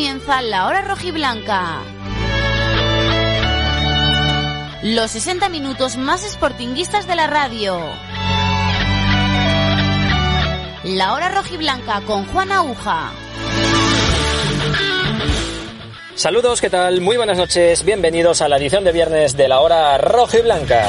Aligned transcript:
comienza 0.00 0.40
la 0.40 0.66
hora 0.66 0.80
rojiblanca. 0.80 1.82
Los 4.82 5.10
60 5.10 5.50
minutos 5.50 5.98
más 5.98 6.22
sportinguistas 6.22 7.06
de 7.06 7.16
la 7.16 7.26
radio. 7.26 7.78
La 10.84 11.12
hora 11.12 11.28
rojiblanca 11.28 12.00
con 12.06 12.24
Juan 12.24 12.50
Aguja. 12.50 13.10
Saludos, 16.14 16.62
¿qué 16.62 16.70
tal? 16.70 17.02
Muy 17.02 17.18
buenas 17.18 17.36
noches, 17.36 17.84
bienvenidos 17.84 18.40
a 18.40 18.48
la 18.48 18.56
edición 18.56 18.84
de 18.84 18.92
viernes 18.92 19.36
de 19.36 19.48
la 19.48 19.60
hora 19.60 19.98
rojiblanca. 19.98 20.82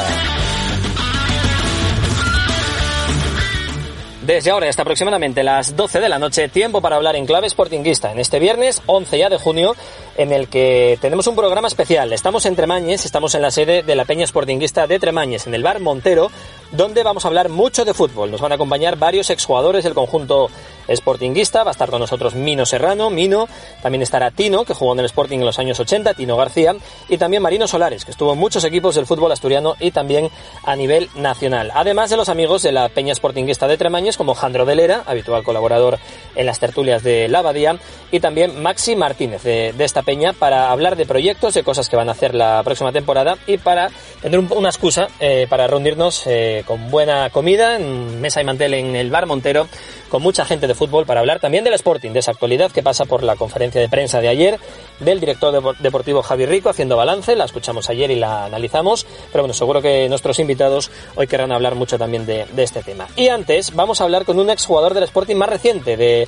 Desde 4.21 4.51
ahora 4.51 4.69
hasta 4.69 4.83
aproximadamente 4.83 5.41
las 5.41 5.75
12 5.75 5.99
de 5.99 6.07
la 6.07 6.19
noche, 6.19 6.47
tiempo 6.47 6.79
para 6.79 6.95
hablar 6.95 7.15
en 7.15 7.25
clave 7.25 7.49
sportinguista 7.49 8.11
en 8.11 8.19
este 8.19 8.37
viernes 8.37 8.83
11 8.85 9.17
ya 9.17 9.29
de 9.29 9.37
junio, 9.37 9.75
en 10.15 10.31
el 10.31 10.47
que 10.47 10.99
tenemos 11.01 11.25
un 11.25 11.35
programa 11.35 11.67
especial. 11.67 12.13
Estamos 12.13 12.45
en 12.45 12.55
Tremañes, 12.55 13.03
estamos 13.03 13.33
en 13.33 13.41
la 13.41 13.49
sede 13.49 13.81
de 13.81 13.95
la 13.95 14.05
Peña 14.05 14.27
Sportinguista 14.27 14.85
de 14.85 14.99
Tremañes, 14.99 15.47
en 15.47 15.55
el 15.55 15.63
bar 15.63 15.79
Montero, 15.79 16.29
donde 16.71 17.01
vamos 17.01 17.25
a 17.25 17.29
hablar 17.29 17.49
mucho 17.49 17.83
de 17.83 17.95
fútbol. 17.95 18.29
Nos 18.29 18.41
van 18.41 18.51
a 18.51 18.55
acompañar 18.55 18.95
varios 18.95 19.31
exjugadores 19.31 19.83
del 19.83 19.95
conjunto 19.95 20.51
Sportinguista, 20.89 21.63
va 21.63 21.71
a 21.71 21.73
estar 21.73 21.89
con 21.89 21.99
nosotros 21.99 22.35
Mino 22.35 22.65
Serrano, 22.65 23.09
Mino, 23.09 23.47
también 23.81 24.01
estará 24.01 24.31
Tino, 24.31 24.65
que 24.65 24.73
jugó 24.73 24.93
en 24.93 24.99
el 24.99 25.05
Sporting 25.05 25.39
en 25.39 25.45
los 25.45 25.59
años 25.59 25.79
80, 25.79 26.13
Tino 26.13 26.37
García, 26.37 26.75
y 27.09 27.17
también 27.17 27.43
Marino 27.43 27.67
Solares, 27.67 28.05
que 28.05 28.11
estuvo 28.11 28.33
en 28.33 28.39
muchos 28.39 28.63
equipos 28.63 28.95
del 28.95 29.05
fútbol 29.05 29.31
asturiano 29.31 29.75
y 29.79 29.91
también 29.91 30.29
a 30.63 30.75
nivel 30.75 31.09
nacional. 31.15 31.71
Además 31.73 32.09
de 32.09 32.17
los 32.17 32.29
amigos 32.29 32.63
de 32.63 32.71
la 32.71 32.89
Peña 32.89 33.13
Sportinguista 33.15 33.67
de 33.67 33.77
Tremañes, 33.77 34.17
como 34.17 34.33
Jandro 34.33 34.65
Delera, 34.65 35.03
habitual 35.05 35.43
colaborador 35.43 35.99
en 36.35 36.45
las 36.45 36.59
tertulias 36.59 37.03
de 37.03 37.27
La 37.27 37.39
Abadía, 37.39 37.77
y 38.11 38.19
también 38.19 38.61
Maxi 38.61 38.95
Martínez 38.95 39.43
de, 39.43 39.73
esta 39.79 40.03
peña 40.03 40.33
para 40.33 40.71
hablar 40.71 40.95
de 40.95 41.05
proyectos, 41.05 41.53
de 41.53 41.63
cosas 41.63 41.89
que 41.89 41.95
van 41.95 42.09
a 42.09 42.11
hacer 42.11 42.35
la 42.35 42.61
próxima 42.63 42.91
temporada 42.91 43.37
y 43.47 43.57
para 43.57 43.89
tener 44.21 44.39
una 44.39 44.69
excusa 44.69 45.07
eh, 45.19 45.47
para 45.49 45.67
reunirnos 45.67 46.23
eh, 46.27 46.63
con 46.65 46.91
buena 46.91 47.29
comida, 47.29 47.75
en 47.75 48.21
mesa 48.21 48.41
y 48.41 48.43
mantel 48.43 48.73
en 48.73 48.95
el 48.95 49.09
Bar 49.09 49.25
Montero, 49.25 49.67
con 50.09 50.21
mucha 50.21 50.45
gente 50.45 50.67
de 50.71 50.75
fútbol 50.75 51.05
para 51.05 51.19
hablar 51.19 51.39
también 51.39 51.65
del 51.65 51.73
Sporting, 51.73 52.11
de 52.11 52.19
esa 52.19 52.31
actualidad 52.31 52.71
que 52.71 52.81
pasa 52.81 53.03
por 53.03 53.23
la 53.23 53.35
conferencia 53.35 53.81
de 53.81 53.89
prensa 53.89 54.21
de 54.21 54.29
ayer 54.29 54.59
del 54.99 55.19
director 55.19 55.77
deportivo 55.79 56.21
Javi 56.21 56.45
Rico 56.45 56.69
haciendo 56.69 56.95
balance, 56.95 57.35
la 57.35 57.45
escuchamos 57.45 57.89
ayer 57.89 58.09
y 58.09 58.15
la 58.15 58.45
analizamos, 58.45 59.05
pero 59.31 59.43
bueno, 59.43 59.53
seguro 59.53 59.81
que 59.81 60.07
nuestros 60.07 60.39
invitados 60.39 60.89
hoy 61.15 61.27
querrán 61.27 61.51
hablar 61.51 61.75
mucho 61.75 61.97
también 61.97 62.25
de, 62.25 62.45
de 62.45 62.63
este 62.63 62.83
tema. 62.83 63.07
Y 63.17 63.27
antes 63.27 63.75
vamos 63.75 63.99
a 63.99 64.05
hablar 64.05 64.23
con 64.23 64.39
un 64.39 64.49
exjugador 64.49 64.93
del 64.93 65.03
Sporting 65.03 65.35
más 65.35 65.49
reciente, 65.49 65.97
de 65.97 66.27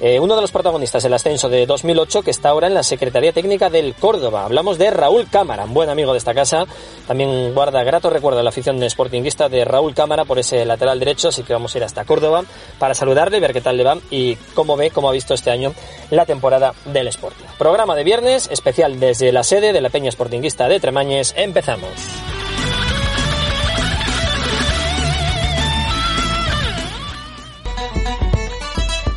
eh, 0.00 0.18
uno 0.18 0.34
de 0.34 0.40
los 0.40 0.50
protagonistas 0.50 1.02
del 1.02 1.12
ascenso 1.12 1.48
de 1.48 1.66
2008 1.66 2.22
que 2.22 2.30
está 2.30 2.48
ahora 2.48 2.66
en 2.66 2.74
la 2.74 2.82
Secretaría 2.82 3.32
Técnica 3.32 3.68
del 3.68 3.94
Córdoba. 3.94 4.44
Hablamos 4.44 4.78
de 4.78 4.90
Raúl 4.90 5.28
Cámara, 5.28 5.64
un 5.64 5.74
buen 5.74 5.90
amigo 5.90 6.12
de 6.12 6.18
esta 6.18 6.34
casa. 6.34 6.64
También 7.06 7.52
guarda 7.54 7.82
grato 7.84 8.08
recuerdo 8.08 8.42
la 8.42 8.48
afición 8.48 8.80
sportinguista 8.88 9.48
de 9.48 9.64
Raúl 9.64 9.94
Cámara 9.94 10.24
por 10.24 10.38
ese 10.38 10.64
lateral 10.64 10.98
derecho, 10.98 11.28
así 11.28 11.42
que 11.42 11.52
vamos 11.52 11.74
a 11.74 11.78
ir 11.78 11.84
hasta 11.84 12.04
Córdoba 12.04 12.44
para 12.78 12.94
saludarle, 12.94 13.40
ver 13.40 13.52
qué 13.52 13.60
tal 13.60 13.76
le 13.76 13.84
va 13.84 13.98
y 14.10 14.36
cómo 14.54 14.76
ve, 14.76 14.90
cómo 14.90 15.08
ha 15.08 15.12
visto 15.12 15.34
este 15.34 15.50
año 15.50 15.74
la 16.10 16.24
temporada 16.24 16.74
del 16.86 17.08
Sporting. 17.08 17.44
Programa 17.58 17.94
de 17.94 18.04
viernes, 18.04 18.48
especial 18.50 18.98
desde 19.00 19.32
la 19.32 19.42
sede 19.42 19.72
de 19.72 19.80
la 19.80 19.90
Peña 19.90 20.10
Sportinguista 20.10 20.68
de 20.68 20.80
Tremañes. 20.80 21.34
Empezamos. 21.36 22.39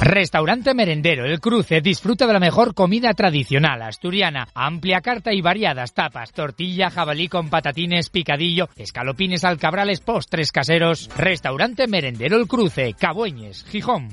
Restaurante 0.03 0.73
Merendero 0.73 1.23
El 1.23 1.39
Cruce 1.39 1.79
disfruta 1.79 2.27
de 2.27 2.33
la 2.33 2.39
mejor 2.41 2.73
comida 2.73 3.13
tradicional 3.13 3.81
asturiana, 3.81 4.49
amplia 4.53 4.99
carta 4.99 5.31
y 5.31 5.39
variadas 5.39 5.93
tapas, 5.93 6.33
tortilla, 6.33 6.89
jabalí 6.89 7.29
con 7.29 7.49
patatines, 7.49 8.09
picadillo, 8.09 8.67
escalopines, 8.75 9.45
alcabrales, 9.45 10.01
postres 10.01 10.51
caseros. 10.51 11.09
Restaurante 11.15 11.87
Merendero 11.87 12.35
El 12.35 12.47
Cruce, 12.47 12.93
Cabueñes, 12.99 13.63
Gijón. 13.63 14.09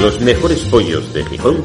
Los 0.00 0.18
mejores 0.22 0.64
pollos 0.64 1.12
de 1.12 1.26
Gijón 1.26 1.62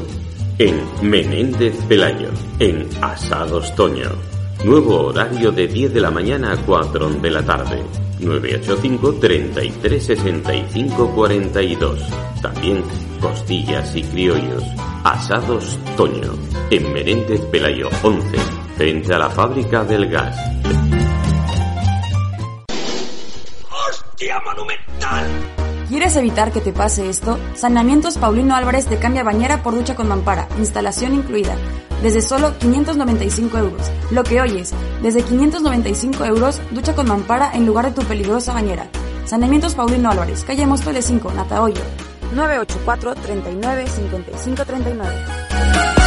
en 0.58 0.78
Menéndez 1.00 1.74
Pelayo, 1.88 2.32
en 2.58 2.86
Asados 3.00 3.74
Toño. 3.74 4.35
Nuevo 4.64 5.06
horario 5.06 5.52
de 5.52 5.68
10 5.68 5.94
de 5.94 6.00
la 6.00 6.10
mañana 6.10 6.52
a 6.52 6.56
4 6.56 7.10
de 7.10 7.30
la 7.30 7.44
tarde. 7.44 7.82
985 8.20 9.14
33 9.14 10.04
65 10.04 11.12
42. 11.14 12.02
También 12.42 12.82
costillas 13.20 13.94
y 13.94 14.02
criollos. 14.02 14.62
Asados 15.04 15.78
Toño. 15.96 16.32
En 16.70 16.92
Menéndez 16.92 17.40
Pelayo 17.42 17.88
11. 18.02 18.38
Frente 18.76 19.14
a 19.14 19.18
la 19.18 19.30
fábrica 19.30 19.84
del 19.84 20.08
gas. 20.08 20.36
¡Hostia 23.70 24.40
monumental! 24.44 25.65
¿Quieres 25.88 26.16
evitar 26.16 26.50
que 26.50 26.60
te 26.60 26.72
pase 26.72 27.08
esto? 27.08 27.38
Saneamientos 27.54 28.18
Paulino 28.18 28.56
Álvarez 28.56 28.86
te 28.86 28.98
cambia 28.98 29.22
bañera 29.22 29.62
por 29.62 29.74
ducha 29.74 29.94
con 29.94 30.08
mampara, 30.08 30.48
instalación 30.58 31.14
incluida, 31.14 31.54
desde 32.02 32.22
solo 32.22 32.58
595 32.58 33.56
euros. 33.56 33.90
Lo 34.10 34.24
que 34.24 34.40
oyes, 34.40 34.72
desde 35.00 35.22
595 35.22 36.24
euros, 36.24 36.60
ducha 36.72 36.96
con 36.96 37.06
mampara 37.06 37.52
en 37.54 37.66
lugar 37.66 37.86
de 37.86 37.92
tu 37.92 38.02
peligrosa 38.02 38.52
bañera. 38.52 38.88
Saneamientos 39.26 39.76
Paulino 39.76 40.10
Álvarez, 40.10 40.42
calle 40.44 40.66
Móstoles 40.66 41.04
5, 41.04 41.32
Natahoyo, 41.32 41.82
984 42.34 43.14
39 43.14 43.86
55 43.86 44.64
39. 44.64 46.05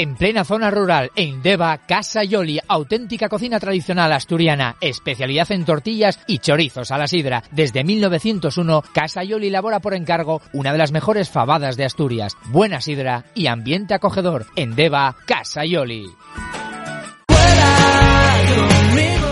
En 0.00 0.16
plena 0.16 0.46
zona 0.46 0.70
rural, 0.70 1.12
en 1.14 1.42
Deva, 1.42 1.76
Casa 1.76 2.24
Yoli, 2.24 2.58
auténtica 2.66 3.28
cocina 3.28 3.60
tradicional 3.60 4.10
asturiana, 4.12 4.76
especialidad 4.80 5.52
en 5.52 5.66
tortillas 5.66 6.18
y 6.26 6.38
chorizos 6.38 6.90
a 6.90 6.96
la 6.96 7.06
sidra. 7.06 7.42
Desde 7.50 7.84
1901, 7.84 8.82
Casa 8.94 9.24
Yoli 9.24 9.48
elabora 9.48 9.80
por 9.80 9.92
encargo 9.92 10.40
una 10.54 10.72
de 10.72 10.78
las 10.78 10.90
mejores 10.90 11.28
fabadas 11.28 11.76
de 11.76 11.84
Asturias. 11.84 12.34
Buena 12.46 12.80
sidra 12.80 13.26
y 13.34 13.48
ambiente 13.48 13.92
acogedor. 13.92 14.46
En 14.56 14.74
Deva, 14.74 15.16
Casa 15.26 15.66
Yoli. 15.66 16.06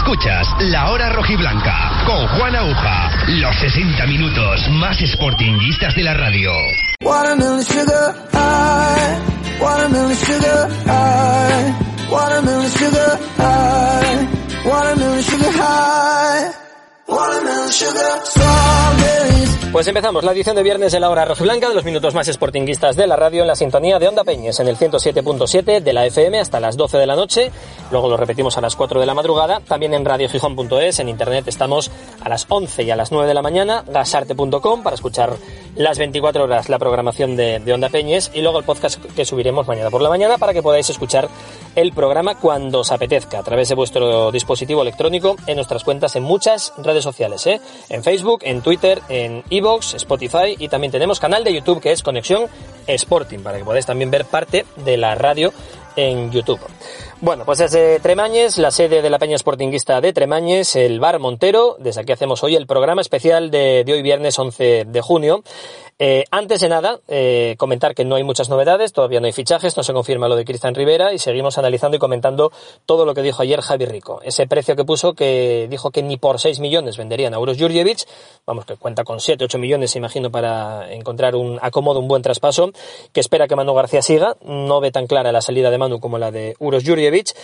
Escuchas 0.00 0.48
La 0.60 0.90
Hora 0.90 1.10
Rojiblanca 1.10 2.02
con 2.06 2.26
Juan 2.28 2.56
Aguja. 2.56 3.10
Los 3.28 3.54
60 3.56 4.06
minutos 4.06 4.70
más 4.70 4.96
sportinguistas 4.96 5.94
de 5.94 6.02
la 6.02 6.14
radio. 6.14 6.50
Watermelon 7.02 7.62
sugar 7.62 8.14
high, 8.32 9.60
watermelon 9.60 10.16
sugar 10.16 10.70
high, 10.86 11.74
watermelon 12.10 12.70
sugar 12.70 13.18
high, 13.36 14.28
watermelon 14.64 15.22
sugar 15.22 15.52
high. 15.52 16.69
Pues 19.72 19.86
empezamos 19.86 20.24
la 20.24 20.32
edición 20.32 20.56
de 20.56 20.64
viernes 20.64 20.90
de 20.90 20.98
la 20.98 21.10
hora 21.10 21.24
rojiblanca 21.24 21.68
de 21.68 21.74
los 21.74 21.84
minutos 21.84 22.12
más 22.12 22.26
sportinguistas 22.26 22.96
de 22.96 23.06
la 23.06 23.14
radio 23.14 23.42
en 23.42 23.46
la 23.46 23.54
sintonía 23.54 24.00
de 24.00 24.08
Onda 24.08 24.24
Peñes 24.24 24.58
en 24.58 24.66
el 24.66 24.76
107.7 24.76 25.80
de 25.80 25.92
la 25.92 26.06
FM 26.06 26.40
hasta 26.40 26.58
las 26.58 26.76
12 26.76 26.98
de 26.98 27.06
la 27.06 27.14
noche. 27.14 27.52
Luego 27.92 28.08
lo 28.08 28.16
repetimos 28.16 28.58
a 28.58 28.60
las 28.60 28.74
4 28.74 28.98
de 28.98 29.06
la 29.06 29.14
madrugada. 29.14 29.60
También 29.60 29.94
en 29.94 30.04
radiogijón.es, 30.04 30.98
en 30.98 31.08
internet 31.08 31.46
estamos 31.46 31.90
a 32.20 32.28
las 32.28 32.46
11 32.48 32.82
y 32.82 32.90
a 32.90 32.96
las 32.96 33.12
9 33.12 33.28
de 33.28 33.34
la 33.34 33.42
mañana. 33.42 33.84
gasarte.com 33.86 34.82
para 34.82 34.94
escuchar 34.94 35.36
las 35.76 35.98
24 35.98 36.44
horas 36.44 36.68
la 36.68 36.78
programación 36.78 37.36
de, 37.36 37.60
de 37.60 37.72
Onda 37.72 37.90
Peñes 37.90 38.32
y 38.34 38.42
luego 38.42 38.58
el 38.58 38.64
podcast 38.64 39.00
que 39.14 39.24
subiremos 39.24 39.68
mañana 39.68 39.90
por 39.90 40.02
la 40.02 40.08
mañana 40.08 40.36
para 40.36 40.52
que 40.52 40.62
podáis 40.62 40.90
escuchar 40.90 41.28
el 41.76 41.92
programa 41.92 42.34
cuando 42.34 42.80
os 42.80 42.90
apetezca 42.90 43.38
a 43.38 43.42
través 43.44 43.68
de 43.68 43.76
vuestro 43.76 44.32
dispositivo 44.32 44.82
electrónico 44.82 45.36
en 45.46 45.56
nuestras 45.56 45.84
cuentas 45.84 46.16
en 46.16 46.24
muchas 46.24 46.72
redes 46.78 46.99
sociales, 47.04 47.46
¿eh? 47.46 47.60
en 47.88 48.02
Facebook, 48.02 48.40
en 48.42 48.62
Twitter, 48.62 49.00
en 49.08 49.42
Evox, 49.50 49.94
Spotify 49.94 50.56
y 50.58 50.68
también 50.68 50.90
tenemos 50.90 51.20
canal 51.20 51.44
de 51.44 51.54
YouTube 51.54 51.80
que 51.80 51.92
es 51.92 52.02
Conexión 52.02 52.46
Sporting 52.86 53.40
para 53.40 53.58
que 53.58 53.64
podáis 53.64 53.86
también 53.86 54.10
ver 54.10 54.24
parte 54.24 54.64
de 54.76 54.96
la 54.96 55.14
radio 55.14 55.52
en 55.96 56.30
YouTube. 56.30 56.60
Bueno, 57.20 57.44
pues 57.44 57.58
desde 57.58 58.00
Tremañes, 58.00 58.56
la 58.58 58.70
sede 58.70 59.02
de 59.02 59.10
la 59.10 59.18
Peña 59.18 59.36
Sportinguista 59.36 60.00
de 60.00 60.12
Tremañes, 60.12 60.74
el 60.76 61.00
Bar 61.00 61.18
Montero, 61.18 61.76
desde 61.78 62.00
aquí 62.00 62.12
hacemos 62.12 62.42
hoy 62.42 62.56
el 62.56 62.66
programa 62.66 63.02
especial 63.02 63.50
de, 63.50 63.84
de 63.84 63.92
hoy 63.92 64.02
viernes 64.02 64.38
11 64.38 64.86
de 64.86 65.00
junio. 65.00 65.42
Eh, 66.02 66.24
antes 66.30 66.60
de 66.60 66.70
nada, 66.70 66.98
eh, 67.08 67.56
comentar 67.58 67.94
que 67.94 68.06
no 68.06 68.14
hay 68.14 68.24
muchas 68.24 68.48
novedades, 68.48 68.94
todavía 68.94 69.20
no 69.20 69.26
hay 69.26 69.32
fichajes, 69.32 69.76
no 69.76 69.82
se 69.82 69.92
confirma 69.92 70.28
lo 70.28 70.36
de 70.36 70.46
Cristian 70.46 70.74
Rivera 70.74 71.12
y 71.12 71.18
seguimos 71.18 71.58
analizando 71.58 71.98
y 71.98 72.00
comentando 72.00 72.52
todo 72.86 73.04
lo 73.04 73.12
que 73.12 73.20
dijo 73.20 73.42
ayer 73.42 73.60
Javi 73.60 73.84
Rico. 73.84 74.22
Ese 74.24 74.46
precio 74.46 74.76
que 74.76 74.86
puso, 74.86 75.12
que 75.12 75.66
dijo 75.68 75.90
que 75.90 76.02
ni 76.02 76.16
por 76.16 76.40
6 76.40 76.58
millones 76.60 76.96
venderían 76.96 77.34
a 77.34 77.36
Euros 77.36 77.58
Jurjevic, 77.58 78.06
vamos, 78.46 78.64
que 78.64 78.76
cuenta 78.76 79.04
con 79.04 79.20
7, 79.20 79.44
8 79.44 79.58
millones, 79.58 79.94
imagino, 79.94 80.30
para 80.30 80.90
encontrar 80.90 81.36
un 81.36 81.58
acomodo, 81.60 82.00
un 82.00 82.08
buen 82.08 82.22
traspaso, 82.22 82.72
que 83.12 83.20
espera 83.20 83.46
que 83.46 83.54
Manu 83.54 83.74
García 83.74 84.00
siga, 84.00 84.38
no 84.40 84.80
ve 84.80 84.92
tan 84.92 85.06
clara 85.06 85.32
la 85.32 85.42
salida 85.42 85.70
de 85.70 85.76
Manu 85.76 86.00
como 86.00 86.16
la 86.16 86.30
de 86.30 86.56
Uros 86.60 86.82
Jurjevic, 86.82 87.34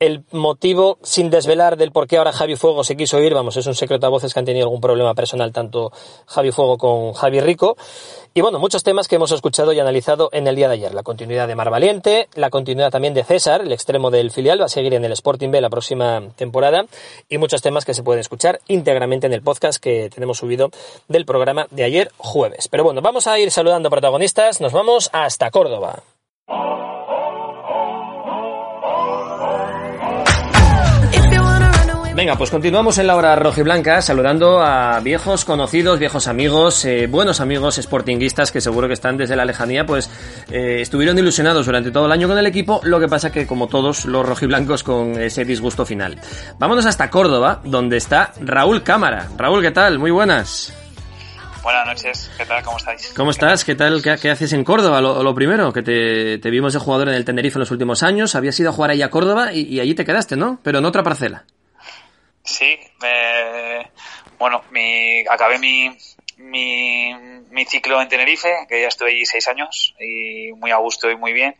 el 0.00 0.24
motivo, 0.30 0.98
sin 1.02 1.28
desvelar 1.28 1.76
del 1.76 1.90
por 1.90 2.06
qué 2.06 2.18
ahora 2.18 2.32
Javi 2.32 2.54
Fuego 2.54 2.84
se 2.84 2.96
quiso 2.96 3.18
ir, 3.20 3.34
vamos, 3.34 3.56
es 3.56 3.66
un 3.66 3.74
secreto 3.74 4.06
a 4.06 4.10
voces 4.10 4.32
que 4.32 4.38
han 4.38 4.46
tenido 4.46 4.66
algún 4.66 4.80
problema 4.80 5.14
personal 5.14 5.52
tanto 5.52 5.90
Javi 6.26 6.52
Fuego 6.52 6.78
con 6.78 7.14
Javi 7.14 7.40
Rico. 7.40 7.76
Y 8.32 8.40
bueno, 8.40 8.60
muchos 8.60 8.84
temas 8.84 9.08
que 9.08 9.16
hemos 9.16 9.32
escuchado 9.32 9.72
y 9.72 9.80
analizado 9.80 10.28
en 10.32 10.46
el 10.46 10.54
día 10.54 10.68
de 10.68 10.74
ayer. 10.74 10.94
La 10.94 11.02
continuidad 11.02 11.48
de 11.48 11.56
Mar 11.56 11.70
Valiente, 11.70 12.28
la 12.34 12.50
continuidad 12.50 12.92
también 12.92 13.14
de 13.14 13.24
César, 13.24 13.62
el 13.62 13.72
extremo 13.72 14.12
del 14.12 14.30
filial, 14.30 14.60
va 14.60 14.66
a 14.66 14.68
seguir 14.68 14.94
en 14.94 15.04
el 15.04 15.12
Sporting 15.12 15.50
B 15.50 15.60
la 15.60 15.70
próxima 15.70 16.22
temporada. 16.36 16.86
Y 17.28 17.38
muchos 17.38 17.62
temas 17.62 17.84
que 17.84 17.94
se 17.94 18.04
pueden 18.04 18.20
escuchar 18.20 18.60
íntegramente 18.68 19.26
en 19.26 19.32
el 19.32 19.42
podcast 19.42 19.82
que 19.82 20.10
tenemos 20.10 20.38
subido 20.38 20.70
del 21.08 21.24
programa 21.24 21.66
de 21.72 21.82
ayer 21.82 22.12
jueves. 22.18 22.68
Pero 22.68 22.84
bueno, 22.84 23.00
vamos 23.02 23.26
a 23.26 23.38
ir 23.40 23.50
saludando 23.50 23.90
protagonistas. 23.90 24.60
Nos 24.60 24.72
vamos 24.72 25.10
hasta 25.12 25.50
Córdoba. 25.50 26.02
Venga, 32.18 32.34
pues 32.34 32.50
continuamos 32.50 32.98
en 32.98 33.06
la 33.06 33.14
hora 33.14 33.36
rojiblanca 33.36 34.02
saludando 34.02 34.60
a 34.60 34.98
viejos 34.98 35.44
conocidos, 35.44 36.00
viejos 36.00 36.26
amigos, 36.26 36.84
eh, 36.84 37.06
buenos 37.06 37.40
amigos 37.40 37.76
sportinguistas 37.76 38.50
que 38.50 38.60
seguro 38.60 38.88
que 38.88 38.94
están 38.94 39.16
desde 39.16 39.36
la 39.36 39.44
lejanía, 39.44 39.86
pues 39.86 40.10
eh, 40.50 40.78
estuvieron 40.80 41.16
ilusionados 41.16 41.66
durante 41.66 41.92
todo 41.92 42.06
el 42.06 42.12
año 42.12 42.26
con 42.26 42.36
el 42.36 42.48
equipo, 42.48 42.80
lo 42.82 42.98
que 42.98 43.06
pasa 43.06 43.30
que 43.30 43.46
como 43.46 43.68
todos 43.68 44.04
los 44.04 44.26
rojiblancos 44.26 44.82
con 44.82 45.12
ese 45.22 45.44
disgusto 45.44 45.86
final. 45.86 46.18
Vámonos 46.58 46.86
hasta 46.86 47.08
Córdoba, 47.08 47.60
donde 47.62 47.98
está 47.98 48.32
Raúl 48.40 48.82
Cámara. 48.82 49.28
Raúl, 49.36 49.62
¿qué 49.62 49.70
tal? 49.70 50.00
Muy 50.00 50.10
buenas. 50.10 50.74
Buenas 51.62 51.86
noches, 51.86 52.32
¿qué 52.36 52.44
tal? 52.44 52.64
¿Cómo 52.64 52.78
estáis? 52.78 53.12
¿Cómo 53.16 53.30
estás? 53.30 53.64
¿Qué 53.64 53.76
tal? 53.76 54.02
¿Qué, 54.02 54.16
qué 54.20 54.30
haces 54.32 54.52
en 54.54 54.64
Córdoba? 54.64 55.00
Lo, 55.00 55.22
lo 55.22 55.34
primero, 55.36 55.72
que 55.72 55.82
te, 55.84 56.38
te, 56.38 56.50
vimos 56.50 56.72
de 56.72 56.80
jugador 56.80 57.10
en 57.10 57.14
el 57.14 57.24
Tenerife 57.24 57.58
en 57.58 57.60
los 57.60 57.70
últimos 57.70 58.02
años, 58.02 58.34
habías 58.34 58.58
ido 58.58 58.70
a 58.70 58.72
jugar 58.72 58.90
ahí 58.90 59.02
a 59.02 59.08
Córdoba 59.08 59.52
y, 59.52 59.72
y 59.72 59.78
allí 59.78 59.94
te 59.94 60.04
quedaste, 60.04 60.34
¿no? 60.34 60.58
Pero 60.64 60.80
en 60.80 60.84
otra 60.84 61.04
parcela. 61.04 61.44
Sí, 62.48 62.80
eh, 63.02 63.86
bueno, 64.38 64.64
mi, 64.70 65.22
acabé 65.28 65.58
mi, 65.58 65.94
mi, 66.38 67.64
ciclo 67.66 68.00
en 68.00 68.08
Tenerife, 68.08 68.66
que 68.66 68.80
ya 68.80 68.88
estuve 68.88 69.10
allí 69.10 69.26
seis 69.26 69.46
años 69.48 69.94
y 70.00 70.50
muy 70.52 70.70
a 70.70 70.78
gusto 70.78 71.10
y 71.10 71.16
muy 71.16 71.34
bien. 71.34 71.54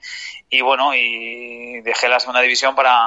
Y 0.48 0.62
bueno, 0.62 0.94
y 0.94 1.82
dejé 1.82 2.08
la 2.08 2.18
segunda 2.18 2.40
división 2.40 2.74
para, 2.74 2.98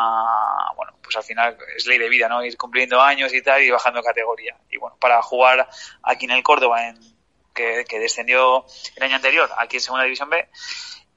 bueno, 0.76 0.94
pues 1.02 1.16
al 1.16 1.24
final 1.24 1.58
es 1.76 1.88
ley 1.88 1.98
de 1.98 2.08
vida, 2.08 2.30
¿no? 2.30 2.46
Ir 2.46 2.56
cumpliendo 2.56 3.02
años 3.02 3.34
y 3.34 3.42
tal 3.42 3.64
y 3.64 3.72
bajando 3.72 4.04
categoría. 4.04 4.56
Y 4.70 4.78
bueno, 4.78 4.96
para 5.00 5.20
jugar 5.24 5.68
aquí 6.04 6.26
en 6.26 6.32
el 6.32 6.44
Córdoba, 6.44 6.88
en, 6.88 7.00
que 7.56 8.00
descendió 8.00 8.64
el 8.96 9.04
año 9.04 9.16
anterior, 9.16 9.50
aquí 9.58 9.78
en 9.78 9.82
segunda 9.82 10.04
división 10.04 10.30
B, 10.30 10.48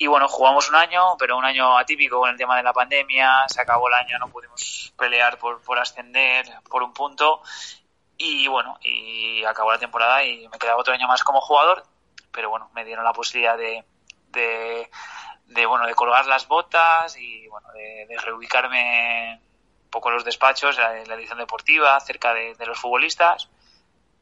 y 0.04 0.06
bueno, 0.06 0.28
jugamos 0.28 0.68
un 0.68 0.74
año, 0.74 1.16
pero 1.18 1.38
un 1.38 1.46
año 1.46 1.78
atípico 1.78 2.20
con 2.20 2.28
el 2.28 2.36
tema 2.36 2.58
de 2.58 2.62
la 2.62 2.74
pandemia, 2.74 3.48
se 3.48 3.62
acabó 3.62 3.88
el 3.88 3.94
año, 3.94 4.18
no 4.18 4.28
pudimos 4.28 4.92
pelear 4.98 5.38
por, 5.38 5.62
por 5.62 5.78
ascender 5.78 6.44
por 6.68 6.82
un 6.82 6.92
punto 6.92 7.40
y 8.18 8.46
bueno, 8.46 8.78
y 8.82 9.42
acabó 9.44 9.72
la 9.72 9.78
temporada 9.78 10.22
y 10.22 10.46
me 10.48 10.58
quedaba 10.58 10.78
otro 10.78 10.92
año 10.92 11.08
más 11.08 11.24
como 11.24 11.40
jugador, 11.40 11.84
pero 12.30 12.50
bueno, 12.50 12.70
me 12.74 12.84
dieron 12.84 13.02
la 13.02 13.14
posibilidad 13.14 13.56
de, 13.56 13.82
de, 14.28 15.66
bueno, 15.66 15.86
de 15.86 15.94
colgar 15.94 16.26
las 16.26 16.46
botas 16.48 17.16
y 17.16 17.48
bueno, 17.48 17.68
de, 17.72 18.14
reubicarme 18.18 19.40
un 19.84 19.90
poco 19.90 20.10
en 20.10 20.16
los 20.16 20.24
despachos, 20.26 20.76
en 20.78 21.08
la 21.08 21.14
edición 21.14 21.38
deportiva, 21.38 21.98
cerca 22.00 22.34
de 22.34 22.66
los 22.66 22.78
futbolistas 22.78 23.48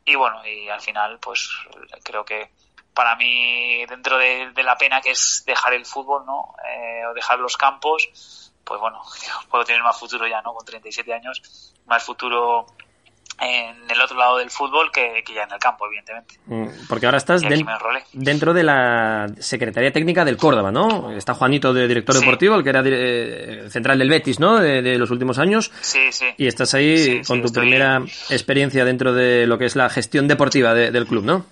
y 0.04 0.14
bueno, 0.14 0.46
y 0.46 0.68
al 0.68 0.80
final 0.80 1.18
pues 1.18 1.50
creo 2.04 2.24
que 2.24 2.52
para 2.94 3.16
mí, 3.16 3.84
dentro 3.86 4.18
de, 4.18 4.50
de, 4.54 4.62
la 4.62 4.76
pena 4.76 5.00
que 5.00 5.10
es 5.10 5.44
dejar 5.46 5.74
el 5.74 5.86
fútbol, 5.86 6.24
¿no? 6.26 6.54
Eh, 6.68 7.06
o 7.06 7.14
dejar 7.14 7.38
los 7.38 7.56
campos, 7.56 8.52
pues 8.64 8.80
bueno, 8.80 9.00
puedo 9.50 9.64
tener 9.64 9.82
más 9.82 9.98
futuro 9.98 10.26
ya, 10.26 10.42
¿no? 10.42 10.52
Con 10.54 10.64
37 10.64 11.12
años, 11.12 11.74
más 11.86 12.02
futuro 12.02 12.66
en 13.40 13.90
el 13.90 14.00
otro 14.00 14.16
lado 14.16 14.38
del 14.38 14.50
fútbol 14.50 14.90
que, 14.92 15.22
que 15.24 15.34
ya 15.34 15.42
en 15.44 15.52
el 15.52 15.58
campo, 15.58 15.86
evidentemente. 15.86 16.36
Porque 16.88 17.06
ahora 17.06 17.18
estás 17.18 17.40
de, 17.40 17.64
dentro 18.12 18.54
de 18.54 18.62
la 18.62 19.26
Secretaría 19.40 19.92
Técnica 19.92 20.24
del 20.24 20.36
Córdoba, 20.36 20.70
¿no? 20.70 21.10
Está 21.12 21.34
Juanito 21.34 21.72
de 21.72 21.88
director 21.88 22.14
sí. 22.14 22.20
deportivo, 22.20 22.54
el 22.54 22.62
que 22.62 22.70
era 22.70 22.82
eh, 22.84 23.66
central 23.68 23.98
del 23.98 24.10
Betis, 24.10 24.38
¿no? 24.38 24.58
De, 24.58 24.82
de, 24.82 24.96
los 24.96 25.10
últimos 25.10 25.38
años. 25.38 25.72
Sí, 25.80 26.12
sí. 26.12 26.26
Y 26.36 26.46
estás 26.46 26.74
ahí 26.74 26.98
sí, 26.98 27.22
con 27.26 27.40
tu 27.40 27.46
estoy... 27.46 27.62
primera 27.62 28.02
experiencia 28.30 28.84
dentro 28.84 29.12
de 29.12 29.46
lo 29.46 29.58
que 29.58 29.64
es 29.64 29.74
la 29.74 29.88
gestión 29.88 30.28
deportiva 30.28 30.74
de, 30.74 30.92
del 30.92 31.06
club, 31.06 31.24
¿no? 31.24 31.44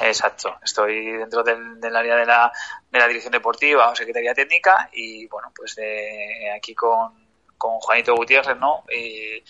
Exacto, 0.00 0.58
estoy 0.62 1.12
dentro 1.12 1.42
del, 1.42 1.96
área 1.96 2.16
de 2.16 2.26
la, 2.26 2.52
de 2.90 2.98
la 2.98 3.06
dirección 3.06 3.32
deportiva 3.32 3.90
o 3.90 3.96
secretaría 3.96 4.34
técnica 4.34 4.88
y 4.92 5.26
bueno, 5.26 5.52
pues 5.54 5.76
de 5.76 6.50
aquí 6.56 6.74
con, 6.74 7.26
con 7.58 7.78
Juanito 7.80 8.14
Gutiérrez, 8.14 8.56
¿no? 8.58 8.84
Y, 8.90 9.42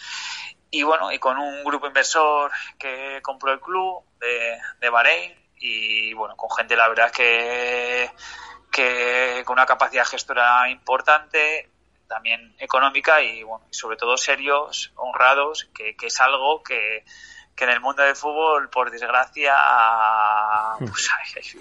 y, 0.71 0.83
bueno, 0.83 1.13
y 1.13 1.19
con 1.19 1.39
un 1.39 1.63
grupo 1.65 1.87
inversor 1.87 2.51
que 2.79 3.21
compró 3.23 3.53
el 3.53 3.61
club 3.61 4.05
de, 4.21 4.59
de 4.81 4.89
Bahrein 4.91 5.33
y 5.59 6.13
bueno, 6.15 6.37
con 6.37 6.51
gente 6.51 6.77
la 6.77 6.89
verdad 6.89 7.11
que, 7.11 8.11
que 8.71 9.43
con 9.45 9.55
una 9.55 9.67
capacidad 9.67 10.05
gestora 10.05 10.69
importante, 10.71 11.71
también 12.09 12.55
económica 12.59 13.23
y 13.23 13.43
bueno, 13.43 13.67
sobre 13.71 13.97
todo 13.97 14.17
serios, 14.17 14.93
honrados, 14.97 15.69
que, 15.75 15.97
que 15.97 16.07
es 16.07 16.21
algo 16.21 16.63
que 16.63 17.05
que 17.55 17.65
en 17.65 17.71
el 17.71 17.81
mundo 17.81 18.03
del 18.03 18.17
fútbol, 18.17 18.69
por 18.69 18.91
desgracia, 18.91 19.55
pues, 20.79 21.11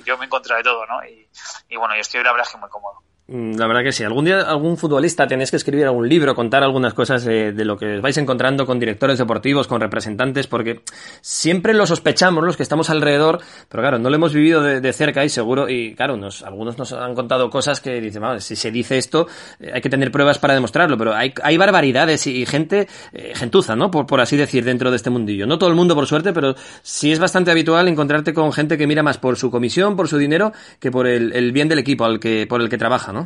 yo 0.06 0.18
me 0.18 0.26
he 0.26 0.28
encontrado 0.28 0.58
de 0.58 0.64
todo, 0.64 0.86
¿no? 0.86 1.06
Y, 1.06 1.30
y 1.70 1.76
bueno, 1.76 1.96
yo 1.96 2.02
estoy 2.02 2.24
la 2.24 2.32
verdad 2.32 2.48
que 2.52 2.58
muy 2.58 2.70
cómodo. 2.70 3.04
La 3.26 3.68
verdad 3.68 3.84
que 3.84 3.94
sí. 3.94 4.04
Algún 4.04 4.26
día 4.26 4.42
algún 4.42 4.76
futbolista 4.76 5.26
tenéis 5.26 5.50
que 5.50 5.56
escribir 5.56 5.86
algún 5.86 6.10
libro, 6.10 6.36
contar 6.36 6.62
algunas 6.62 6.94
cosas 6.94 7.24
de, 7.24 7.54
de, 7.54 7.64
lo 7.64 7.78
que 7.78 7.96
os 7.96 8.02
vais 8.02 8.18
encontrando 8.18 8.66
con 8.66 8.80
directores 8.80 9.18
deportivos, 9.18 9.66
con 9.66 9.80
representantes, 9.80 10.48
porque 10.48 10.82
siempre 11.22 11.74
lo 11.74 11.88
sospechamos 11.88 12.44
los 12.44 12.58
que 12.58 12.64
estamos 12.64 12.90
alrededor, 12.90 13.40
pero 13.70 13.82
claro, 13.82 13.98
no 13.98 14.10
lo 14.10 14.16
hemos 14.18 14.34
vivido 14.34 14.62
de, 14.62 14.94
cerca 14.94 15.24
y 15.24 15.30
seguro, 15.30 15.70
y 15.70 15.96
claro, 15.96 16.18
nos, 16.18 16.44
algunos 16.44 16.78
nos 16.78 16.92
han 16.92 17.16
contado 17.16 17.50
cosas 17.50 17.80
que 17.80 18.02
dicen, 18.02 18.22
vale, 18.22 18.42
si 18.42 18.58
se 18.58 18.72
dice 18.72 18.98
esto, 18.98 19.28
eh, 19.62 19.72
hay 19.74 19.80
que 19.80 19.90
tener 19.90 20.12
pruebas 20.12 20.38
para 20.38 20.54
demostrarlo, 20.54 20.98
pero 20.98 21.16
hay, 21.16 21.34
hay 21.44 21.56
barbaridades 21.56 22.28
y, 22.28 22.42
y 22.42 22.46
gente, 22.46 22.90
eh, 23.14 23.32
gentuza, 23.36 23.74
¿no? 23.78 23.90
Por, 23.90 24.06
por 24.06 24.20
así 24.20 24.36
decir, 24.36 24.66
dentro 24.66 24.90
de 24.92 24.98
este 24.98 25.10
mundillo. 25.10 25.48
No 25.48 25.58
todo 25.58 25.70
el 25.70 25.76
mundo, 25.76 25.96
por 25.96 26.08
suerte, 26.08 26.34
pero 26.34 26.56
sí 26.82 27.14
es 27.14 27.20
bastante 27.20 27.52
habitual 27.52 27.88
encontrarte 27.88 28.34
con 28.34 28.52
gente 28.52 28.78
que 28.78 28.86
mira 28.86 29.02
más 29.02 29.18
por 29.18 29.38
su 29.38 29.50
comisión, 29.50 29.96
por 29.96 30.10
su 30.10 30.18
dinero, 30.18 30.52
que 30.82 30.92
por 30.92 31.08
el, 31.08 31.32
el 31.32 31.54
bien 31.54 31.70
del 31.70 31.80
equipo 31.80 32.04
al 32.04 32.20
que, 32.20 32.46
por 32.48 32.62
el 32.62 32.68
que 32.68 32.78
trabaja, 32.78 33.14
¿no? 33.14 33.23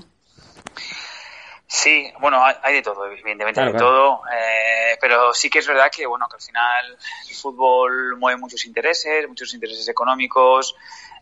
Sí, 1.70 2.10
bueno, 2.22 2.42
hay 2.64 2.76
de 2.76 2.82
todo, 2.82 3.06
evidentemente 3.06 3.52
claro, 3.52 3.68
hay 3.68 3.74
de 3.74 3.80
todo, 3.80 4.22
eh, 4.32 4.98
pero 5.02 5.34
sí 5.34 5.50
que 5.50 5.60
es 5.60 5.68
verdad 5.68 5.92
que, 5.94 6.06
bueno, 6.06 6.26
que 6.30 6.38
al 6.38 6.42
final 6.42 6.98
el 7.30 7.36
fútbol 7.36 8.16
mueve 8.16 8.40
muchos 8.40 8.66
intereses, 8.66 9.28
muchos 9.28 9.54
intereses 9.54 9.86
económicos, 9.90 10.76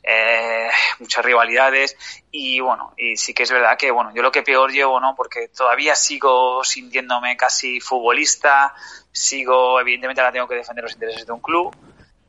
eh, 0.04 0.70
muchas 1.00 1.26
rivalidades 1.26 1.98
y 2.30 2.60
bueno, 2.60 2.94
y 2.96 3.18
sí 3.18 3.34
que 3.34 3.42
es 3.42 3.52
verdad 3.52 3.76
que, 3.76 3.90
bueno, 3.90 4.12
yo 4.14 4.22
lo 4.22 4.32
que 4.32 4.44
peor 4.44 4.72
llevo, 4.72 5.00
¿no? 5.00 5.16
Porque 5.16 5.48
todavía 5.48 5.96
sigo 5.96 6.64
sintiéndome 6.64 7.36
casi 7.36 7.80
futbolista, 7.80 8.76
sigo, 9.12 9.80
evidentemente 9.80 10.22
ahora 10.22 10.32
tengo 10.32 10.48
que 10.48 10.56
defender 10.56 10.84
los 10.84 10.94
intereses 10.94 11.26
de 11.26 11.32
un 11.32 11.42
club, 11.42 11.76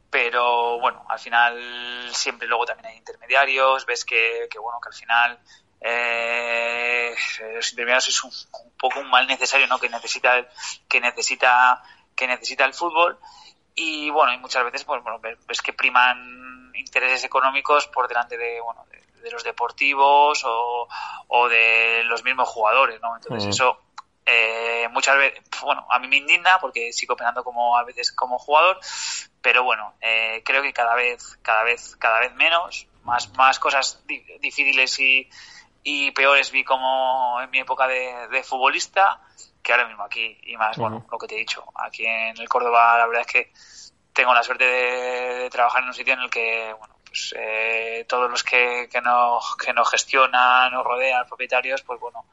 pero 0.09 0.81
bueno, 0.81 1.05
al 1.11 1.19
final 1.19 2.09
siempre 2.15 2.49
luego 2.49 2.65
también 2.65 2.93
hay 2.93 2.97
intermediarios, 2.97 3.85
ves 3.85 4.07
que, 4.07 4.49
que 4.51 4.59
bueno, 4.59 4.81
que 4.81 4.89
al 4.89 4.95
final 4.95 5.39
eh, 5.81 7.15
los 7.55 7.71
intermediarios 7.71 8.09
es 8.09 8.25
un, 8.25 8.31
un, 8.31 8.73
poco 8.79 9.01
un 9.01 9.11
mal 9.11 9.27
necesario 9.27 9.67
no 9.67 9.79
que 9.79 9.89
necesita 9.89 10.49
que 10.89 11.01
necesita 11.01 11.83
que 12.15 12.27
necesita 12.27 12.65
el 12.65 12.75
fútbol. 12.75 13.19
Y 13.75 14.09
bueno 14.11 14.33
y 14.33 14.39
muchas 14.39 14.65
veces 14.65 14.85
pues 14.85 15.03
bueno 15.03 15.21
ves 15.21 15.61
que 15.61 15.73
priman 15.73 16.73
intereses 16.75 17.25
económicos 17.25 17.87
por 17.89 18.09
delante 18.09 18.39
de 18.39 18.61
bueno 18.61 18.87
de, 18.91 19.21
de 19.21 19.31
los 19.31 19.45
deportivos 19.45 20.45
o, 20.45 20.89
o, 21.29 21.49
de 21.49 22.03
los 22.05 22.25
mismos 22.25 22.49
jugadores 22.49 23.01
no 23.03 23.17
entonces 23.17 23.47
mm. 23.47 23.51
eso 23.51 23.83
eh, 24.25 24.89
muchas 24.93 25.19
veces 25.19 25.43
bueno 25.63 25.87
a 25.91 25.99
mí 25.99 26.09
me 26.09 26.17
indigna 26.17 26.59
porque 26.59 26.93
sigo 26.93 27.17
pensando 27.17 27.45
como 27.45 27.77
a 27.77 27.85
veces 27.85 28.13
como 28.13 28.39
jugador 28.39 28.79
pero 29.43 29.63
bueno 29.63 29.95
eh, 30.01 30.43
creo 30.45 30.63
que 30.63 30.73
cada 30.73 30.95
vez 30.95 31.39
cada 31.43 31.63
vez 31.63 31.97
cada 31.97 32.21
vez 32.21 32.35
menos 32.35 32.87
más 33.03 33.29
más 33.37 33.59
cosas 33.59 34.03
difíciles 34.41 34.99
y 35.01 35.29
y 35.89 36.11
peores 36.11 36.51
vi 36.51 36.65
como 36.65 37.41
en 37.41 37.49
mi 37.49 37.61
época 37.61 37.87
de, 37.87 38.43
futbolista 38.43 39.21
que 39.63 39.71
ahora 39.71 39.87
mismo 39.87 40.03
aquí. 40.03 40.37
Y 40.43 40.57
más, 40.57 40.77
bueno, 40.77 41.07
lo 41.09 41.17
que 41.17 41.29
te 41.29 41.37
he 41.37 41.39
dicho, 41.39 41.65
aquí 41.77 42.05
en 42.05 42.37
el 42.37 42.49
Córdoba 42.49 42.99
la 42.99 43.07
verdad 43.07 43.25
es 43.25 43.33
que 43.33 43.53
tengo 44.13 44.35
la 44.35 44.43
suerte 44.43 44.65
de, 44.65 45.49
trabajar 45.49 45.83
en 45.83 45.89
un 45.89 45.95
sitio 45.95 46.15
en 46.15 46.23
el 46.23 46.31
que, 46.31 46.75
bueno, 46.77 46.99
pues 47.07 47.33
eh, 47.39 48.05
todos 48.09 48.29
los 48.29 48.43
que, 48.43 48.89
que, 48.91 49.01
no, 49.01 49.39
que 49.65 49.73
nos 49.73 49.89
gestionan, 49.89 50.73
nos 50.73 50.85
rodean, 50.85 51.25
propietarios, 51.25 51.83
pues 51.83 52.01
bueno, 52.01 52.25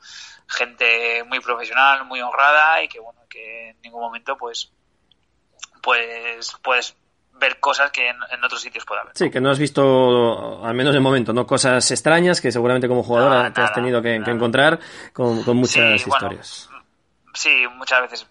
gente 0.47 1.23
muy 1.23 1.39
profesional, 1.39 2.05
muy 2.05 2.21
honrada 2.21 2.81
y 2.81 2.87
que, 2.87 2.99
bueno, 2.99 3.21
que 3.29 3.69
en 3.69 3.81
ningún 3.81 4.01
momento, 4.01 4.35
pues, 4.35 4.71
pues, 5.83 6.57
puedes 6.63 6.97
ver 7.33 7.59
cosas 7.59 7.91
que 7.91 8.07
en, 8.07 8.43
otros 8.43 8.61
sitios 8.61 8.85
pueda 8.85 9.01
haber. 9.01 9.17
Sí, 9.17 9.29
que 9.29 9.41
no 9.41 9.49
has 9.49 9.59
visto, 9.59 10.63
al 10.63 10.73
menos 10.73 10.93
de 10.93 10.99
momento, 10.99 11.33
no 11.33 11.45
cosas 11.45 11.89
extrañas 11.91 12.39
que 12.39 12.51
seguramente 12.51 12.87
como 12.87 13.03
jugadora 13.03 13.51
te 13.51 13.61
has 13.61 13.73
tenido 13.73 14.01
que, 14.01 14.15
encontrar 14.15 14.79
con, 15.11 15.43
muchas 15.55 16.05
historias. 16.05 16.69
sí, 17.33 17.65
muchas 17.75 18.01
veces 18.01 18.27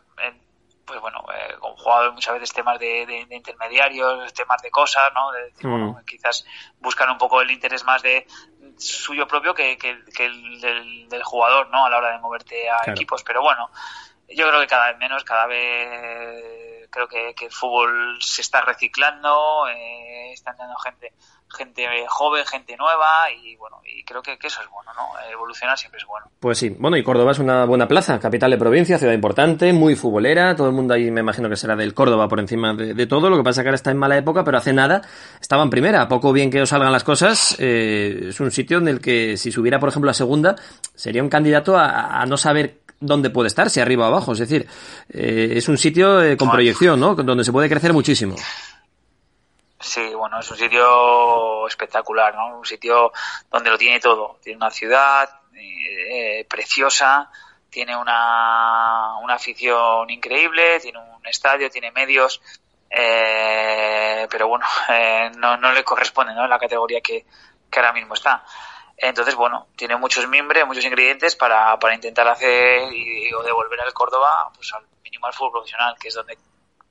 pues 0.93 1.01
bueno, 1.01 1.25
eh, 1.35 1.55
con 1.59 1.75
jugadores 1.77 2.13
muchas 2.13 2.35
veces 2.35 2.53
temas 2.53 2.79
de, 2.79 3.27
intermediarios, 3.31 4.33
temas 4.35 4.61
de 4.61 4.71
cosas, 4.71 5.11
¿no? 5.15 5.33
De 5.33 5.45
decir, 5.45 5.71
bueno, 5.71 5.93
mm. 5.93 6.05
quizás 6.05 6.45
buscan 6.81 7.11
un 7.11 7.19
poco 7.19 7.41
el 7.41 7.51
interés 7.51 7.85
más 7.85 8.03
de 8.03 8.27
suyo 8.77 9.27
propio 9.27 9.55
que, 9.55 9.73
el 9.73 10.61
del, 10.61 11.23
jugador, 11.23 11.71
¿no? 11.71 11.87
A 11.87 11.91
la 11.91 11.99
hora 11.99 12.13
de 12.13 12.19
moverte 12.19 12.69
a 12.69 12.91
equipos. 12.91 13.23
Pero 13.23 13.43
bueno, 13.43 13.71
yo 14.37 14.49
creo 14.49 14.61
que 14.61 14.67
cada 14.67 14.89
vez 14.89 14.99
menos, 14.99 15.25
cada 15.25 15.47
vez 15.47 16.89
creo 16.91 17.09
que, 17.09 17.35
el 17.41 17.51
fútbol 17.51 18.19
se 18.21 18.43
está 18.43 18.61
reciclando, 18.63 19.67
eh, 19.69 20.35
dando 20.45 20.77
gente 20.77 21.13
gente 21.57 21.87
joven, 22.09 22.45
gente 22.47 22.77
nueva 22.77 23.31
y 23.31 23.57
bueno, 23.57 23.81
y 23.85 24.03
creo 24.05 24.23
que, 24.23 24.33
eso 24.43 24.61
es 24.63 24.69
bueno, 24.71 24.91
¿no? 24.95 25.09
Evolucionar 25.31 25.79
siempre 25.79 25.99
es 25.99 26.07
bueno. 26.07 26.27
Pues 26.41 26.59
sí, 26.59 26.71
bueno, 26.79 26.97
y 26.97 27.03
Córdoba 27.03 27.33
es 27.33 27.39
una 27.39 27.65
buena 27.65 27.87
plaza, 27.87 28.19
capital 28.19 28.51
de 28.51 28.59
provincia, 28.59 28.99
ciudad 28.99 29.13
importante, 29.13 29.73
muy 29.73 29.95
futbolera, 29.95 30.57
todo 30.57 30.69
el 30.69 30.73
mundo 30.73 30.95
ahí 30.95 31.11
me 31.11 31.21
imagino 31.21 31.49
que 31.49 31.57
será 31.57 31.77
del 31.77 31.95
Córdoba 31.95 32.29
por 32.29 32.41
encima 32.41 32.75
de, 32.75 33.07
todo, 33.07 33.31
lo 33.31 33.37
que 33.37 33.43
pasa 33.43 33.61
es 33.61 33.65
que 33.65 33.69
ahora 33.69 33.77
está 33.77 33.91
en 33.91 33.99
mala 33.99 34.17
época, 34.17 34.45
pero 34.45 34.59
hace 34.59 34.73
nada 34.73 35.03
estaba 35.41 35.63
en 35.63 35.71
primera, 35.71 36.09
poco 36.09 36.33
bien 36.33 36.51
que 36.51 36.63
os 36.63 36.69
salgan 36.69 36.93
las 36.93 37.05
cosas, 37.05 37.57
eh, 37.59 38.29
es 38.29 38.41
un 38.41 38.51
sitio 38.51 38.79
en 38.79 38.89
el 38.89 39.01
que 39.01 39.37
si 39.37 39.53
subiera 39.53 39.79
por 39.79 39.89
ejemplo 39.89 40.11
a 40.11 40.15
segunda, 40.15 40.57
sería 40.95 41.23
un 41.23 41.29
candidato 41.29 41.77
a, 41.77 42.25
no 42.27 42.37
saber 42.37 42.82
dónde 43.03 43.31
puede 43.31 43.49
estar, 43.49 43.69
si 43.71 43.81
arriba 43.81 44.05
o 44.05 44.09
abajo, 44.09 44.33
es 44.33 44.39
decir, 44.39 44.67
eh, 45.11 45.53
es 45.57 45.69
un 45.69 45.77
sitio 45.77 46.23
eh, 46.23 46.37
con 46.37 46.51
proyección, 46.51 46.99
¿no? 46.99 47.15
Donde 47.15 47.45
se 47.45 47.53
puede 47.53 47.69
crecer 47.69 47.93
muchísimo. 47.93 48.37
Sí, 49.81 50.15
bueno, 50.15 50.39
es 50.39 50.51
un 50.51 50.57
sitio 50.57 51.67
espectacular, 51.67 52.35
¿no? 52.35 52.59
Un 52.59 52.65
sitio 52.65 53.13
donde 53.51 53.71
lo 53.71 53.77
tiene 53.77 53.99
todo. 53.99 54.39
Tiene 54.43 54.57
una 54.57 54.71
ciudad 54.71 55.29
eh, 55.55 56.47
preciosa, 56.49 57.31
tiene 57.69 57.97
una, 57.97 59.17
una 59.23 59.35
afición 59.35 60.09
increíble, 60.11 60.79
tiene 60.81 60.99
un 60.99 61.27
estadio, 61.27 61.69
tiene 61.69 61.91
medios, 61.91 62.41
eh, 62.89 64.27
pero 64.31 64.49
bueno, 64.49 64.67
eh, 64.89 65.31
no, 65.37 65.57
no 65.57 65.73
le 65.73 65.83
corresponde, 65.83 66.35
¿no? 66.35 66.45
En 66.45 66.51
la 66.51 66.59
categoría 66.59 67.01
que, 67.01 67.25
que 67.71 67.81
ahora 67.81 67.93
mismo 67.93 68.15
está. 68.15 68.45
Entonces, 69.03 69.35
bueno, 69.35 69.67
tiene 69.75 69.97
muchos 69.97 70.29
mimbres, 70.29 70.65
muchos 70.65 70.85
ingredientes 70.85 71.35
para, 71.35 71.77
para 71.81 71.93
intentar 71.93 72.29
hacer 72.29 72.93
y, 72.93 73.35
o 73.35 73.43
devolver 73.43 73.81
al 73.81 73.93
Córdoba 73.93 74.49
pues 74.55 74.73
al 74.75 74.85
mínimo 75.03 75.27
al 75.27 75.33
fútbol 75.33 75.51
profesional, 75.51 75.97
que 76.01 76.07
es 76.07 76.15
donde 76.15 76.39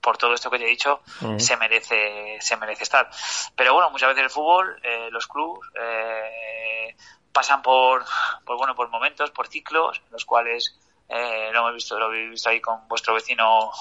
por 0.02 0.18
todo 0.18 0.34
esto 0.34 0.50
que 0.52 0.58
te 0.58 0.66
he 0.66 0.70
dicho, 0.70 1.00
se 1.38 1.56
merece 1.56 2.38
se 2.42 2.58
merece 2.58 2.84
estar. 2.84 3.10
Pero 3.56 3.74
bueno, 3.76 3.92
muchas 3.92 4.10
veces 4.10 4.26
el 4.26 4.30
fútbol, 4.30 4.78
eh, 4.84 5.08
los 5.10 5.26
clubes 5.26 5.62
eh, 5.80 6.96
pasan 7.32 7.62
por, 7.62 8.04
por 8.44 8.58
bueno 8.58 8.76
por 8.76 8.90
momentos, 8.90 9.32
por 9.32 9.48
ciclos, 9.48 10.02
los 10.12 10.26
cuales 10.26 10.78
eh, 11.08 11.50
lo 11.54 11.60
hemos 11.60 11.76
visto, 11.76 11.98
lo 11.98 12.08
habéis 12.08 12.32
visto 12.32 12.50
ahí 12.50 12.60
con 12.60 12.90
vuestro 12.90 13.14
vecino 13.14 13.72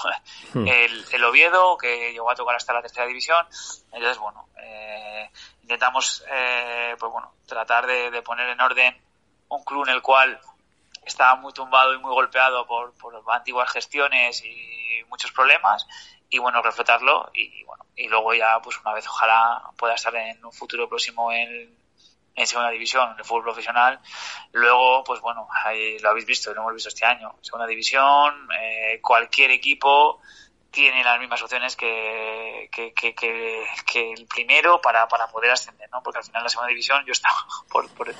mm. 0.54 0.68
el, 0.68 1.04
el, 1.10 1.24
Oviedo, 1.24 1.76
que 1.76 2.12
llegó 2.12 2.30
a 2.30 2.36
tocar 2.36 2.54
hasta 2.54 2.74
la 2.74 2.82
tercera 2.82 3.06
división. 3.06 3.44
Entonces, 3.90 4.18
bueno, 4.18 4.46
intentamos 5.70 6.24
pues 6.98 7.12
bueno 7.12 7.32
tratar 7.46 7.86
de, 7.86 8.10
de 8.10 8.22
poner 8.22 8.48
en 8.48 8.60
orden 8.60 9.00
un 9.48 9.62
club 9.62 9.86
en 9.86 9.94
el 9.94 10.02
cual 10.02 10.40
estaba 11.04 11.36
muy 11.36 11.52
tumbado 11.52 11.94
y 11.94 11.98
muy 11.98 12.12
golpeado 12.12 12.66
por, 12.66 12.92
por 12.94 13.22
antiguas 13.32 13.70
gestiones 13.70 14.44
y 14.44 15.04
muchos 15.08 15.30
problemas 15.30 15.86
y 16.28 16.38
bueno 16.38 16.60
refletarlo 16.60 17.30
y 17.34 17.62
bueno 17.64 17.86
y 17.96 18.08
luego 18.08 18.34
ya 18.34 18.60
pues 18.60 18.78
una 18.80 18.94
vez 18.94 19.06
ojalá 19.06 19.70
pueda 19.76 19.94
estar 19.94 20.14
en 20.16 20.44
un 20.44 20.52
futuro 20.52 20.88
próximo 20.88 21.30
en, 21.30 21.76
en 22.34 22.46
segunda 22.46 22.70
división, 22.70 23.12
en 23.12 23.18
el 23.18 23.24
fútbol 23.24 23.42
profesional. 23.42 24.00
Luego, 24.52 25.04
pues 25.04 25.20
bueno, 25.20 25.46
ahí 25.64 25.98
lo 25.98 26.10
habéis 26.10 26.24
visto, 26.24 26.54
lo 26.54 26.62
hemos 26.62 26.74
visto 26.74 26.88
este 26.88 27.04
año. 27.04 27.34
Segunda 27.42 27.66
división, 27.66 28.48
eh, 28.58 29.00
cualquier 29.02 29.50
equipo 29.50 30.20
tiene 30.70 31.02
las 31.02 31.18
mismas 31.18 31.42
opciones 31.42 31.76
que, 31.76 32.68
que, 32.70 32.92
que, 32.92 33.14
que, 33.14 34.12
el 34.12 34.26
primero 34.26 34.80
para, 34.80 35.08
para 35.08 35.26
poder 35.26 35.50
ascender, 35.50 35.88
¿no? 35.90 36.02
Porque 36.02 36.18
al 36.18 36.24
final 36.24 36.42
la 36.42 36.48
segunda 36.48 36.68
división 36.68 37.04
yo 37.06 37.12
estaba, 37.12 37.36
por, 37.70 37.88
por, 37.90 38.14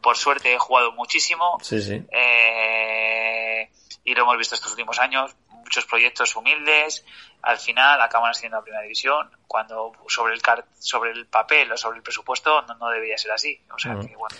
por 0.00 0.16
suerte 0.16 0.54
he 0.54 0.58
jugado 0.58 0.92
muchísimo. 0.92 1.58
Sí, 1.62 1.80
sí. 1.82 2.02
Eh, 2.10 3.70
y 4.04 4.14
lo 4.14 4.22
hemos 4.22 4.38
visto 4.38 4.54
estos 4.54 4.70
últimos 4.70 4.98
años, 5.00 5.34
muchos 5.66 5.84
proyectos 5.84 6.34
humildes, 6.36 7.04
al 7.42 7.58
final 7.58 8.00
acaban 8.00 8.30
ascendiendo 8.30 8.58
a 8.58 8.62
primera 8.62 8.82
división, 8.82 9.28
cuando 9.46 9.92
sobre 10.08 10.34
el 10.34 10.40
sobre 10.78 11.12
el 11.12 11.26
papel 11.26 11.70
o 11.70 11.76
sobre 11.76 11.98
el 11.98 12.02
presupuesto 12.02 12.62
no, 12.80 12.88
debería 12.88 13.16
ser 13.18 13.32
así. 13.32 13.58
O 13.72 13.78
sea, 13.78 13.94
que, 13.94 14.16
bueno, 14.16 14.34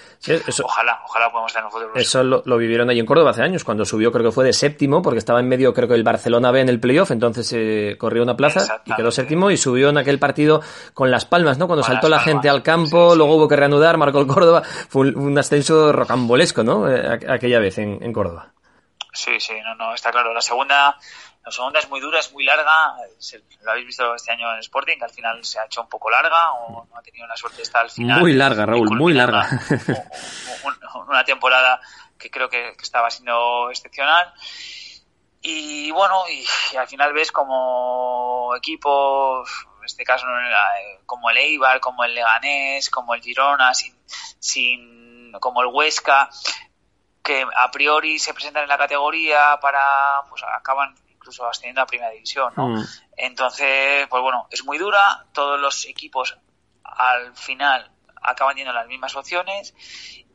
ojalá, 0.64 1.00
ojalá 1.04 1.30
podamos 1.30 1.52
tener 1.52 1.66
un 1.66 1.70
futuro. 1.70 1.92
Eso 1.94 2.22
lo, 2.22 2.56
vivieron 2.56 2.90
ahí 2.90 2.98
en 2.98 3.06
Córdoba 3.06 3.30
hace 3.30 3.42
años, 3.42 3.64
cuando 3.64 3.84
subió 3.84 4.10
creo 4.10 4.24
que 4.24 4.32
fue 4.32 4.44
de 4.44 4.52
séptimo, 4.52 5.02
porque 5.02 5.18
estaba 5.18 5.40
en 5.40 5.48
medio 5.48 5.72
creo 5.72 5.88
que 5.88 5.94
el 5.94 6.02
Barcelona 6.02 6.50
B 6.50 6.60
en 6.60 6.68
el 6.68 6.80
playoff, 6.80 7.10
entonces 7.10 7.52
eh, 7.52 7.96
corrió 7.98 8.22
una 8.22 8.36
plaza 8.36 8.82
y 8.84 8.94
quedó 8.94 9.10
séptimo 9.10 9.50
y 9.50 9.56
subió 9.56 9.88
en 9.90 9.98
aquel 9.98 10.18
partido 10.18 10.62
con 10.94 11.10
las 11.10 11.24
palmas, 11.24 11.58
¿no? 11.58 11.66
Cuando 11.66 11.84
saltó 11.84 12.08
la 12.08 12.20
gente 12.20 12.48
al 12.48 12.62
campo, 12.62 13.14
luego 13.14 13.36
hubo 13.36 13.48
que 13.48 13.56
reanudar, 13.56 13.98
marcó 13.98 14.20
el 14.20 14.26
Córdoba, 14.26 14.62
fue 14.64 15.10
un, 15.10 15.36
ascenso 15.38 15.92
rocambolesco, 15.92 16.64
¿no? 16.64 16.90
Eh, 16.90 17.20
aquella 17.28 17.58
vez 17.60 17.78
en, 17.78 18.02
en 18.02 18.12
Córdoba. 18.12 18.55
Sí, 19.16 19.40
sí, 19.40 19.54
no, 19.64 19.74
no, 19.74 19.94
está 19.94 20.10
claro. 20.10 20.32
La 20.34 20.42
segunda 20.42 20.96
la 21.46 21.52
segunda 21.52 21.78
es 21.78 21.88
muy 21.88 22.00
dura, 22.00 22.18
es 22.18 22.32
muy 22.32 22.42
larga. 22.42 22.96
lo 23.62 23.70
habéis 23.70 23.86
visto 23.86 24.12
este 24.16 24.32
año 24.32 24.52
en 24.52 24.58
Sporting, 24.58 24.98
que 24.98 25.04
al 25.04 25.12
final 25.12 25.44
se 25.44 25.60
ha 25.60 25.66
hecho 25.66 25.80
un 25.80 25.88
poco 25.88 26.10
larga 26.10 26.52
o 26.54 26.84
no 26.90 26.98
ha 26.98 27.02
tenido 27.02 27.24
la 27.28 27.36
suerte 27.36 27.62
estar 27.62 27.82
al 27.82 27.90
final. 27.90 28.18
Muy 28.18 28.32
larga, 28.32 28.66
Raúl, 28.66 28.90
muy 28.96 29.14
larga. 29.14 29.48
Una, 31.06 31.22
temporada 31.22 31.80
que 32.18 32.32
creo 32.32 32.48
que, 32.48 32.70
estaba 32.70 33.10
siendo 33.10 33.70
excepcional. 33.70 34.34
Y 35.40 35.92
bueno, 35.92 36.24
y, 36.28 36.76
al 36.76 36.88
final 36.88 37.12
ves 37.12 37.30
como 37.30 38.52
equipos, 38.56 39.48
en 39.78 39.84
este 39.84 40.02
caso 40.02 40.26
como 41.06 41.30
el 41.30 41.36
Eibar, 41.36 41.78
como 41.78 42.02
el 42.02 42.12
Leganés, 42.12 42.90
como 42.90 43.14
el 43.14 43.22
Girona, 43.22 43.72
sin, 43.72 43.96
sin 44.40 45.30
como 45.38 45.62
el 45.62 45.68
Huesca, 45.68 46.28
que 47.26 47.42
a 47.42 47.70
priori 47.72 48.20
se 48.20 48.32
presentan 48.32 48.62
en 48.62 48.68
la 48.68 48.78
categoría 48.78 49.58
para, 49.60 50.22
pues 50.28 50.42
acaban 50.44 50.94
incluso 51.10 51.44
ascendiendo 51.44 51.80
a 51.80 51.86
primera 51.86 52.12
división, 52.12 52.52
¿no? 52.56 52.68
Mm. 52.68 52.84
Entonces, 53.16 54.06
pues 54.08 54.22
bueno, 54.22 54.46
es 54.48 54.64
muy 54.64 54.78
dura, 54.78 55.26
todos 55.32 55.60
los 55.60 55.86
equipos 55.86 56.38
al 56.84 57.34
final 57.34 57.90
acaban 58.22 58.54
teniendo 58.54 58.72
las 58.72 58.86
mismas 58.86 59.16
opciones 59.16 59.74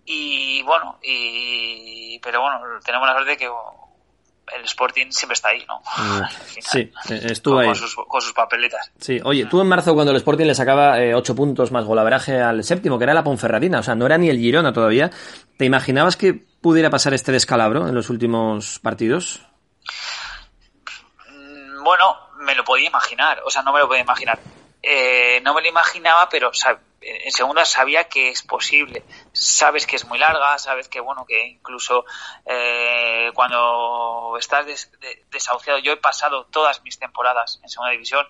y 0.06 0.62
bueno, 0.64 1.00
y 1.02 2.20
pero 2.20 2.42
bueno, 2.42 2.60
tenemos 2.84 3.08
la 3.08 3.14
suerte 3.14 3.32
de 3.32 3.38
que 3.38 3.46
el 3.46 4.66
Sporting 4.66 5.12
siempre 5.12 5.36
está 5.36 5.50
ahí, 5.50 5.66
¿no? 5.66 5.82
Mm. 6.02 6.26
sí, 6.60 6.92
estuvo 7.10 7.60
ahí. 7.60 7.68
Con 7.68 7.76
sus, 7.76 7.96
con 7.96 8.22
sus, 8.22 8.34
papeletas. 8.34 8.92
Sí, 9.00 9.20
oye, 9.24 9.46
tú 9.46 9.62
en 9.62 9.68
marzo 9.68 9.94
cuando 9.94 10.12
el 10.12 10.18
Sporting 10.18 10.46
le 10.46 10.56
sacaba 10.56 11.00
eh, 11.00 11.16
ocho 11.16 11.36
puntos 11.36 11.72
más 11.72 11.86
golaveraje 11.86 12.42
al 12.42 12.64
séptimo, 12.64 12.98
que 12.98 13.06
era 13.06 13.14
la 13.14 13.24
Ponferradina, 13.24 13.80
o 13.80 13.84
sea, 13.84 13.96
no 13.96 14.06
era 14.06 14.18
ni 14.18 14.30
el 14.30 14.38
Girona 14.38 14.74
todavía, 14.74 15.10
¿te 15.58 15.66
imaginabas 15.66 16.18
que 16.18 16.51
pudiera 16.62 16.90
pasar 16.90 17.14
este 17.14 17.32
descalabro 17.32 17.88
en 17.88 17.96
los 17.96 18.10
últimos 18.10 18.80
partidos? 18.80 19.42
Bueno, 21.84 22.18
me 22.38 22.56
lo 22.56 22.64
podía 22.64 22.88
imaginar, 22.88 23.42
o 23.46 23.50
sea, 23.50 23.64
no 23.64 23.74
me 23.74 23.80
lo 23.80 23.88
podía 23.88 24.02
imaginar. 24.02 24.40
Eh, 24.84 25.42
no 25.44 25.54
me 25.54 25.62
lo 25.62 25.68
imaginaba, 25.68 26.28
pero 26.30 26.52
en 27.02 27.32
segunda 27.32 27.66
sabía 27.66 28.06
que 28.06 28.30
es 28.30 28.44
posible. 28.44 29.04
Sabes 29.34 29.86
que 29.86 29.96
es 29.96 30.06
muy 30.06 30.20
larga, 30.20 30.58
sabes 30.58 30.88
que, 30.88 31.00
bueno, 31.00 31.26
que 31.26 31.48
incluso 31.48 32.06
eh, 32.46 33.32
cuando 33.34 34.36
estás 34.40 34.66
desahuciado, 35.32 35.80
yo 35.80 35.94
he 35.94 35.98
pasado 35.98 36.46
todas 36.46 36.82
mis 36.84 37.00
temporadas 37.00 37.60
en 37.64 37.70
segunda 37.70 37.92
división, 37.92 38.26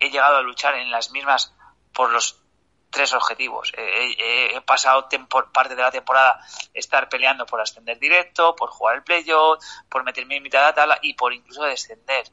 he 0.00 0.10
llegado 0.10 0.36
a 0.36 0.42
luchar 0.42 0.74
en 0.74 0.90
las 0.90 1.10
mismas 1.10 1.54
por 1.92 2.10
los 2.10 2.45
tres 2.90 3.12
objetivos. 3.12 3.72
he 3.76 4.60
pasado 4.62 5.08
parte 5.52 5.74
de 5.74 5.82
la 5.82 5.90
temporada 5.90 6.40
estar 6.72 7.08
peleando 7.08 7.46
por 7.46 7.60
ascender 7.60 7.98
directo, 7.98 8.56
por 8.56 8.70
jugar 8.70 8.96
el 8.96 9.02
playoff, 9.02 9.62
por 9.88 10.04
meterme 10.04 10.36
en 10.36 10.42
mitad 10.42 10.60
de 10.60 10.64
la 10.66 10.74
tabla 10.74 10.98
y 11.02 11.14
por 11.14 11.32
incluso 11.32 11.64
descender. 11.64 12.24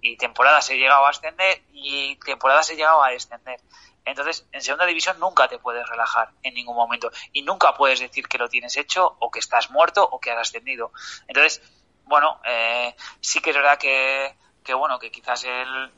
Y 0.00 0.16
temporadas 0.16 0.68
he 0.70 0.76
llegado 0.76 1.06
a 1.06 1.10
ascender 1.10 1.62
y 1.72 2.16
temporadas 2.16 2.70
he 2.70 2.76
llegado 2.76 3.02
a 3.02 3.10
descender. 3.10 3.60
Entonces, 4.04 4.46
en 4.52 4.62
segunda 4.62 4.86
división 4.86 5.18
nunca 5.20 5.46
te 5.48 5.58
puedes 5.58 5.86
relajar 5.88 6.30
en 6.42 6.54
ningún 6.54 6.76
momento 6.76 7.10
y 7.32 7.42
nunca 7.42 7.74
puedes 7.74 8.00
decir 8.00 8.28
que 8.28 8.38
lo 8.38 8.48
tienes 8.48 8.76
hecho 8.76 9.16
o 9.20 9.30
que 9.30 9.38
estás 9.38 9.70
muerto 9.70 10.02
o 10.02 10.20
que 10.20 10.30
has 10.30 10.38
ascendido. 10.38 10.92
Entonces, 11.28 11.62
bueno, 12.04 12.40
eh, 12.44 12.94
sí 13.20 13.40
que 13.40 13.50
es 13.50 13.56
verdad 13.56 13.78
que, 13.78 14.34
que 14.64 14.74
bueno, 14.74 14.98
que 14.98 15.10
quizás 15.10 15.44
el, 15.44 15.92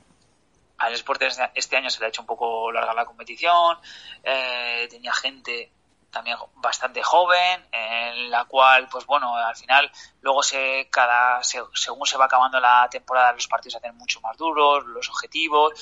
al 0.83 0.93
Sport 0.95 1.23
este 1.55 1.77
año 1.77 1.91
se 1.91 2.01
le 2.01 2.07
ha 2.07 2.09
hecho 2.09 2.23
un 2.23 2.27
poco 2.27 2.73
larga 2.73 2.93
la 2.93 3.05
competición, 3.05 3.79
eh, 4.23 4.89
tenía 4.91 5.13
gente 5.13 5.73
también 6.11 6.37
bastante 6.57 7.03
joven, 7.03 7.67
en 7.73 8.31
la 8.31 8.45
cual, 8.45 8.87
pues 8.91 9.07
bueno, 9.07 9.35
al 9.35 9.57
final, 9.57 9.91
luego 10.21 10.43
se, 10.43 10.89
cada, 10.91 11.43
según 11.43 12.07
se 12.07 12.19
va 12.19 12.27
acabando 12.27 12.61
la 12.61 12.87
temporada, 12.91 13.33
los 13.33 13.49
partidos 13.49 13.73
se 13.73 13.79
hacen 13.79 13.97
mucho 13.97 14.21
más 14.21 14.37
duros, 14.37 14.85
los 14.87 15.09
objetivos, 15.09 15.73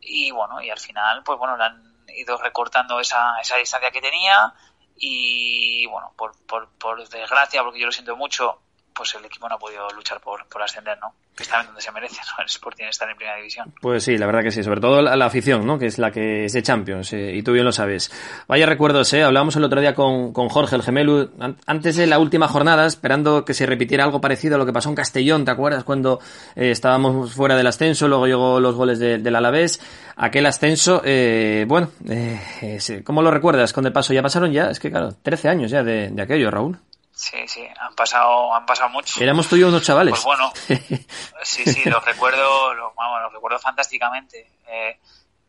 y 0.00 0.30
bueno, 0.30 0.62
y 0.62 0.70
al 0.70 0.78
final, 0.78 1.22
pues 1.22 1.38
bueno, 1.38 1.56
le 1.56 1.64
han 1.64 2.06
ido 2.08 2.38
recortando 2.38 2.98
esa, 2.98 3.38
esa 3.40 3.56
distancia 3.56 3.90
que 3.90 4.00
tenía, 4.00 4.54
y 4.96 5.86
bueno, 5.86 6.14
por, 6.16 6.34
por, 6.46 6.70
por 6.78 7.06
desgracia, 7.08 7.62
porque 7.62 7.80
yo 7.80 7.86
lo 7.86 7.92
siento 7.92 8.16
mucho, 8.16 8.62
pues 8.94 9.14
el 9.14 9.24
equipo 9.24 9.48
no 9.48 9.56
ha 9.56 9.58
podido 9.58 9.88
luchar 9.90 10.20
por, 10.20 10.46
por 10.46 10.62
ascender, 10.62 10.96
¿no? 11.00 11.12
Que 11.34 11.42
está 11.42 11.60
en 11.60 11.66
donde 11.66 11.80
se 11.80 11.90
merece, 11.90 12.20
¿no? 12.36 12.42
El 12.42 12.46
Sporting 12.46 12.84
está 12.84 13.10
en 13.10 13.16
primera 13.16 13.36
división. 13.36 13.72
Pues 13.80 14.04
sí, 14.04 14.16
la 14.16 14.26
verdad 14.26 14.42
que 14.42 14.50
sí, 14.50 14.62
sobre 14.62 14.80
todo 14.80 15.02
la, 15.02 15.24
afición, 15.24 15.66
¿no? 15.66 15.78
Que 15.78 15.86
es 15.86 15.98
la 15.98 16.10
que 16.10 16.44
es 16.44 16.52
de 16.52 16.62
Champions, 16.62 17.12
eh, 17.12 17.32
y 17.34 17.42
tú 17.42 17.52
bien 17.52 17.64
lo 17.64 17.72
sabes. 17.72 18.12
Vaya 18.46 18.66
recuerdos, 18.66 19.12
¿eh? 19.12 19.22
Hablábamos 19.22 19.56
el 19.56 19.64
otro 19.64 19.80
día 19.80 19.94
con, 19.94 20.32
con 20.32 20.48
Jorge, 20.48 20.76
el 20.76 20.82
gemelo, 20.82 21.30
antes 21.66 21.96
de 21.96 22.06
la 22.06 22.18
última 22.18 22.48
jornada, 22.48 22.86
esperando 22.86 23.44
que 23.44 23.54
se 23.54 23.66
repitiera 23.66 24.04
algo 24.04 24.20
parecido 24.20 24.54
a 24.56 24.58
lo 24.58 24.66
que 24.66 24.72
pasó 24.72 24.88
en 24.88 24.94
Castellón, 24.94 25.44
¿te 25.44 25.50
acuerdas? 25.50 25.84
Cuando 25.84 26.20
eh, 26.54 26.70
estábamos 26.70 27.32
fuera 27.32 27.56
del 27.56 27.66
ascenso, 27.66 28.08
luego 28.08 28.26
llegó 28.26 28.60
los 28.60 28.74
goles 28.74 28.98
del 28.98 29.34
Alavés, 29.34 29.80
aquel 30.16 30.46
ascenso, 30.46 31.02
eh, 31.04 31.64
bueno, 31.66 31.90
eh, 32.08 32.78
¿cómo 33.04 33.22
lo 33.22 33.30
recuerdas 33.30 33.72
con 33.72 33.86
el 33.86 33.92
paso? 33.92 34.12
Ya 34.12 34.22
pasaron 34.22 34.52
ya, 34.52 34.70
es 34.70 34.78
que 34.78 34.90
claro, 34.90 35.14
13 35.22 35.48
años 35.48 35.70
ya 35.70 35.82
de, 35.82 36.10
de 36.10 36.22
aquello, 36.22 36.50
Raúl. 36.50 36.78
Sí, 37.14 37.46
sí, 37.46 37.64
han 37.78 37.94
pasado, 37.94 38.52
han 38.52 38.66
pasado 38.66 38.88
mucho. 38.88 39.22
Éramos 39.22 39.48
tú 39.48 39.54
y 39.54 39.60
yo 39.60 39.68
unos 39.68 39.84
chavales. 39.84 40.10
Pues 40.10 40.24
bueno, 40.24 40.52
sí, 41.42 41.64
sí, 41.64 41.88
los 41.88 42.04
recuerdo, 42.04 42.74
los, 42.74 42.92
los 43.22 43.32
recuerdo 43.32 43.58
fantásticamente. 43.60 44.50
Eh, 44.66 44.98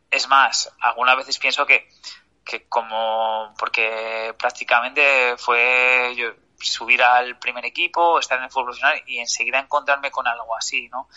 es 0.08 0.28
más, 0.28 0.72
algunas 0.80 1.16
veces 1.16 1.38
pienso 1.38 1.66
que, 1.66 1.88
que 2.44 2.68
como, 2.68 3.52
porque 3.58 4.32
prácticamente 4.38 5.36
fue 5.36 6.14
yo 6.16 6.28
subir 6.60 7.02
al 7.02 7.38
primer 7.38 7.64
equipo, 7.66 8.18
estar 8.18 8.38
en 8.38 8.44
el 8.44 8.50
fútbol 8.50 8.66
profesional 8.66 9.02
y 9.06 9.18
enseguida 9.18 9.58
encontrarme 9.58 10.10
con 10.10 10.26
algo 10.26 10.56
así, 10.56 10.88
¿no? 10.88 11.08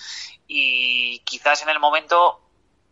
Y 0.48 1.20
quizás 1.20 1.62
en 1.62 1.70
el 1.70 1.80
momento, 1.80 2.42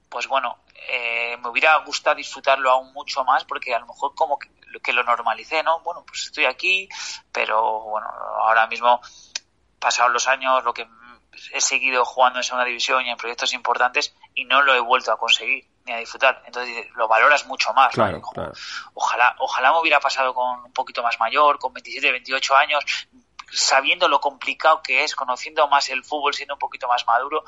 pues 0.09 0.27
bueno, 0.27 0.59
eh, 0.89 1.37
me 1.41 1.49
hubiera 1.49 1.75
gustado 1.77 2.15
disfrutarlo 2.15 2.71
aún 2.71 2.93
mucho 2.93 3.23
más 3.23 3.43
porque 3.45 3.73
a 3.73 3.79
lo 3.79 3.87
mejor 3.87 4.13
como 4.15 4.37
que, 4.37 4.49
que 4.83 4.93
lo 4.93 5.03
normalicé, 5.03 5.63
¿no? 5.63 5.79
Bueno, 5.81 6.03
pues 6.05 6.27
estoy 6.27 6.45
aquí, 6.45 6.87
pero 7.31 7.81
bueno, 7.81 8.07
ahora 8.07 8.67
mismo, 8.67 9.01
pasados 9.79 10.11
los 10.11 10.27
años, 10.27 10.63
lo 10.63 10.73
que 10.73 10.87
he 11.51 11.61
seguido 11.61 12.03
jugando 12.05 12.39
en 12.39 12.43
segunda 12.43 12.65
división 12.65 13.05
y 13.05 13.09
en 13.09 13.17
proyectos 13.17 13.53
importantes 13.53 14.15
y 14.33 14.45
no 14.45 14.61
lo 14.61 14.73
he 14.73 14.79
vuelto 14.79 15.11
a 15.11 15.17
conseguir 15.17 15.67
ni 15.85 15.93
a 15.93 15.97
disfrutar. 15.97 16.43
Entonces 16.45 16.87
lo 16.95 17.07
valoras 17.07 17.45
mucho 17.45 17.73
más. 17.73 17.93
Claro, 17.93 18.21
claro. 18.21 18.53
Ojalá, 18.93 19.35
ojalá 19.39 19.71
me 19.71 19.79
hubiera 19.79 19.99
pasado 19.99 20.33
con 20.33 20.65
un 20.65 20.73
poquito 20.73 21.03
más 21.03 21.19
mayor, 21.19 21.59
con 21.59 21.73
27, 21.73 22.11
28 22.11 22.55
años, 22.55 22.83
sabiendo 23.51 24.07
lo 24.07 24.19
complicado 24.19 24.81
que 24.81 25.03
es, 25.03 25.15
conociendo 25.15 25.67
más 25.67 25.89
el 25.89 26.03
fútbol, 26.03 26.33
siendo 26.33 26.55
un 26.55 26.59
poquito 26.59 26.87
más 26.87 27.05
maduro 27.05 27.43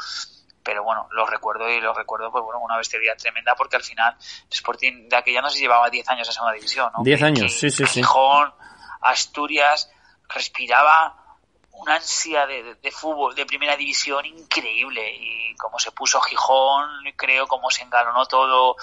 pero 0.69 0.83
bueno, 0.83 1.07
lo 1.09 1.25
recuerdo 1.25 1.67
y 1.67 1.81
lo 1.81 1.95
recuerdo, 1.95 2.31
pues 2.31 2.43
bueno, 2.43 2.59
una 2.59 2.77
bestialidad 2.77 3.17
tremenda 3.17 3.55
porque 3.55 3.75
al 3.75 3.81
final 3.81 4.15
Sporting 4.51 5.09
de 5.09 5.15
aquella 5.15 5.41
no 5.41 5.49
se 5.49 5.57
llevaba 5.57 5.89
10 5.89 6.07
años 6.09 6.27
en 6.27 6.33
segunda 6.35 6.53
división, 6.53 6.91
¿no? 6.95 7.03
10 7.03 7.23
años, 7.23 7.51
sí, 7.51 7.71
sí, 7.71 7.87
sí. 7.87 7.93
Gijón, 8.01 8.53
Asturias, 9.01 9.89
respiraba 10.27 11.37
una 11.71 11.95
ansia 11.95 12.45
de, 12.45 12.75
de, 12.75 12.91
fútbol 12.91 13.33
de 13.33 13.47
primera 13.47 13.75
división 13.75 14.23
increíble 14.27 15.11
y 15.11 15.55
como 15.55 15.79
se 15.79 15.91
puso 15.91 16.21
Gijón, 16.21 16.87
creo, 17.15 17.47
como 17.47 17.71
se 17.71 17.81
engalonó 17.81 18.27
todo, 18.27 18.75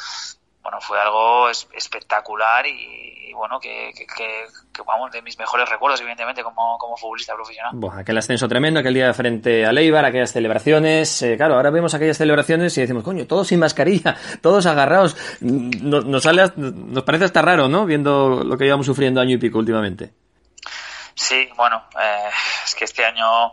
bueno, 0.66 0.80
fue 0.80 1.00
algo 1.00 1.48
espectacular 1.48 2.66
y, 2.66 3.32
bueno, 3.34 3.60
que, 3.60 3.92
vamos, 4.84 5.12
de 5.12 5.22
mis 5.22 5.38
mejores 5.38 5.68
recuerdos, 5.68 6.00
evidentemente, 6.00 6.42
como, 6.42 6.76
como 6.76 6.96
futbolista 6.96 7.36
profesional. 7.36 7.70
Bueno, 7.74 8.00
aquel 8.00 8.18
ascenso 8.18 8.48
tremendo, 8.48 8.80
aquel 8.80 8.94
día 8.94 9.14
frente 9.14 9.64
a 9.64 9.70
Leibar, 9.70 10.04
aquellas 10.04 10.32
celebraciones, 10.32 11.22
eh, 11.22 11.36
claro, 11.36 11.54
ahora 11.54 11.70
vemos 11.70 11.94
aquellas 11.94 12.18
celebraciones 12.18 12.76
y 12.76 12.80
decimos, 12.80 13.04
coño, 13.04 13.28
todos 13.28 13.46
sin 13.46 13.60
mascarilla, 13.60 14.16
todos 14.42 14.66
agarrados, 14.66 15.16
nos, 15.40 16.04
nos, 16.04 16.24
sale, 16.24 16.50
nos 16.56 17.04
parece 17.04 17.26
hasta 17.26 17.42
raro, 17.42 17.68
¿no? 17.68 17.86
Viendo 17.86 18.42
lo 18.42 18.58
que 18.58 18.64
llevamos 18.64 18.86
sufriendo 18.86 19.20
año 19.20 19.36
y 19.36 19.38
pico 19.38 19.60
últimamente. 19.60 20.14
Sí, 21.14 21.48
bueno, 21.56 21.84
eh, 21.96 22.28
es 22.64 22.74
que 22.74 22.86
este 22.86 23.04
año 23.04 23.52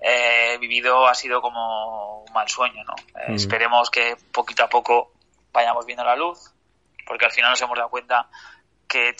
eh, 0.00 0.58
vivido 0.58 1.06
ha 1.06 1.14
sido 1.14 1.40
como 1.40 2.24
un 2.24 2.32
mal 2.32 2.48
sueño, 2.48 2.82
¿no? 2.82 2.94
Eh, 3.20 3.30
mm. 3.30 3.34
Esperemos 3.36 3.88
que 3.88 4.16
poquito 4.32 4.64
a 4.64 4.68
poco 4.68 5.12
vayamos 5.52 5.86
viendo 5.86 6.04
la 6.04 6.16
luz, 6.16 6.52
porque 7.06 7.26
al 7.26 7.32
final 7.32 7.50
nos 7.50 7.62
hemos 7.62 7.76
dado 7.76 7.90
cuenta 7.90 8.28
que 8.88 9.14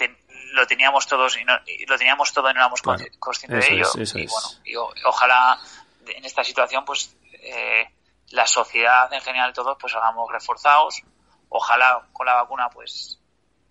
lo 0.52 0.66
teníamos 0.66 1.06
todos 1.06 1.36
y, 1.36 1.44
lo 1.86 1.98
teníamos 1.98 2.32
todo 2.32 2.50
y 2.50 2.54
no 2.54 2.60
éramos 2.60 2.82
conscientes 3.18 3.68
de 3.68 3.74
ello. 3.74 3.88
y 3.94 4.26
bueno, 4.26 4.48
y 4.64 5.04
ojalá 5.04 5.58
en 6.06 6.24
esta 6.24 6.42
situación, 6.42 6.84
pues 6.84 7.16
eh, 7.34 7.88
la 8.30 8.46
sociedad 8.46 9.12
en 9.12 9.20
general 9.20 9.52
todos, 9.52 9.76
pues 9.80 9.94
hagamos 9.94 10.30
reforzados. 10.30 11.02
Ojalá 11.48 12.06
con 12.12 12.26
la 12.26 12.34
vacuna, 12.34 12.68
pues 12.70 13.20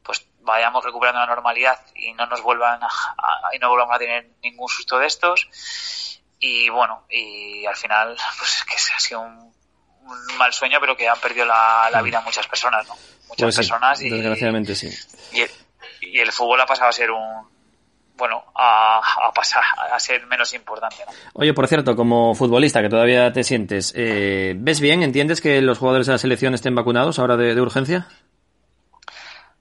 pues 0.03 0.25
vayamos 0.39 0.83
recuperando 0.83 1.19
la 1.19 1.27
normalidad 1.27 1.79
y 1.93 2.13
no 2.13 2.25
nos 2.25 2.41
vuelvan 2.41 2.81
a, 2.81 2.89
y 3.53 3.59
no 3.59 3.69
volvamos 3.69 3.95
a 3.95 3.99
tener 3.99 4.31
ningún 4.41 4.67
susto 4.67 4.97
de 4.97 5.05
estos 5.05 5.47
y 6.39 6.67
bueno 6.69 7.05
y 7.09 7.63
al 7.67 7.75
final 7.75 8.17
pues 8.39 8.63
que 8.65 8.75
ha 8.75 8.99
sido 8.99 9.21
un 9.21 9.53
un 10.09 10.37
mal 10.37 10.53
sueño, 10.53 10.79
pero 10.79 10.95
que 10.95 11.07
han 11.07 11.19
perdido 11.19 11.45
la, 11.45 11.89
la 11.91 12.01
vida 12.01 12.21
muchas 12.21 12.47
personas, 12.47 12.87
¿no? 12.87 12.95
Muchas 13.29 13.45
pues 13.45 13.55
personas. 13.55 14.01
Y, 14.01 14.09
desgraciadamente 14.09 14.75
sí. 14.75 14.89
Y 15.31 15.41
el, 15.41 15.49
y 16.01 16.19
el, 16.19 16.31
fútbol 16.31 16.59
ha 16.61 16.65
pasado 16.65 16.89
a 16.89 16.93
ser 16.93 17.11
un. 17.11 17.47
Bueno, 18.15 18.43
a, 18.53 18.97
a 18.97 19.31
pasar 19.31 19.63
a 19.93 19.97
ser 19.97 20.25
menos 20.27 20.53
importante. 20.53 20.97
¿no? 21.05 21.13
Oye, 21.35 21.53
por 21.53 21.67
cierto, 21.69 21.95
como 21.95 22.35
futbolista 22.35 22.81
que 22.81 22.89
todavía 22.89 23.31
te 23.31 23.45
sientes, 23.45 23.93
eh, 23.95 24.55
¿ves 24.57 24.81
bien? 24.81 25.03
¿Entiendes 25.03 25.39
que 25.39 25.61
los 25.61 25.77
jugadores 25.77 26.07
de 26.07 26.13
la 26.13 26.19
selección 26.19 26.53
estén 26.53 26.75
vacunados 26.75 27.17
ahora 27.17 27.37
de, 27.37 27.55
de 27.55 27.61
urgencia? 27.61 28.09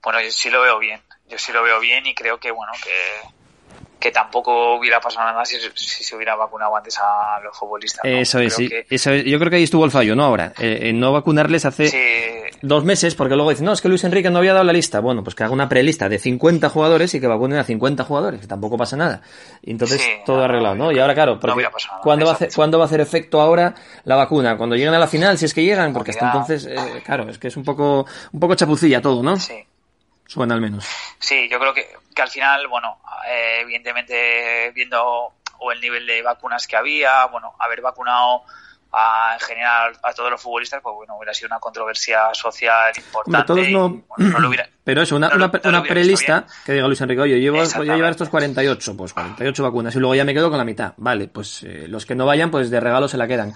Bueno, 0.02 0.20
yo 0.20 0.30
sí 0.32 0.50
lo 0.50 0.62
veo 0.62 0.78
bien. 0.80 1.00
Yo 1.28 1.38
sí 1.38 1.52
lo 1.52 1.62
veo 1.62 1.78
bien 1.78 2.06
y 2.06 2.14
creo 2.14 2.38
que, 2.38 2.50
bueno, 2.50 2.72
que, 2.82 3.28
que 3.98 4.10
tampoco 4.10 4.76
hubiera 4.76 5.00
pasado 5.00 5.26
nada 5.26 5.44
si, 5.44 5.56
si, 5.74 6.04
se 6.04 6.16
hubiera 6.16 6.36
vacunado 6.36 6.76
antes 6.76 6.98
a 6.98 7.40
los 7.42 7.56
futbolistas. 7.56 8.04
¿no? 8.04 8.10
Eso 8.10 8.38
es, 8.38 8.54
sí. 8.54 8.68
Eso 8.88 9.12
es, 9.12 9.24
yo 9.24 9.38
creo 9.38 9.50
que 9.50 9.56
ahí 9.56 9.64
estuvo 9.64 9.84
el 9.84 9.90
fallo, 9.90 10.14
¿no? 10.14 10.24
Ahora, 10.24 10.52
eh, 10.58 10.90
en 10.90 11.00
no 11.00 11.12
vacunarles 11.12 11.64
hace 11.64 11.88
sí. 11.88 12.58
dos 12.62 12.84
meses, 12.84 13.14
porque 13.14 13.34
luego 13.34 13.50
dicen, 13.50 13.66
no, 13.66 13.72
es 13.72 13.80
que 13.80 13.88
Luis 13.88 14.04
Enrique 14.04 14.30
no 14.30 14.38
había 14.38 14.52
dado 14.52 14.64
la 14.64 14.72
lista. 14.72 15.00
Bueno, 15.00 15.24
pues 15.24 15.34
que 15.34 15.42
haga 15.42 15.52
una 15.52 15.68
prelista 15.68 16.08
de 16.08 16.18
50 16.18 16.68
jugadores 16.68 17.12
y 17.14 17.20
que 17.20 17.26
vacunen 17.26 17.58
a 17.58 17.64
50 17.64 18.04
jugadores, 18.04 18.40
que 18.40 18.46
tampoco 18.46 18.76
pasa 18.76 18.96
nada. 18.96 19.22
Entonces 19.62 20.00
sí, 20.00 20.10
todo 20.24 20.38
no, 20.38 20.44
arreglado, 20.44 20.74
¿no? 20.76 20.92
Y 20.92 20.98
ahora, 20.98 21.14
claro, 21.14 21.40
porque 21.40 21.62
no 21.62 21.70
¿cuándo, 22.02 22.24
va 22.26 22.32
a 22.32 22.34
hacer, 22.34 22.50
¿cuándo 22.54 22.78
va 22.78 22.84
a 22.84 22.86
hacer 22.86 23.00
efecto 23.00 23.40
ahora 23.40 23.74
la 24.04 24.14
vacuna? 24.14 24.56
Cuando 24.56 24.76
lleguen 24.76 24.94
a 24.94 24.98
la 24.98 25.08
final, 25.08 25.38
si 25.38 25.46
es 25.46 25.54
que 25.54 25.64
llegan, 25.64 25.92
porque 25.92 26.12
hasta 26.12 26.26
entonces, 26.26 26.66
eh, 26.66 27.02
claro, 27.04 27.28
es 27.28 27.38
que 27.38 27.48
es 27.48 27.56
un 27.56 27.64
poco, 27.64 28.06
un 28.32 28.40
poco 28.40 28.54
chapucilla 28.54 29.02
todo, 29.02 29.22
¿no? 29.22 29.36
Sí. 29.36 29.54
Suena 30.28 30.54
al 30.54 30.60
menos. 30.60 30.86
Sí, 31.18 31.48
yo 31.50 31.58
creo 31.58 31.72
que, 31.72 31.86
que 32.18 32.22
al 32.22 32.28
final, 32.30 32.66
bueno, 32.66 33.00
eh, 33.28 33.60
evidentemente 33.60 34.72
viendo 34.74 35.34
o 35.60 35.70
el 35.70 35.80
nivel 35.80 36.04
de 36.04 36.20
vacunas 36.20 36.66
que 36.66 36.76
había, 36.76 37.26
bueno, 37.26 37.54
haber 37.60 37.80
vacunado 37.80 38.42
a, 38.90 39.34
en 39.34 39.40
general 39.40 39.96
a 40.02 40.12
todos 40.12 40.28
los 40.28 40.42
futbolistas, 40.42 40.80
pues 40.82 40.96
bueno, 40.96 41.16
hubiera 41.16 41.32
sido 41.32 41.46
una 41.46 41.60
controversia 41.60 42.34
social 42.34 42.92
importante. 42.96 43.52
Hombre, 43.52 43.70
todos 43.70 43.92
no, 43.92 44.02
bueno, 44.08 44.32
no 44.32 44.40
lo 44.40 44.48
hubiera, 44.48 44.68
pero 44.84 45.02
eso, 45.02 45.14
una, 45.14 45.28
no, 45.28 45.36
una, 45.36 45.60
una 45.64 45.82
prelista 45.84 46.44
que 46.66 46.72
diga 46.72 46.88
Luis 46.88 47.00
Enrique, 47.00 47.20
oye, 47.20 47.38
llevo, 47.38 47.62
voy 47.76 47.88
a 47.88 47.94
llevar 47.94 48.10
estos 48.10 48.28
48, 48.28 48.96
pues 48.96 49.12
48 49.12 49.62
vacunas 49.62 49.94
y 49.94 50.00
luego 50.00 50.16
ya 50.16 50.24
me 50.24 50.34
quedo 50.34 50.48
con 50.48 50.58
la 50.58 50.64
mitad. 50.64 50.94
Vale, 50.96 51.28
pues 51.28 51.62
eh, 51.62 51.86
los 51.86 52.04
que 52.04 52.16
no 52.16 52.26
vayan, 52.26 52.50
pues 52.50 52.68
de 52.68 52.80
regalo 52.80 53.06
se 53.06 53.16
la 53.16 53.28
quedan. 53.28 53.54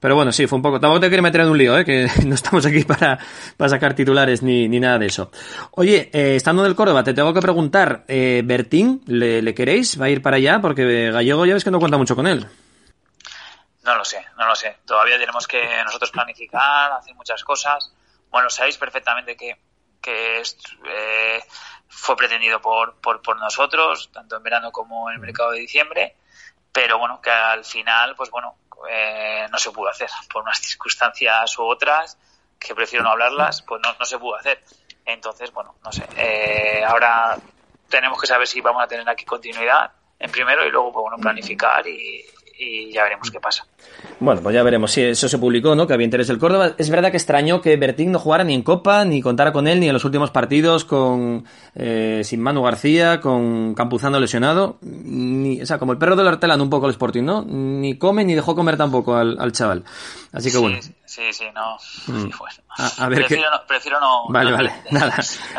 Pero 0.00 0.14
bueno, 0.14 0.30
sí, 0.32 0.46
fue 0.46 0.56
un 0.56 0.62
poco. 0.62 0.78
Tampoco 0.78 1.00
te 1.00 1.08
quiero 1.08 1.22
meter 1.22 1.40
en 1.42 1.48
un 1.48 1.58
lío, 1.58 1.78
¿eh? 1.78 1.84
que 1.84 2.08
no 2.26 2.34
estamos 2.34 2.64
aquí 2.66 2.84
para, 2.84 3.18
para 3.56 3.68
sacar 3.68 3.94
titulares 3.94 4.42
ni, 4.42 4.68
ni 4.68 4.78
nada 4.78 4.98
de 4.98 5.06
eso. 5.06 5.30
Oye, 5.72 6.10
eh, 6.12 6.36
estando 6.36 6.62
del 6.62 6.74
Córdoba, 6.74 7.02
te 7.02 7.14
tengo 7.14 7.32
que 7.32 7.40
preguntar, 7.40 8.04
eh, 8.08 8.42
Bertín, 8.44 9.02
¿le, 9.06 9.42
¿le 9.42 9.54
queréis? 9.54 10.00
¿Va 10.00 10.06
a 10.06 10.10
ir 10.10 10.22
para 10.22 10.36
allá? 10.36 10.60
Porque 10.60 11.10
Gallego 11.10 11.46
ya 11.46 11.54
ves 11.54 11.64
que 11.64 11.70
no 11.70 11.78
cuenta 11.78 11.98
mucho 11.98 12.14
con 12.14 12.26
él. 12.26 12.46
No 13.84 13.94
lo 13.94 14.04
sé, 14.04 14.24
no 14.36 14.46
lo 14.46 14.54
sé. 14.56 14.78
Todavía 14.84 15.18
tenemos 15.18 15.46
que 15.46 15.62
nosotros 15.84 16.10
planificar, 16.10 16.90
hacer 16.92 17.14
muchas 17.14 17.42
cosas. 17.44 17.92
Bueno, 18.30 18.50
sabéis 18.50 18.76
perfectamente 18.76 19.36
que, 19.36 19.56
que 20.02 20.40
eh, 20.40 21.40
fue 21.88 22.16
pretendido 22.16 22.60
por, 22.60 22.96
por, 23.00 23.22
por 23.22 23.38
nosotros, 23.38 24.10
tanto 24.12 24.36
en 24.36 24.42
verano 24.42 24.72
como 24.72 25.08
en 25.08 25.14
el 25.14 25.20
mercado 25.20 25.52
de 25.52 25.60
diciembre, 25.60 26.16
pero 26.76 26.98
bueno, 26.98 27.22
que 27.22 27.30
al 27.30 27.64
final, 27.64 28.14
pues 28.14 28.30
bueno, 28.30 28.54
eh, 28.86 29.46
no 29.50 29.56
se 29.56 29.70
pudo 29.70 29.88
hacer 29.88 30.10
por 30.30 30.42
unas 30.42 30.58
circunstancias 30.58 31.58
u 31.58 31.62
otras 31.62 32.18
que 32.58 32.74
prefiero 32.74 33.02
no 33.02 33.12
hablarlas, 33.12 33.62
pues 33.62 33.80
no, 33.82 33.94
no 33.98 34.04
se 34.04 34.18
pudo 34.18 34.36
hacer. 34.36 34.62
Entonces, 35.06 35.50
bueno, 35.54 35.76
no 35.82 35.90
sé. 35.90 36.06
Eh, 36.18 36.84
ahora 36.86 37.38
tenemos 37.88 38.20
que 38.20 38.26
saber 38.26 38.46
si 38.46 38.60
vamos 38.60 38.82
a 38.82 38.86
tener 38.86 39.08
aquí 39.08 39.24
continuidad 39.24 39.90
en 40.18 40.30
primero 40.30 40.66
y 40.66 40.70
luego, 40.70 40.92
pues, 40.92 41.04
bueno, 41.04 41.16
planificar 41.16 41.86
y, 41.88 42.22
y 42.58 42.92
ya 42.92 43.02
veremos 43.02 43.30
qué 43.30 43.40
pasa. 43.40 43.66
Bueno, 44.18 44.40
pues 44.42 44.54
ya 44.54 44.62
veremos 44.62 44.90
si 44.90 45.02
eso 45.02 45.28
se 45.28 45.38
publicó, 45.38 45.74
¿no? 45.74 45.86
Que 45.86 45.94
había 45.94 46.04
interés 46.04 46.28
del 46.28 46.38
Córdoba. 46.38 46.72
Es 46.78 46.90
verdad 46.90 47.10
que 47.10 47.16
extrañó 47.16 47.60
que 47.60 47.76
Bertín 47.76 48.12
no 48.12 48.18
jugara 48.18 48.44
ni 48.44 48.54
en 48.54 48.62
Copa, 48.62 49.04
ni 49.04 49.20
contara 49.20 49.52
con 49.52 49.66
él, 49.68 49.80
ni 49.80 49.88
en 49.88 49.92
los 49.92 50.04
últimos 50.04 50.30
partidos 50.30 50.84
con 50.84 51.44
eh, 51.74 52.22
sin 52.24 52.40
Manu 52.40 52.62
García, 52.62 53.20
con 53.20 53.74
Campuzano 53.74 54.18
lesionado. 54.18 54.78
Ni, 54.80 55.60
o 55.60 55.66
sea, 55.66 55.78
como 55.78 55.92
el 55.92 55.98
perro 55.98 56.16
del 56.16 56.26
hortelano 56.26 56.62
un 56.62 56.70
poco 56.70 56.86
el 56.86 56.92
Sporting, 56.92 57.24
¿no? 57.24 57.44
Ni 57.46 57.98
come 57.98 58.24
ni 58.24 58.34
dejó 58.34 58.54
comer 58.54 58.76
tampoco 58.76 59.16
al, 59.16 59.36
al 59.38 59.52
chaval. 59.52 59.84
Así 60.32 60.48
que 60.48 60.56
sí, 60.56 60.62
bueno. 60.62 60.78
Sí, 61.04 61.22
sí, 61.32 61.44
no. 61.54 61.76
Mm. 62.12 62.30
Bueno, 62.38 62.65
A, 62.78 63.04
a 63.04 63.08
ver 63.08 63.20
prefiero, 63.20 63.50
no, 63.50 63.56
prefiero 63.66 64.00
no. 64.00 64.24
Vale, 64.28 64.50
no- 64.50 64.56
vale, 64.56 64.72
nada. 64.90 65.14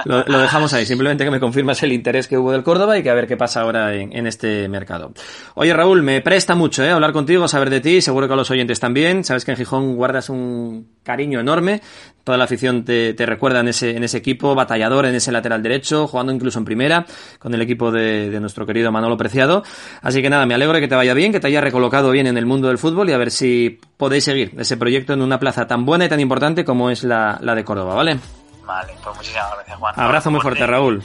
Lo, 0.06 0.24
lo 0.26 0.40
dejamos 0.40 0.74
ahí. 0.74 0.86
Simplemente 0.86 1.24
que 1.24 1.32
me 1.32 1.40
confirmas 1.40 1.82
el 1.84 1.92
interés 1.92 2.28
que 2.28 2.38
hubo 2.38 2.52
del 2.52 2.64
Córdoba 2.64 2.98
y 2.98 3.04
que 3.04 3.10
a 3.10 3.14
ver 3.14 3.28
qué 3.28 3.38
pasa 3.38 3.62
ahora 3.62 3.94
en, 3.96 4.16
en 4.16 4.28
este 4.28 4.68
mercado. 4.70 5.12
Oye, 5.56 5.74
Raúl, 5.74 6.04
me 6.04 6.22
presta 6.22 6.56
mucho 6.56 6.84
¿eh? 6.84 6.92
hablar 6.92 7.14
contigo, 7.14 7.48
saber 7.48 7.70
de 7.70 7.82
ti, 7.82 8.02
seguro 8.02 8.28
que 8.28 8.34
a 8.34 8.38
los 8.38 8.52
oyentes 8.52 8.80
también. 8.80 9.24
Sabes 9.24 9.46
que 9.46 9.52
en 9.52 9.58
Gijón 9.58 9.96
guardas 9.96 10.30
un 10.30 10.90
cariño 11.04 11.40
enorme. 11.40 11.82
Toda 12.24 12.38
la 12.38 12.44
afición 12.44 12.84
te, 12.84 13.14
te 13.14 13.26
recuerda 13.26 13.62
en 13.62 13.70
ese, 13.70 13.96
en 13.96 14.04
ese 14.04 14.18
equipo, 14.18 14.54
batallador 14.54 15.06
en 15.06 15.16
ese 15.16 15.32
lateral 15.32 15.64
derecho, 15.64 16.08
jugando 16.08 16.34
incluso 16.34 16.60
en 16.60 16.66
primera 16.66 17.06
con 17.40 17.54
el 17.54 17.62
equipo 17.62 17.92
de, 17.92 18.30
de 18.30 18.40
nuestro 18.42 18.66
querido 18.66 18.92
Manolo 18.92 19.16
Preciado. 19.18 19.64
Así 20.02 20.22
que 20.22 20.30
nada, 20.30 20.46
me 20.46 20.54
alegro 20.54 20.74
de 20.76 20.82
que 20.82 20.88
te 20.90 20.96
vaya 20.96 21.14
bien, 21.14 21.32
que 21.32 21.40
te 21.40 21.48
haya 21.48 21.62
recolocado 21.62 22.12
bien 22.12 22.28
en 22.28 22.38
el 22.38 22.46
mundo 22.46 22.68
del 22.68 22.78
fútbol 22.78 23.10
y 23.10 23.14
a 23.14 23.18
ver 23.18 23.32
si 23.32 23.80
podéis 23.98 24.24
seguir 24.24 24.54
ese 24.58 24.78
proyecto 24.78 25.14
en 25.14 25.22
una 25.22 25.40
plaza 25.40 25.68
tan 25.68 25.86
buena 25.86 26.06
y 26.06 26.10
tan 26.10 26.20
importante 26.20 26.64
como 26.64 26.90
es 26.90 27.04
la, 27.04 27.38
la 27.42 27.56
de 27.56 27.64
Córdoba, 27.64 27.96
¿vale? 27.96 28.20
Vale, 28.66 28.94
pues 29.04 29.16
muchísimas 29.16 29.54
gracias, 29.56 29.78
Juan. 29.78 29.94
Abrazo 29.98 30.32
muy 30.32 30.42
fuerte, 30.42 30.66
Raúl. 30.68 31.02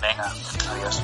Venga, 0.00 0.30
adiós. 0.72 1.02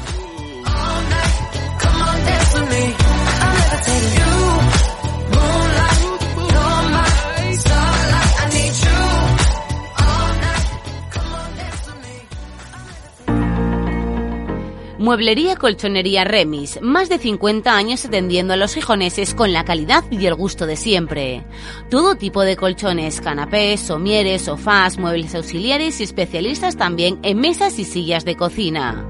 Mueblería 15.06 15.54
Colchonería 15.54 16.24
Remis, 16.24 16.80
más 16.82 17.08
de 17.08 17.18
50 17.18 17.76
años 17.76 18.04
atendiendo 18.04 18.54
a 18.54 18.56
los 18.56 18.74
gijoneses 18.74 19.34
con 19.34 19.52
la 19.52 19.64
calidad 19.64 20.02
y 20.10 20.26
el 20.26 20.34
gusto 20.34 20.66
de 20.66 20.74
siempre. 20.74 21.44
Todo 21.88 22.16
tipo 22.16 22.42
de 22.42 22.56
colchones, 22.56 23.20
canapés, 23.20 23.78
somieres, 23.78 24.42
sofás, 24.42 24.98
muebles 24.98 25.36
auxiliares 25.36 26.00
y 26.00 26.02
especialistas 26.02 26.76
también 26.76 27.20
en 27.22 27.38
mesas 27.38 27.78
y 27.78 27.84
sillas 27.84 28.24
de 28.24 28.34
cocina. 28.34 29.08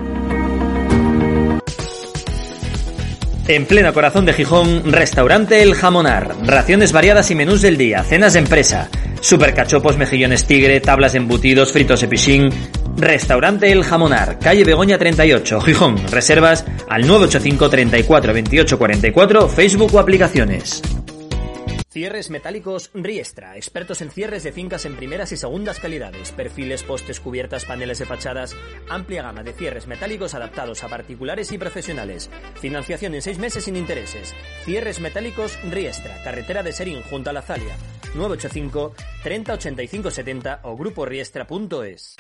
En 3.50 3.66
pleno 3.66 3.92
corazón 3.96 4.26
de 4.26 4.34
Gijón, 4.34 4.94
restaurante 4.94 5.64
El 5.64 5.74
Jamonar. 5.74 6.36
Raciones 6.44 6.92
variadas 6.92 7.32
y 7.32 7.36
menús 7.36 7.64
del 7.64 7.78
día, 7.78 8.04
cenas 8.04 8.34
de 8.34 8.40
empresa, 8.40 8.92
supercachopos, 9.22 9.98
mejillones 9.98 10.46
tigre, 10.46 10.80
tablas 10.82 11.16
embutidos, 11.16 11.72
fritos 11.72 12.04
epichín. 12.04 12.52
Restaurante 12.96 13.72
El 13.72 13.84
Jamonar, 13.84 14.38
calle 14.38 14.64
Begoña 14.64 15.00
38, 15.00 15.62
Gijón. 15.62 15.96
Reservas 16.12 16.64
al 16.88 17.08
985 17.08 17.70
34 17.72 18.34
28 18.34 18.78
44, 18.78 19.50
Facebook 19.50 19.96
o 19.96 20.00
aplicaciones. 20.00 20.84
Cierres 21.92 22.30
metálicos 22.30 22.92
Riestra, 22.94 23.58
expertos 23.58 24.02
en 24.02 24.12
cierres 24.12 24.44
de 24.44 24.52
fincas 24.52 24.86
en 24.86 24.96
primeras 24.96 25.32
y 25.32 25.38
segundas 25.38 25.80
calidades, 25.80 26.32
perfiles, 26.32 26.84
postes, 26.84 27.20
cubiertas, 27.20 27.66
paneles 27.66 27.98
de 27.98 28.06
fachadas, 28.06 28.56
amplia 28.90 29.24
gama 29.24 29.42
de 29.42 29.54
cierres 29.54 29.88
metálicos 29.88 30.36
adaptados 30.36 30.84
a 30.84 30.88
particulares 30.88 31.52
y 31.52 31.58
profesionales, 31.58 32.30
financiación 32.62 33.16
en 33.16 33.24
seis 33.24 33.40
meses 33.40 33.64
sin 33.64 33.76
intereses, 33.76 34.36
cierres 34.66 35.00
metálicos 35.00 35.58
Riestra, 35.64 36.22
carretera 36.24 36.62
de 36.62 36.74
Serín 36.74 37.02
junto 37.02 37.32
a 37.32 37.34
la 37.34 37.42
Zalia, 37.42 37.76
985 38.14 38.94
30 39.24 39.54
85 39.54 40.12
70 40.12 40.60
o 40.66 40.78
gruporiestra.es. 40.78 42.18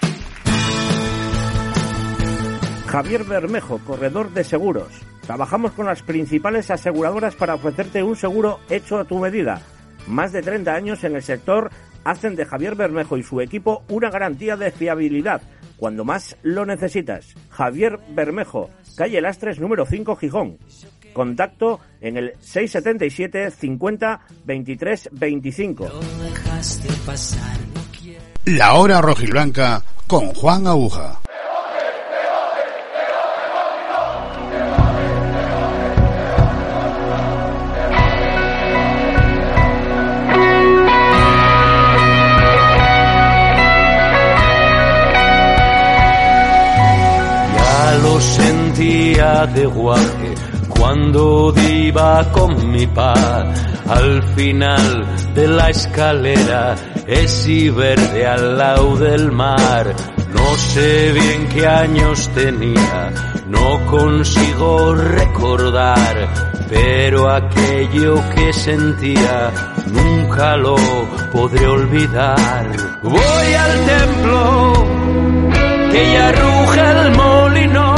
Javier 2.87 3.23
Bermejo, 3.23 3.77
corredor 3.85 4.33
de 4.33 4.43
seguros. 4.43 4.89
Trabajamos 5.29 5.73
con 5.73 5.85
las 5.85 6.01
principales 6.01 6.71
aseguradoras 6.71 7.35
para 7.35 7.53
ofrecerte 7.53 8.01
un 8.01 8.15
seguro 8.15 8.61
hecho 8.67 8.97
a 8.97 9.05
tu 9.05 9.19
medida. 9.19 9.61
Más 10.07 10.31
de 10.31 10.41
30 10.41 10.73
años 10.73 11.03
en 11.03 11.15
el 11.15 11.21
sector 11.21 11.69
hacen 12.03 12.35
de 12.35 12.45
Javier 12.45 12.73
Bermejo 12.73 13.15
y 13.15 13.21
su 13.21 13.39
equipo 13.39 13.83
una 13.89 14.09
garantía 14.09 14.57
de 14.57 14.71
fiabilidad 14.71 15.43
cuando 15.77 16.03
más 16.03 16.35
lo 16.41 16.65
necesitas. 16.65 17.35
Javier 17.51 17.99
Bermejo, 18.09 18.71
calle 18.97 19.21
Lastres 19.21 19.59
número 19.59 19.85
5 19.85 20.15
Gijón. 20.15 20.57
Contacto 21.13 21.79
en 22.01 22.17
el 22.17 22.33
677 22.39 23.51
50 23.51 24.21
23 24.45 25.09
25. 25.11 25.91
La 28.45 28.73
hora 28.73 28.99
rojiblanca 28.99 29.83
con 30.07 30.33
Juan 30.33 30.65
Aguja. 30.65 31.19
Sentía 49.39 49.47
de 49.47 49.65
guaje 49.65 50.35
cuando 50.67 51.53
iba 51.69 52.23
con 52.31 52.71
mi 52.71 52.85
pa 52.87 53.13
al 53.87 54.23
final 54.35 55.05
de 55.33 55.47
la 55.47 55.69
escalera 55.69 56.75
ese 57.07 57.71
verde 57.71 58.25
al 58.25 58.57
lado 58.57 58.97
del 58.97 59.31
mar 59.31 59.93
no 60.31 60.55
sé 60.55 61.11
bien 61.13 61.47
qué 61.49 61.65
años 61.67 62.29
tenía 62.33 63.11
no 63.47 63.85
consigo 63.87 64.95
recordar 64.95 66.27
pero 66.69 67.29
aquello 67.29 68.15
que 68.35 68.53
sentía 68.53 69.51
nunca 69.87 70.57
lo 70.57 70.75
podré 71.31 71.65
olvidar 71.65 72.67
voy 73.03 73.53
al 73.53 73.85
templo 73.85 74.73
que 75.91 76.13
ya 76.13 76.31
ruge 76.31 76.91
el 76.91 77.11
molinón. 77.15 77.88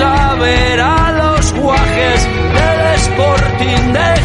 A 0.00 0.34
ver 0.36 0.80
a 0.80 1.12
los 1.12 1.52
guajes 1.54 2.28
del 2.54 2.94
Sporting 2.94 3.92
de 3.92 4.17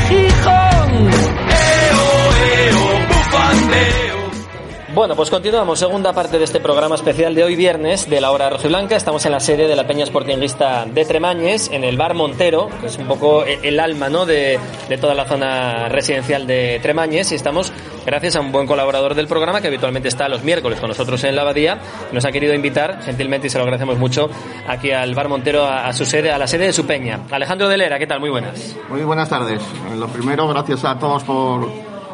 Bueno, 4.94 5.16
pues 5.16 5.32
continuamos, 5.32 5.80
segunda 5.80 6.14
parte 6.14 6.38
de 6.38 6.44
este 6.44 6.60
programa 6.60 6.94
especial 6.94 7.34
de 7.34 7.44
hoy 7.44 7.56
viernes 7.56 8.08
de 8.08 8.22
la 8.22 8.30
hora 8.30 8.52
rojiblanca. 8.52 8.96
Estamos 8.96 9.26
en 9.26 9.32
la 9.32 9.40
sede 9.40 9.68
de 9.68 9.76
la 9.76 9.88
Peña 9.88 10.06
Sportinguista 10.06 10.86
de 10.86 11.04
Tremañes, 11.04 11.72
en 11.72 11.84
el 11.84 11.98
bar 11.98 12.14
Montero, 12.14 12.70
que 12.80 12.86
es 12.88 12.98
un 13.00 13.08
poco 13.08 13.44
e- 13.44 13.58
el 13.64 13.80
alma 13.80 14.10
¿no? 14.10 14.28
de, 14.28 14.60
de 14.90 14.98
toda 15.00 15.16
la 15.16 15.26
zona 15.26 15.90
residencial 15.90 16.46
de 16.46 16.80
Tremañes. 16.84 17.32
Y 17.32 17.36
estamos 17.36 17.74
gracias 18.06 18.36
a 18.36 18.42
un 18.42 18.52
buen 18.52 18.68
colaborador 18.68 19.16
del 19.16 19.28
programa 19.28 19.62
que 19.62 19.68
habitualmente 19.68 20.10
está 20.10 20.30
los 20.30 20.44
miércoles 20.44 20.80
con 20.80 20.90
nosotros 20.90 21.24
en 21.24 21.36
la 21.36 21.42
abadía. 21.42 21.80
Nos 22.12 22.24
ha 22.26 22.32
querido 22.32 22.54
invitar 22.54 23.02
gentilmente 23.02 23.48
y 23.48 23.50
se 23.50 23.58
lo 23.58 23.64
agradecemos 23.64 23.98
mucho 23.98 24.30
aquí 24.68 24.92
al 24.92 25.16
bar 25.16 25.28
Montero, 25.28 25.64
a, 25.66 25.88
a 25.88 25.94
su 25.94 26.06
sede, 26.06 26.32
a 26.32 26.38
la 26.38 26.46
sede 26.46 26.68
de 26.68 26.74
su 26.74 26.86
peña. 26.86 27.22
Alejandro 27.32 27.68
Delera, 27.68 27.98
¿qué 27.98 28.06
tal? 28.06 28.20
Muy 28.20 28.30
buenas. 28.30 28.76
Muy 28.90 29.02
buenas 29.02 29.28
tardes. 29.28 29.60
Lo 29.98 30.08
primero, 30.10 30.48
gracias 30.50 30.86
a 30.86 31.00
todos 31.00 31.24
por, 31.24 31.68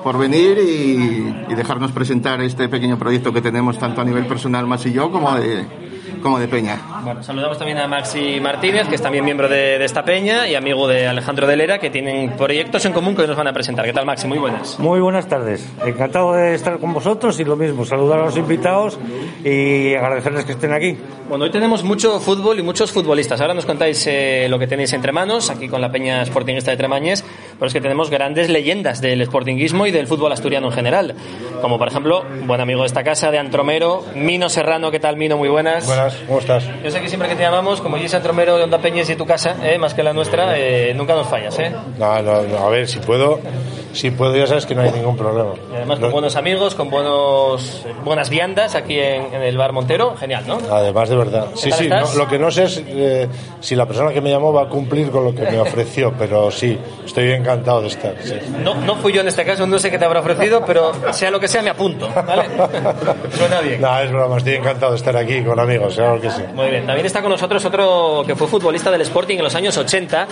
por 0.04 0.18
venir 0.18 0.58
y, 0.58 1.56
dejarnos 1.56 1.92
presentar 1.92 2.42
este 2.42 2.70
pequeño 2.70 2.98
proyecto 2.98 3.34
que 3.34 3.42
tenemos 3.42 3.78
tanto 3.78 4.02
a 4.02 4.06
nivel 4.06 4.26
personal, 4.26 4.66
más 4.66 4.86
y 4.86 4.94
yo, 4.94 5.12
como 5.12 5.36
de, 5.36 5.66
como 6.22 6.40
de 6.40 6.48
Peña. 6.48 6.80
Bueno, 7.04 7.24
saludamos 7.24 7.58
también 7.58 7.78
a 7.78 7.88
Maxi 7.88 8.40
Martínez, 8.40 8.88
que 8.88 8.96
es 8.96 9.02
también 9.02 9.24
miembro 9.26 9.48
de, 9.48 9.78
de 9.78 9.86
esta 9.86 10.04
peña, 10.04 10.48
y 10.48 10.56
amigo 10.56 10.88
de 10.88 11.08
Alejandro 11.08 11.48
Delera, 11.48 11.80
que 11.80 11.90
tienen 11.90 12.32
proyectos 12.32 12.86
en 12.86 12.94
común 12.94 13.16
que 13.16 13.22
hoy 13.22 13.28
nos 13.28 13.38
van 13.38 13.48
a 13.48 13.54
presentar. 13.54 13.86
¿Qué 13.86 13.94
tal, 13.94 14.06
Maxi? 14.06 14.28
Muy 14.28 14.38
buenas. 14.38 14.80
Muy 14.80 15.00
buenas 15.00 15.28
tardes. 15.28 15.68
Encantado 15.86 16.34
de 16.34 16.56
estar 16.56 16.80
con 16.80 16.94
vosotros 16.94 17.40
y 17.40 17.46
lo 17.46 17.56
mismo, 17.56 17.86
saludar 17.86 18.20
a 18.20 18.26
los 18.26 18.38
invitados 18.38 19.00
y 19.44 19.94
agradecerles 19.96 20.46
que 20.46 20.54
estén 20.54 20.74
aquí. 20.74 20.98
Bueno, 21.30 21.46
hoy 21.46 21.52
tenemos 21.52 21.84
mucho 21.84 22.20
fútbol 22.20 22.58
y 22.58 22.64
muchos 22.64 22.92
futbolistas. 22.92 23.40
Ahora 23.40 23.54
nos 23.54 23.66
contáis 23.68 24.04
eh, 24.08 24.48
lo 24.50 24.58
que 24.58 24.66
tenéis 24.66 24.92
entre 24.94 25.12
manos, 25.12 25.52
aquí 25.52 25.68
con 25.68 25.80
la 25.80 25.92
peña 25.92 26.26
sportingista 26.26 26.72
de 26.72 26.78
Tremañes. 26.78 27.24
pero 27.54 27.68
es 27.68 27.74
que 27.74 27.82
tenemos 27.82 28.10
grandes 28.10 28.50
leyendas 28.50 29.00
del 29.00 29.24
sportinguismo 29.26 29.86
y 29.86 29.92
del 29.92 30.08
fútbol 30.08 30.32
asturiano 30.32 30.68
en 30.68 30.74
general. 30.74 31.16
Como 31.62 31.78
por 31.78 31.88
ejemplo, 31.88 32.24
buen 32.46 32.62
amigo 32.62 32.82
de 32.82 32.88
esta 32.88 33.04
casa, 33.04 33.30
de 33.30 33.38
Antromero, 33.38 34.04
Mino 34.16 34.50
Serrano. 34.50 34.90
¿Qué 34.90 35.00
tal, 35.00 35.18
Mino? 35.18 35.38
Muy 35.38 35.50
buenas. 35.50 35.86
Buenas, 35.86 36.09
¿cómo 36.28 36.40
estás? 36.40 36.64
Yo 36.84 36.92
sé 36.92 37.02
que 37.02 37.08
siempre 37.08 37.30
que 37.30 37.36
te 37.36 37.42
llamamos, 37.42 37.82
como 37.82 37.98
Gis 37.98 38.14
Antromero 38.14 38.58
de 38.58 38.64
Onda 38.64 38.80
Peñes 38.80 39.10
y 39.10 39.16
tu 39.16 39.26
casa, 39.26 39.56
eh, 39.64 39.78
más 39.78 39.94
que 39.94 40.04
la 40.04 40.14
nuestra, 40.14 40.58
eh, 40.58 40.94
nunca 40.96 41.16
nos 41.16 41.28
fallas, 41.28 41.58
¿eh? 41.60 41.74
No, 41.98 42.22
no, 42.22 42.44
no, 42.44 42.58
a 42.58 42.70
ver, 42.70 42.88
si 42.88 43.00
puedo, 43.00 43.40
si 43.94 44.12
puedo, 44.12 44.36
ya 44.36 44.48
sabes 44.48 44.66
que 44.66 44.76
no 44.76 44.82
hay 44.82 44.92
ningún 44.92 45.18
problema. 45.18 45.52
Y 45.72 45.76
además 45.76 46.00
con 46.00 46.12
buenos 46.12 46.36
amigos, 46.36 46.76
con 46.76 46.90
buenos 46.90 47.86
buenas 48.04 48.30
viandas 48.30 48.76
aquí 48.76 49.00
en, 49.00 49.34
en 49.34 49.42
el 49.42 49.58
bar 49.58 49.72
Montero, 49.72 50.16
genial, 50.16 50.44
¿no? 50.48 50.60
Además, 50.72 51.10
de 51.10 51.16
verdad. 51.16 51.48
Sí, 51.56 51.72
sí, 51.72 51.88
no, 51.88 52.14
lo 52.16 52.28
que 52.28 52.40
no 52.40 52.52
sé 52.52 52.64
es 52.64 52.84
eh, 52.86 53.28
si 53.60 53.76
la 53.76 53.86
persona 53.86 54.12
que 54.12 54.22
me 54.22 54.30
llamó 54.30 54.54
va 54.54 54.64
a 54.64 54.70
cumplir 54.70 55.10
con 55.12 55.24
lo 55.26 55.34
que 55.34 55.44
me 55.44 55.60
ofreció, 55.60 56.14
pero 56.18 56.52
sí, 56.52 56.78
estoy 57.06 57.32
encantado 57.32 57.82
de 57.82 57.88
estar. 57.88 58.16
sí. 58.24 58.36
No, 58.64 58.76
no 58.76 58.96
fui 58.96 59.14
yo 59.14 59.22
en 59.22 59.28
este 59.28 59.46
caso, 59.46 59.66
no 59.66 59.80
sé 59.80 59.90
qué 59.92 59.98
te 59.98 60.06
habrá 60.06 60.20
ofrecido, 60.20 60.64
pero 60.66 60.92
sea 61.14 61.32
lo 61.32 61.40
que 61.40 61.48
sea, 61.48 61.62
me 61.62 61.70
apunto, 61.70 62.10
¿vale? 62.14 62.44
Suena 63.38 63.62
bien. 63.62 63.82
No, 63.82 64.00
es 64.00 64.12
broma, 64.12 64.38
estoy 64.38 64.56
encantado 64.56 64.92
de 64.92 64.98
estar 64.98 65.16
aquí 65.16 65.44
con 65.44 65.60
amigos, 65.60 65.96
claro 65.96 66.20
que 66.20 66.30
sí. 66.30 66.42
Muy 66.54 66.70
bien, 66.70 66.86
también 66.86 67.06
está 67.06 67.22
con 67.22 67.32
nosotros 67.32 67.64
otro 67.66 68.24
que 68.26 68.36
fue 68.36 68.48
futbolista 68.48 68.92
del 68.92 69.02
Sporting 69.02 69.38
en 69.38 69.44
los 69.44 69.56
años 69.56 69.78
80, 69.78 70.28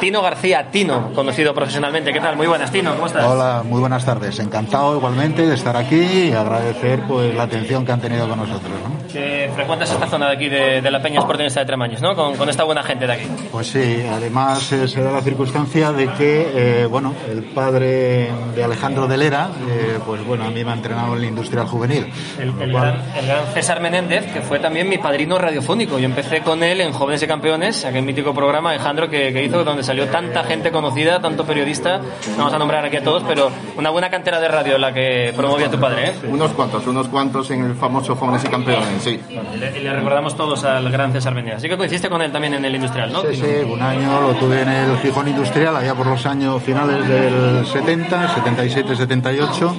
Tino 0.00 0.22
García, 0.22 0.70
Tino, 0.70 1.12
conocido 1.14 1.54
profesionalmente. 1.54 2.12
¿Qué 2.12 2.20
tal? 2.20 2.36
Muy 2.36 2.46
buenas, 2.46 2.70
Tino, 2.70 2.94
¿cómo 2.94 3.06
estás? 3.06 3.24
Hola, 3.24 3.62
muy 3.64 3.80
buenas 3.80 4.04
tardes. 4.04 4.38
Encantado 4.38 4.96
igualmente 4.96 5.46
de 5.46 5.54
estar 5.54 5.76
aquí 5.76 5.96
y 6.28 6.32
agradecer 6.32 7.00
pues 7.08 7.34
la 7.34 7.44
atención 7.44 7.84
que 7.86 7.92
han 7.92 8.00
tenido 8.00 8.28
con 8.28 8.38
nosotros. 8.38 8.72
¿no? 8.86 9.08
Que 9.08 9.50
frecuentas 9.54 9.90
esta 9.92 10.06
zona 10.08 10.26
de 10.28 10.32
aquí 10.34 10.48
de, 10.48 10.80
de 10.82 10.90
la 10.90 11.00
Peña 11.00 11.20
Sportingista 11.20 11.60
de 11.60 11.66
Tremaños, 11.66 12.02
¿no? 12.02 12.14
Con, 12.16 12.36
con 12.36 12.48
esta 12.48 12.64
buena 12.64 12.82
gente 12.82 13.06
de 13.06 13.12
aquí. 13.12 13.26
Pues 13.52 13.68
sí, 13.68 14.04
además 14.12 14.70
eh, 14.72 14.88
se 14.88 15.02
da 15.02 15.12
la 15.12 15.22
circunstancia 15.22 15.92
de 15.92 16.08
que, 16.14 16.82
eh, 16.82 16.86
bueno, 16.86 17.14
el 17.30 17.44
padre 17.44 18.30
de 18.56 18.64
Alejandro 18.64 19.06
de 19.06 19.16
Lera, 19.16 19.50
eh, 19.70 19.98
pues 20.04 20.24
bueno, 20.26 20.44
a 20.44 20.50
mí 20.50 20.64
me 20.64 20.70
ha 20.72 20.74
entrenado 20.74 21.12
en 21.12 21.18
el 21.20 21.24
Industrial 21.28 21.66
Juvenil. 21.66 22.12
El, 22.38 22.52
cual- 22.52 22.70
gran, 22.72 23.02
el 23.16 23.26
gran 23.26 23.46
César 23.54 23.80
Menéndez, 23.80 24.32
que 24.32 24.40
fue 24.40 24.58
también 24.58 24.88
mi 24.88 24.98
padrino 24.98 25.38
radiofónico. 25.38 25.98
Yo 25.98 26.06
empecé 26.06 26.40
con 26.40 26.62
él 26.64 26.80
en 26.80 26.92
Jóvenes 26.92 27.22
y 27.22 27.26
Campeones, 27.28 27.84
aquel 27.84 28.02
mítico 28.02 28.34
programa, 28.34 28.70
Alejandro, 28.70 29.08
que, 29.08 29.32
que 29.32 29.44
hizo, 29.44 29.62
donde 29.62 29.83
salió 29.84 30.08
tanta 30.08 30.44
gente 30.44 30.70
conocida, 30.70 31.20
tanto 31.20 31.44
periodista. 31.44 31.98
No 31.98 32.38
vamos 32.38 32.54
a 32.54 32.58
nombrar 32.58 32.84
aquí 32.84 32.96
a 32.96 33.04
todos, 33.04 33.22
pero 33.26 33.50
una 33.76 33.90
buena 33.90 34.10
cantera 34.10 34.40
de 34.40 34.48
radio 34.48 34.78
la 34.78 34.92
que 34.92 35.32
promovía 35.36 35.70
tu 35.70 35.78
padre, 35.78 36.08
¿eh? 36.10 36.14
Unos 36.28 36.52
cuantos, 36.52 36.86
unos 36.86 37.08
cuantos 37.08 37.50
en 37.50 37.64
el 37.64 37.74
famoso 37.74 38.16
Jóvenes 38.16 38.44
y 38.44 38.48
Campeones, 38.48 39.02
sí. 39.02 39.20
Y 39.54 39.58
le, 39.58 39.78
y 39.78 39.82
le 39.82 39.92
recordamos 39.92 40.36
todos 40.36 40.64
al 40.64 40.90
gran 40.90 41.12
César 41.12 41.34
Menéndez. 41.34 41.58
Así 41.58 41.68
que 41.68 41.76
coincidiste 41.76 42.08
con 42.08 42.22
él 42.22 42.32
también 42.32 42.54
en 42.54 42.64
el 42.64 42.74
Industrial, 42.74 43.12
¿no? 43.12 43.22
Sí, 43.22 43.36
sí, 43.36 43.44
un 43.70 43.80
año 43.80 44.20
lo 44.20 44.34
tuve 44.34 44.62
en 44.62 44.68
el 44.68 44.98
Gijón 44.98 45.28
Industrial, 45.28 45.76
allá 45.76 45.94
por 45.94 46.06
los 46.06 46.24
años 46.26 46.62
finales 46.62 47.06
del 47.08 47.66
70, 47.66 48.34
77, 48.34 48.96
78. 48.96 49.76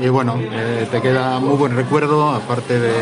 Y 0.00 0.08
bueno, 0.08 0.38
eh, 0.38 0.86
te 0.90 1.00
queda 1.00 1.38
muy 1.40 1.56
buen 1.56 1.74
recuerdo, 1.74 2.30
aparte 2.30 2.78
de 2.78 2.92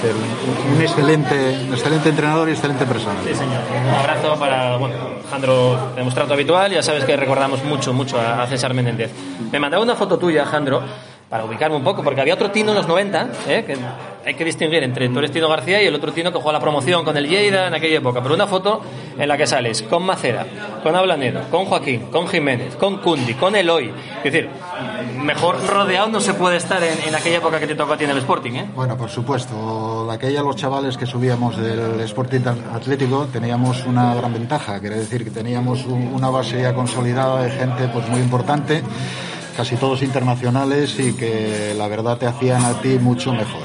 ser 0.00 0.14
un, 0.14 0.76
un 0.76 0.82
excelente, 0.82 1.58
un 1.66 1.72
excelente 1.74 2.08
entrenador 2.08 2.48
y 2.48 2.52
excelente 2.52 2.86
persona. 2.86 3.16
Sí, 3.24 3.34
señor. 3.34 3.60
Un 3.88 3.94
abrazo 3.94 4.38
para, 4.38 4.76
bueno, 4.76 4.94
Alejandro, 5.22 5.90
tenemos 5.94 6.14
trato 6.14 6.34
habitual, 6.34 6.72
ya 6.72 6.82
sabes 6.82 7.04
que 7.04 7.16
recordamos 7.16 7.62
mucho, 7.64 7.92
mucho 7.92 8.20
a, 8.20 8.42
a 8.42 8.46
César 8.46 8.74
Menéndez. 8.74 9.10
Me 9.52 9.58
mandaba 9.60 9.82
una 9.82 9.94
foto 9.94 10.18
tuya, 10.18 10.42
Alejandro, 10.42 10.82
para 11.30 11.44
ubicarme 11.44 11.76
un 11.76 11.84
poco, 11.84 12.02
porque 12.02 12.20
había 12.20 12.34
otro 12.34 12.50
Tino 12.50 12.70
en 12.70 12.76
los 12.76 12.88
90, 12.88 13.28
¿eh? 13.48 13.64
que 13.64 13.76
hay 14.28 14.34
que 14.34 14.44
distinguir 14.44 14.82
entre 14.82 15.08
tú 15.08 15.20
Tino 15.28 15.48
García 15.48 15.80
y 15.80 15.86
el 15.86 15.94
otro 15.94 16.12
Tino 16.12 16.32
que 16.32 16.38
jugó 16.38 16.50
la 16.50 16.58
promoción 16.58 17.04
con 17.04 17.16
el 17.16 17.28
Lleida 17.28 17.68
en 17.68 17.74
aquella 17.74 17.98
época, 17.98 18.20
pero 18.20 18.34
una 18.34 18.48
foto 18.48 18.82
en 19.16 19.28
la 19.28 19.36
que 19.36 19.46
sales 19.46 19.82
con 19.82 20.02
Macera, 20.02 20.44
con 20.82 20.96
Ablanedo, 20.96 21.42
con 21.48 21.66
Joaquín, 21.66 22.06
con 22.10 22.26
Jiménez, 22.26 22.74
con 22.74 22.98
Cundi, 22.98 23.34
con 23.34 23.54
Eloy, 23.54 23.92
es 24.18 24.24
decir, 24.24 24.48
mejor 25.22 25.64
rodeado 25.68 26.08
no 26.08 26.20
se 26.20 26.34
puede 26.34 26.56
estar 26.56 26.82
en, 26.82 26.98
en 27.06 27.14
aquella 27.14 27.36
época 27.36 27.60
que 27.60 27.68
te 27.68 27.76
tocó 27.76 27.92
a 27.92 27.96
ti 27.96 28.04
en 28.04 28.10
el 28.10 28.18
Sporting, 28.18 28.52
¿eh? 28.54 28.66
Bueno, 28.74 28.96
por 28.96 29.08
supuesto, 29.08 30.10
aquella 30.10 30.42
los 30.42 30.56
chavales 30.56 30.96
que 30.96 31.06
subíamos 31.06 31.56
del 31.56 32.00
Sporting 32.00 32.40
Atlético 32.74 33.28
teníamos 33.32 33.86
una 33.86 34.16
gran 34.16 34.32
ventaja, 34.32 34.80
quiere 34.80 34.96
decir 34.96 35.22
que 35.22 35.30
teníamos 35.30 35.86
un- 35.86 36.12
una 36.12 36.28
base 36.28 36.60
ya 36.60 36.74
consolidada 36.74 37.42
de 37.44 37.50
gente 37.52 37.88
pues 37.92 38.08
muy 38.08 38.18
importante, 38.20 38.82
casi 39.56 39.76
todos 39.76 40.02
internacionales 40.02 40.98
y 40.98 41.12
que 41.12 41.74
la 41.76 41.88
verdad 41.88 42.18
te 42.18 42.26
hacían 42.26 42.64
a 42.64 42.80
ti 42.80 42.98
mucho 42.98 43.32
mejor. 43.32 43.62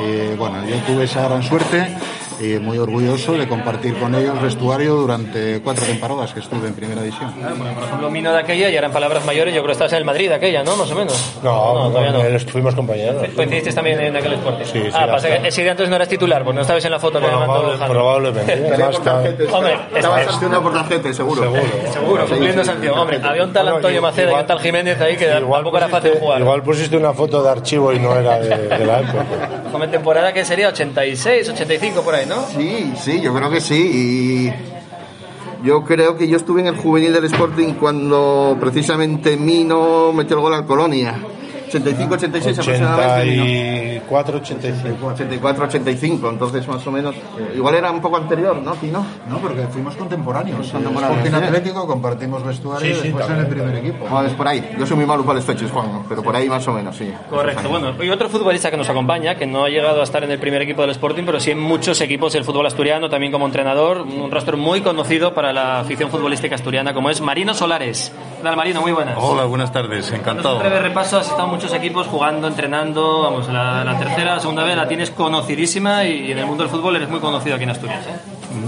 Y 0.00 0.36
bueno, 0.36 0.64
yo 0.66 0.76
tuve 0.86 1.04
esa 1.04 1.28
gran 1.28 1.42
suerte 1.42 1.96
y 2.40 2.58
muy 2.58 2.78
orgulloso 2.78 3.32
de 3.32 3.48
compartir 3.48 3.94
con 3.98 4.14
ellos 4.14 4.40
vestuario 4.42 4.94
durante 4.94 5.60
cuatro 5.62 5.84
temporadas 5.84 6.32
que 6.32 6.40
estuve 6.40 6.68
en 6.68 6.74
primera 6.74 7.00
división. 7.02 7.32
Por 7.32 7.84
ejemplo, 7.84 8.10
Mino 8.10 8.32
de 8.32 8.38
aquella, 8.40 8.68
y 8.70 8.74
ahora 8.76 8.88
en 8.88 8.92
palabras 8.92 9.24
mayores, 9.24 9.54
yo 9.54 9.60
creo 9.62 9.68
que 9.68 9.72
estás 9.72 9.92
en 9.92 9.98
el 9.98 10.04
Madrid 10.04 10.28
de 10.28 10.34
aquella, 10.34 10.62
¿no? 10.62 10.76
Más 10.76 10.90
o 10.90 10.94
menos. 10.94 11.34
No, 11.42 11.88
todavía 11.90 12.12
no. 12.12 12.22
él 12.22 12.38
fuimos 12.40 12.74
compañeros. 12.74 13.22
Coincidiste 13.34 13.72
también 13.72 14.00
en 14.00 14.16
aquel 14.16 14.34
Sporting. 14.34 14.64
Sí, 14.64 14.80
sí, 14.82 14.88
ah, 14.92 15.06
pasa 15.10 15.28
que 15.28 15.48
ese 15.48 15.62
día 15.62 15.70
entonces 15.72 15.90
no 15.90 15.96
eras 15.96 16.08
titular, 16.08 16.44
pues 16.44 16.54
no 16.54 16.62
estabas 16.62 16.84
en 16.84 16.90
la 16.92 16.98
foto 16.98 17.18
Probable- 17.20 17.86
probablemente. 17.88 18.52
Además, 18.52 18.96
Hombre, 19.52 19.78
Estaba 19.94 20.20
es- 20.22 20.30
sancionado 20.30 20.62
por 20.62 20.74
la 20.74 20.84
gente, 20.84 21.14
seguro. 21.14 21.42
seguro, 21.92 22.26
cumpliendo 22.28 22.64
sanción. 22.64 22.98
Hombre, 22.98 23.20
había 23.22 23.44
un 23.44 23.52
tal 23.52 23.62
Bueno, 23.64 23.76
Antonio 23.76 24.02
Maceda 24.02 24.32
y 24.32 24.34
un 24.34 24.46
tal 24.46 24.60
Jiménez 24.60 25.00
ahí 25.00 25.16
que 25.16 25.26
tampoco 25.26 25.76
era 25.78 25.88
fácil 25.88 26.12
jugar. 26.20 26.40
Igual 26.40 26.62
pusiste 26.62 26.96
una 26.96 27.12
foto 27.12 27.42
de 27.42 27.50
archivo 27.50 27.92
y 27.92 27.98
no 27.98 28.14
era 28.14 28.38
de, 28.38 28.68
de 28.68 28.86
la 28.86 29.00
época. 29.00 29.24
Joven 29.72 29.90
temporada 29.90 30.32
que 30.32 30.44
sería 30.44 30.68
86, 30.68 31.48
85 31.50 32.02
por 32.02 32.14
ahí, 32.14 32.25
¿no? 32.28 32.46
Sí, 32.46 32.92
sí, 32.98 33.20
yo 33.20 33.34
creo 33.34 33.50
que 33.50 33.60
sí. 33.60 34.50
Y 35.62 35.66
yo 35.66 35.84
creo 35.84 36.16
que 36.16 36.28
yo 36.28 36.36
estuve 36.36 36.60
en 36.60 36.68
el 36.68 36.76
juvenil 36.76 37.12
del 37.12 37.24
Sporting 37.24 37.74
cuando 37.74 38.56
precisamente 38.60 39.36
Mino 39.36 40.12
metió 40.12 40.36
el 40.36 40.42
gol 40.42 40.54
al 40.54 40.66
Colonia. 40.66 41.18
85, 41.68 42.14
86 42.14 42.58
aproximadamente. 42.58 43.30
Mino. 43.30 43.42
84, 43.44 44.36
85. 44.38 45.06
84, 45.06 45.64
85, 45.64 46.28
entonces 46.30 46.68
más 46.68 46.86
o 46.86 46.90
menos. 46.92 47.14
eh, 47.14 47.54
Igual 47.56 47.74
era 47.74 47.90
un 47.90 48.00
poco 48.00 48.16
anterior, 48.16 48.56
¿no, 48.62 48.72
Tino? 48.74 49.04
No, 49.28 49.38
porque 49.38 49.62
fuimos 49.68 49.96
contemporáneos. 49.96 50.68
Contemporáneos, 50.70 51.18
Sporting 51.18 51.42
¿eh? 51.42 51.46
Atlético 51.46 51.86
compartimos 51.86 52.44
vestuario 52.44 52.90
y 52.96 53.00
después 53.00 53.28
en 53.28 53.36
el 53.36 53.46
primer 53.46 53.76
equipo. 53.76 54.06
No, 54.08 54.22
es 54.22 54.32
por 54.34 54.48
ahí. 54.48 54.76
Yo 54.78 54.86
soy 54.86 54.96
muy 54.96 55.06
malo 55.06 55.24
para 55.24 55.36
los 55.36 55.44
fechos, 55.44 55.70
Juan, 55.70 56.04
pero 56.08 56.22
por 56.22 56.36
ahí 56.36 56.48
más 56.48 56.66
o 56.68 56.72
menos, 56.72 56.96
sí. 56.96 57.12
Correcto, 57.30 57.68
bueno, 57.68 57.94
y 58.02 58.08
otro 58.10 58.28
futbolista 58.28 58.70
que 58.70 58.76
nos 58.76 58.88
acompaña, 58.88 59.34
que 59.36 59.46
no 59.46 59.64
ha 59.64 59.68
llegado 59.68 60.00
a 60.00 60.04
estar 60.04 60.22
en 60.24 60.30
el 60.30 60.38
primer 60.38 60.62
equipo 60.62 60.82
del 60.82 60.90
Sporting, 60.90 61.24
pero 61.26 61.40
sí 61.40 61.50
en 61.50 61.58
muchos 61.60 62.00
equipos 62.00 62.32
del 62.32 62.44
fútbol 62.44 62.66
asturiano, 62.66 63.08
también 63.08 63.32
como 63.32 63.46
entrenador, 63.46 64.02
un 64.02 64.30
rostro 64.30 64.56
muy 64.56 64.80
conocido 64.82 65.34
para 65.34 65.52
la 65.52 65.80
afición 65.80 66.10
futbolística 66.10 66.54
asturiana, 66.54 66.94
como 66.94 67.10
es 67.10 67.20
Marino 67.20 67.54
Solares. 67.54 68.12
¿Qué 68.36 68.42
tal, 68.42 68.56
Marino? 68.56 68.80
Muy 68.80 68.92
buenas. 68.92 69.16
Hola, 69.18 69.44
buenas 69.44 69.72
tardes, 69.72 70.08
Un 70.10 70.16
encantado. 70.16 70.58
breve 70.58 70.78
repaso, 70.80 71.18
has 71.18 71.26
estado 71.26 71.44
en 71.44 71.50
muchos 71.56 71.72
equipos 71.72 72.06
jugando, 72.06 72.48
entrenando, 72.48 73.22
vamos, 73.22 73.48
la, 73.48 73.82
la 73.82 73.98
tercera, 73.98 74.34
la 74.34 74.40
segunda 74.40 74.62
vez 74.62 74.76
la 74.76 74.86
tienes 74.86 75.10
conocidísima 75.10 76.04
y 76.04 76.30
en 76.30 76.36
el 76.36 76.44
mundo 76.44 76.64
del 76.64 76.70
fútbol 76.70 76.96
eres 76.96 77.08
muy 77.08 77.18
conocido 77.18 77.54
aquí 77.54 77.64
en 77.64 77.70
Asturias. 77.70 78.06
¿eh? 78.06 78.14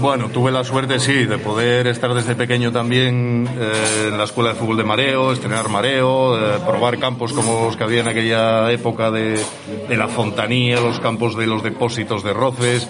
Bueno, 0.01 0.29
tuve 0.29 0.51
la 0.51 0.63
suerte, 0.63 0.99
sí, 0.99 1.25
de 1.25 1.37
poder 1.37 1.85
estar 1.85 2.11
desde 2.15 2.33
pequeño 2.33 2.71
también 2.71 3.47
eh, 3.59 4.07
en 4.07 4.17
la 4.17 4.23
escuela 4.23 4.53
de 4.53 4.55
fútbol 4.55 4.77
de 4.77 4.85
mareo, 4.85 5.31
estrenar 5.31 5.69
mareo, 5.69 6.35
eh, 6.35 6.59
probar 6.65 6.97
campos 6.97 7.31
como 7.31 7.65
los 7.65 7.77
que 7.77 7.83
había 7.83 7.99
en 7.99 8.07
aquella 8.07 8.71
época 8.71 9.11
de, 9.11 9.39
de 9.87 9.95
la 9.95 10.07
fontanía, 10.07 10.81
los 10.81 10.99
campos 10.99 11.37
de 11.37 11.45
los 11.45 11.61
depósitos 11.61 12.23
de 12.23 12.33
roces. 12.33 12.89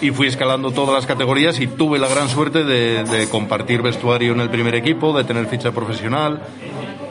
Y 0.00 0.10
fui 0.10 0.26
escalando 0.26 0.72
todas 0.72 0.92
las 0.92 1.06
categorías 1.06 1.60
y 1.60 1.68
tuve 1.68 2.00
la 2.00 2.08
gran 2.08 2.28
suerte 2.28 2.64
de, 2.64 3.04
de 3.04 3.28
compartir 3.28 3.80
vestuario 3.80 4.32
en 4.32 4.40
el 4.40 4.50
primer 4.50 4.74
equipo, 4.74 5.16
de 5.16 5.22
tener 5.22 5.46
ficha 5.46 5.70
profesional. 5.70 6.40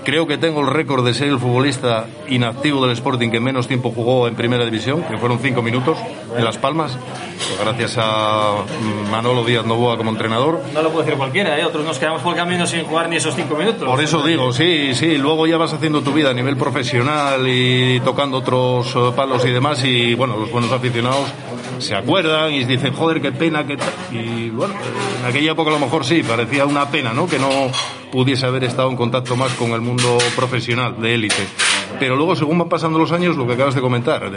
Creo 0.09 0.25
que 0.25 0.39
tengo 0.39 0.61
el 0.61 0.65
récord 0.65 1.05
de 1.05 1.13
ser 1.13 1.27
el 1.27 1.37
futbolista 1.37 2.07
inactivo 2.29 2.81
del 2.81 2.93
Sporting 2.93 3.29
que 3.29 3.39
menos 3.39 3.67
tiempo 3.67 3.91
jugó 3.91 4.27
en 4.27 4.33
primera 4.33 4.65
división, 4.65 5.03
que 5.03 5.19
fueron 5.19 5.37
cinco 5.37 5.61
minutos 5.61 5.99
en 6.35 6.43
Las 6.43 6.57
Palmas, 6.57 6.97
gracias 7.63 7.95
a 7.99 8.55
Manolo 9.11 9.43
Díaz 9.43 9.67
Novoa 9.67 9.97
como 9.97 10.09
entrenador. 10.09 10.63
No 10.73 10.81
lo 10.81 10.89
puede 10.89 11.05
decir 11.05 11.15
cualquiera, 11.19 11.59
¿eh? 11.59 11.63
otros 11.63 11.85
nos 11.85 11.99
quedamos 11.99 12.23
por 12.23 12.33
el 12.33 12.39
camino 12.39 12.65
sin 12.65 12.85
jugar 12.85 13.07
ni 13.07 13.17
esos 13.17 13.35
cinco 13.35 13.55
minutos. 13.55 13.87
Por 13.87 14.01
eso 14.01 14.23
digo, 14.23 14.51
sí, 14.51 14.95
sí, 14.95 15.15
luego 15.19 15.45
ya 15.45 15.57
vas 15.57 15.73
haciendo 15.73 16.01
tu 16.01 16.11
vida 16.11 16.31
a 16.31 16.33
nivel 16.33 16.57
profesional 16.57 17.47
y 17.47 17.99
tocando 17.99 18.37
otros 18.37 18.91
eh, 18.95 19.11
palos 19.15 19.45
y 19.45 19.51
demás 19.51 19.83
y 19.83 20.15
bueno, 20.15 20.37
los 20.37 20.49
buenos 20.49 20.71
aficionados 20.71 21.31
se 21.79 21.95
acuerdan 21.95 22.53
y 22.53 22.63
dicen, 22.65 22.93
joder, 22.93 23.21
qué 23.21 23.31
pena, 23.31 23.65
que 23.65 23.77
Y 24.11 24.49
bueno, 24.49 24.73
en 25.19 25.25
aquella 25.25 25.51
época 25.51 25.69
a 25.69 25.73
lo 25.73 25.79
mejor 25.79 26.05
sí, 26.05 26.23
parecía 26.23 26.65
una 26.65 26.89
pena, 26.89 27.13
¿no? 27.13 27.27
Que 27.27 27.39
no 27.39 27.49
pudiese 28.11 28.45
haber 28.45 28.63
estado 28.63 28.89
en 28.89 28.95
contacto 28.95 29.35
más 29.35 29.53
con 29.53 29.71
el 29.71 29.81
mundo 29.81 30.17
profesional, 30.35 30.99
de 31.01 31.15
élite. 31.15 31.47
Pero 31.99 32.15
luego, 32.15 32.35
según 32.35 32.59
van 32.59 32.69
pasando 32.69 32.99
los 32.99 33.11
años, 33.11 33.35
lo 33.35 33.47
que 33.47 33.53
acabas 33.53 33.75
de 33.75 33.81
comentar, 33.81 34.31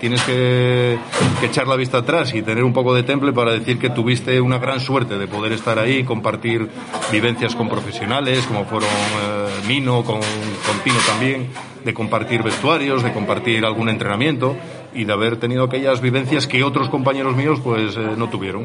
tienes 0.00 0.22
que, 0.22 0.98
echar 1.42 1.66
la 1.66 1.76
vista 1.76 1.98
atrás 1.98 2.32
y 2.34 2.42
tener 2.42 2.64
un 2.64 2.72
poco 2.72 2.94
de 2.94 3.02
temple 3.02 3.32
para 3.32 3.52
decir 3.52 3.78
que 3.78 3.90
tuviste 3.90 4.40
una 4.40 4.58
gran 4.58 4.80
suerte 4.80 5.18
de 5.18 5.26
poder 5.26 5.52
estar 5.52 5.78
ahí 5.78 6.04
compartir 6.04 6.68
vivencias 7.10 7.54
con 7.54 7.68
profesionales, 7.68 8.44
como 8.46 8.64
fueron 8.64 8.88
eh, 8.88 9.66
Mino, 9.66 10.04
con, 10.04 10.20
con 10.20 10.94
también, 11.06 11.48
de 11.84 11.92
compartir 11.94 12.42
vestuarios, 12.42 13.02
de 13.02 13.12
compartir 13.12 13.64
algún 13.64 13.88
entrenamiento. 13.88 14.56
Y 14.94 15.04
de 15.04 15.12
haber 15.12 15.38
tenido 15.38 15.64
aquellas 15.64 16.00
vivencias 16.00 16.46
que 16.46 16.62
otros 16.62 16.88
compañeros 16.88 17.36
míos 17.36 17.60
pues 17.62 17.96
eh, 17.96 18.14
no 18.16 18.28
tuvieron. 18.28 18.64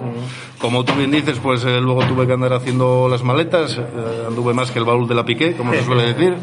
Como 0.60 0.84
tú 0.84 0.94
bien 0.94 1.12
dices, 1.12 1.40
pues 1.42 1.64
eh, 1.66 1.80
luego 1.80 2.06
tuve 2.06 2.28
que 2.28 2.34
andar 2.34 2.54
haciendo 2.54 3.08
las 3.10 3.24
maletas, 3.24 3.78
eh, 3.78 3.84
anduve 4.28 4.54
más 4.54 4.72
que 4.72 4.80
el 4.80 4.86
baúl 4.86 5.08
de 5.08 5.16
la 5.16 5.26
piqué, 5.26 5.54
como 5.56 5.74
se 5.74 5.84
suele 5.84 6.14
decir. 6.14 6.36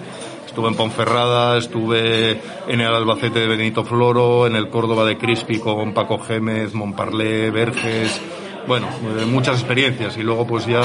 Estuve 0.47 0.68
en 0.68 0.77
Ponferrada, 0.77 1.59
estuve 1.59 2.40
en 2.68 2.81
el 2.81 2.87
Albacete 2.87 3.40
de 3.40 3.49
Benito 3.49 3.85
Floro, 3.85 4.47
en 4.47 4.55
el 4.55 4.68
Córdoba 4.68 5.05
de 5.05 5.18
Crispi 5.18 5.59
con 5.59 5.92
Paco 5.92 6.20
Gémez, 6.20 6.75
Montparlé, 6.75 7.51
Verges, 7.51 8.20
bueno, 8.66 8.88
eh, 9.18 9.27
muchas 9.27 9.59
experiencias 9.59 10.16
y 10.16 10.23
luego 10.23 10.47
pues 10.47 10.66
ya 10.66 10.81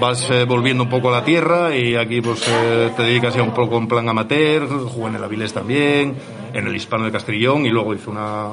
vas 0.00 0.30
eh, 0.30 0.44
volviendo 0.44 0.84
un 0.84 0.90
poco 0.90 1.08
a 1.08 1.12
la 1.12 1.24
tierra 1.24 1.74
y 1.74 1.96
aquí 1.96 2.20
pues 2.20 2.46
eh, 2.48 2.90
te 2.96 3.02
dedicas 3.02 3.34
ya 3.34 3.42
un 3.42 3.54
poco 3.54 3.78
en 3.78 3.88
plan 3.88 4.08
amateur, 4.08 4.68
jugué 4.68 5.08
en 5.08 5.16
el 5.16 5.24
Avilés 5.24 5.52
también, 5.52 6.14
en 6.52 6.66
el 6.66 6.76
Hispano 6.76 7.04
de 7.04 7.12
Castrillón 7.12 7.66
y 7.66 7.70
luego 7.70 7.94
hice 7.94 8.10
una, 8.10 8.50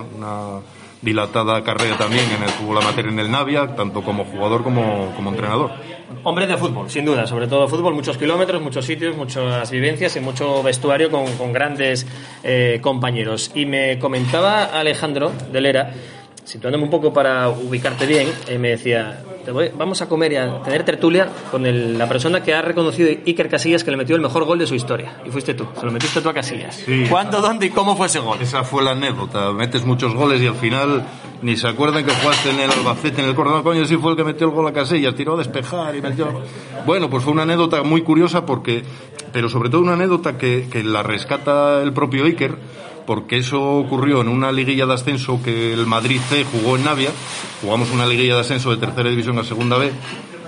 dilatada 1.01 1.61
carrera 1.63 1.97
también 1.97 2.23
en 2.37 2.43
el 2.43 2.49
fútbol 2.49 2.77
amateur 2.77 3.07
en 3.07 3.19
el 3.19 3.29
Navia, 3.29 3.75
tanto 3.75 4.01
como 4.01 4.23
jugador 4.23 4.63
como, 4.63 5.11
como 5.17 5.31
entrenador. 5.31 5.71
Hombre 6.23 6.47
de 6.47 6.55
fútbol, 6.55 6.89
sin 6.89 7.03
duda, 7.03 7.27
sobre 7.27 7.47
todo 7.47 7.67
fútbol, 7.67 7.93
muchos 7.93 8.17
kilómetros, 8.17 8.61
muchos 8.61 8.85
sitios, 8.85 9.17
muchas 9.17 9.69
vivencias 9.69 10.15
y 10.15 10.21
mucho 10.21 10.63
vestuario 10.63 11.11
con, 11.11 11.25
con 11.33 11.51
grandes 11.51 12.07
eh, 12.43 12.79
compañeros. 12.81 13.51
Y 13.53 13.65
me 13.65 13.99
comentaba 13.99 14.63
Alejandro 14.63 15.33
de 15.51 15.59
Lera, 15.59 15.93
situándome 16.43 16.83
un 16.83 16.89
poco 16.89 17.13
para 17.13 17.49
ubicarte 17.49 18.05
bien, 18.05 18.27
eh, 18.47 18.57
me 18.57 18.69
decía, 18.69 19.21
te 19.45 19.51
voy- 19.51 19.71
vamos 19.77 20.01
a 20.01 20.09
comer 20.09 20.31
y 20.33 20.35
a 20.37 20.61
tener 20.63 20.83
tertulia 20.83 21.27
con 21.51 21.65
el- 21.65 21.97
la 21.97 22.07
persona 22.07 22.41
que 22.43 22.53
ha 22.53 22.61
reconocido 22.61 23.09
Iker 23.25 23.49
Casillas 23.49 23.83
que 23.83 23.91
le 23.91 23.97
metió 23.97 24.15
el 24.15 24.21
mejor 24.21 24.43
gol 24.45 24.59
de 24.59 24.67
su 24.67 24.75
historia. 24.75 25.13
Y 25.25 25.29
fuiste 25.31 25.53
tú, 25.53 25.65
se 25.79 25.85
lo 25.85 25.91
metiste 25.91 26.21
tú 26.21 26.29
a 26.29 26.33
Casillas. 26.33 26.75
Sí. 26.85 27.05
¿Cuándo, 27.09 27.41
dónde 27.41 27.67
y 27.67 27.69
cómo 27.69 27.95
fue 27.95 28.07
ese 28.07 28.19
gol? 28.19 28.37
Esa 28.41 28.63
fue 28.63 28.83
la 28.83 28.91
anécdota. 28.91 29.51
Metes 29.53 29.85
muchos 29.85 30.13
goles 30.13 30.41
y 30.41 30.47
al 30.47 30.55
final 30.55 31.03
ni 31.41 31.57
se 31.57 31.67
acuerdan 31.67 32.05
que 32.05 32.11
jugaste 32.13 32.49
en 32.51 32.59
el 32.61 32.71
Albacete, 32.71 33.21
en 33.21 33.27
el 33.29 33.35
Córdoba. 33.35 33.63
Coño, 33.63 33.85
sí 33.85 33.97
fue 33.97 34.11
el 34.11 34.17
que 34.17 34.23
metió 34.23 34.47
el 34.47 34.53
gol 34.53 34.67
a 34.67 34.71
Casillas, 34.73 35.13
tiró 35.15 35.33
a 35.35 35.37
despejar 35.37 35.95
y 35.95 36.01
metió. 36.01 36.41
Bueno, 36.85 37.09
pues 37.09 37.23
fue 37.23 37.33
una 37.33 37.43
anécdota 37.43 37.83
muy 37.83 38.01
curiosa 38.01 38.45
porque, 38.45 38.83
pero 39.33 39.49
sobre 39.49 39.69
todo 39.69 39.81
una 39.81 39.93
anécdota 39.93 40.37
que, 40.37 40.67
que 40.71 40.83
la 40.83 41.03
rescata 41.03 41.81
el 41.81 41.91
propio 41.93 42.23
Iker, 42.25 42.55
porque 43.05 43.37
eso 43.37 43.61
ocurrió 43.77 44.21
en 44.21 44.27
una 44.27 44.51
liguilla 44.51 44.85
de 44.85 44.93
ascenso 44.93 45.39
que 45.43 45.73
el 45.73 45.85
Madrid 45.87 46.19
C 46.29 46.45
jugó 46.45 46.75
en 46.77 46.85
Navia. 46.85 47.11
Jugamos 47.61 47.91
una 47.91 48.05
liguilla 48.05 48.35
de 48.35 48.41
ascenso 48.41 48.71
de 48.71 48.77
tercera 48.77 49.09
división 49.09 49.37
a 49.39 49.43
segunda 49.43 49.77
B. 49.77 49.91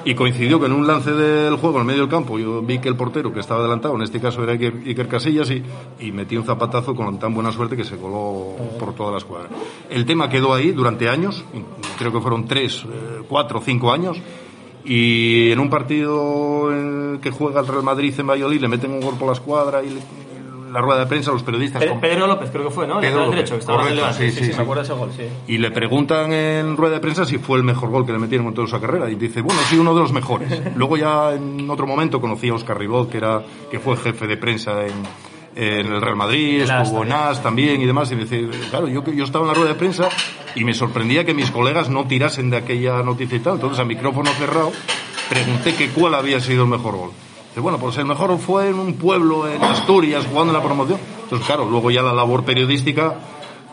Y 0.07 0.13
coincidió 0.13 0.59
que 0.59 0.67
en 0.67 0.71
un 0.73 0.85
lance 0.85 1.11
del 1.11 1.55
juego 1.55 1.79
en 1.81 1.87
medio 1.87 2.01
del 2.01 2.09
campo 2.11 2.37
yo 2.37 2.61
vi 2.61 2.77
que 2.77 2.87
el 2.87 2.95
portero 2.95 3.33
que 3.33 3.39
estaba 3.39 3.61
adelantado, 3.61 3.95
en 3.95 4.03
este 4.03 4.19
caso 4.21 4.43
era 4.43 4.51
Iker, 4.51 4.83
Iker 4.85 5.07
Casillas, 5.07 5.49
y, 5.49 5.63
y 5.99 6.11
metí 6.11 6.37
un 6.37 6.43
zapatazo 6.45 6.93
con 6.93 7.17
tan 7.17 7.33
buena 7.33 7.51
suerte 7.51 7.75
que 7.75 7.83
se 7.83 7.97
coló 7.97 8.55
por 8.77 8.93
toda 8.93 9.13
la 9.13 9.17
escuadra. 9.17 9.49
El 9.89 10.05
tema 10.05 10.29
quedó 10.29 10.53
ahí 10.53 10.73
durante 10.73 11.09
años, 11.09 11.43
creo 11.97 12.11
que 12.13 12.21
fueron 12.21 12.45
tres, 12.45 12.83
eh, 12.85 13.23
cuatro, 13.27 13.59
cinco 13.65 13.91
años, 13.91 14.17
y 14.83 15.49
en 15.49 15.59
un 15.59 15.71
partido 15.71 16.69
que 17.19 17.31
juega 17.31 17.61
el 17.61 17.67
Real 17.67 17.81
Madrid 17.81 18.13
en 18.19 18.27
Valladolid 18.27 18.61
le 18.61 18.67
meten 18.67 18.91
un 18.91 19.01
gol 19.01 19.15
por 19.15 19.25
la 19.29 19.33
escuadra 19.33 19.81
y 19.83 19.89
le- 19.89 20.24
la 20.75 20.81
rueda 20.81 20.99
de 20.99 21.05
prensa, 21.07 21.31
los 21.31 21.41
periodistas... 21.41 21.81
Pe- 21.81 21.89
con- 21.89 21.99
Pedro 21.99 22.27
López 22.27 22.51
creo 22.51 22.65
que 22.65 22.69
fue, 22.69 22.85
¿no? 22.85 22.99
Pedro 22.99 23.21
López, 23.21 23.35
derecho, 23.37 23.53
que 23.55 23.59
estaba 23.61 23.81
correcto, 23.81 24.13
sí, 24.13 24.29
Sí, 24.31 24.37
sí, 24.37 24.45
sí, 24.45 24.51
me 24.57 24.61
acuerdo 24.63 24.83
de 24.83 24.85
ese 24.85 24.93
gol, 24.93 25.09
sí. 25.15 25.23
y 25.47 25.57
le 25.57 25.71
preguntan 25.71 26.31
en 26.33 26.77
rueda 26.77 26.93
de 26.95 26.99
prensa 26.99 27.25
si 27.25 27.37
fue 27.39 27.57
el 27.57 27.63
mejor 27.63 27.89
gol 27.89 28.05
que 28.05 28.11
le 28.11 28.19
metieron 28.19 28.45
en 28.47 28.53
toda 28.53 28.67
su 28.67 28.79
carrera 28.79 29.09
y 29.09 29.15
dice, 29.15 29.41
bueno, 29.41 29.59
sí, 29.69 29.77
uno 29.77 29.95
de 29.95 30.01
los 30.01 30.11
mejores. 30.13 30.51
Luego 30.75 30.97
ya 30.97 31.33
en 31.33 31.67
otro 31.69 31.87
momento 31.87 32.21
conocí 32.21 32.49
a 32.49 32.53
Oscar 32.53 32.77
Ribot, 32.77 33.09
que 33.09 33.17
era 33.17 33.41
que 33.71 33.79
fue 33.79 33.97
jefe 33.97 34.27
de 34.27 34.37
prensa 34.37 34.85
en, 34.85 34.93
en 35.55 35.85
el 35.93 36.01
Real 36.01 36.17
Madrid, 36.17 36.61
estuvo 36.61 37.03
en 37.03 37.11
AS 37.13 37.41
también 37.41 37.81
y 37.81 37.85
demás 37.85 38.11
y 38.11 38.15
dice, 38.15 38.47
claro, 38.69 38.87
yo, 38.89 39.03
yo 39.05 39.23
estaba 39.23 39.45
en 39.45 39.49
la 39.49 39.53
rueda 39.53 39.69
de 39.69 39.75
prensa 39.75 40.09
y 40.55 40.63
me 40.65 40.73
sorprendía 40.73 41.23
que 41.25 41.33
mis 41.33 41.49
colegas 41.51 41.89
no 41.89 42.05
tirasen 42.05 42.49
de 42.49 42.57
aquella 42.57 43.01
noticia 43.03 43.37
y 43.37 43.39
tal. 43.39 43.53
Entonces 43.55 43.79
a 43.79 43.85
micrófono 43.85 44.29
cerrado 44.31 44.71
pregunté 45.29 45.73
que 45.75 45.89
cuál 45.89 46.13
había 46.15 46.39
sido 46.41 46.63
el 46.63 46.69
mejor 46.69 46.95
gol. 46.97 47.11
Bueno, 47.61 47.77
pues 47.79 47.97
el 47.97 48.05
mejor 48.05 48.37
fue 48.37 48.69
en 48.69 48.75
un 48.75 48.93
pueblo 48.95 49.47
en 49.47 49.63
Asturias 49.63 50.25
jugando 50.29 50.53
en 50.53 50.59
la 50.59 50.63
promoción. 50.63 50.99
Entonces, 51.23 51.47
claro, 51.47 51.65
luego 51.65 51.89
ya 51.89 52.01
la 52.01 52.13
labor 52.13 52.43
periodística 52.43 53.15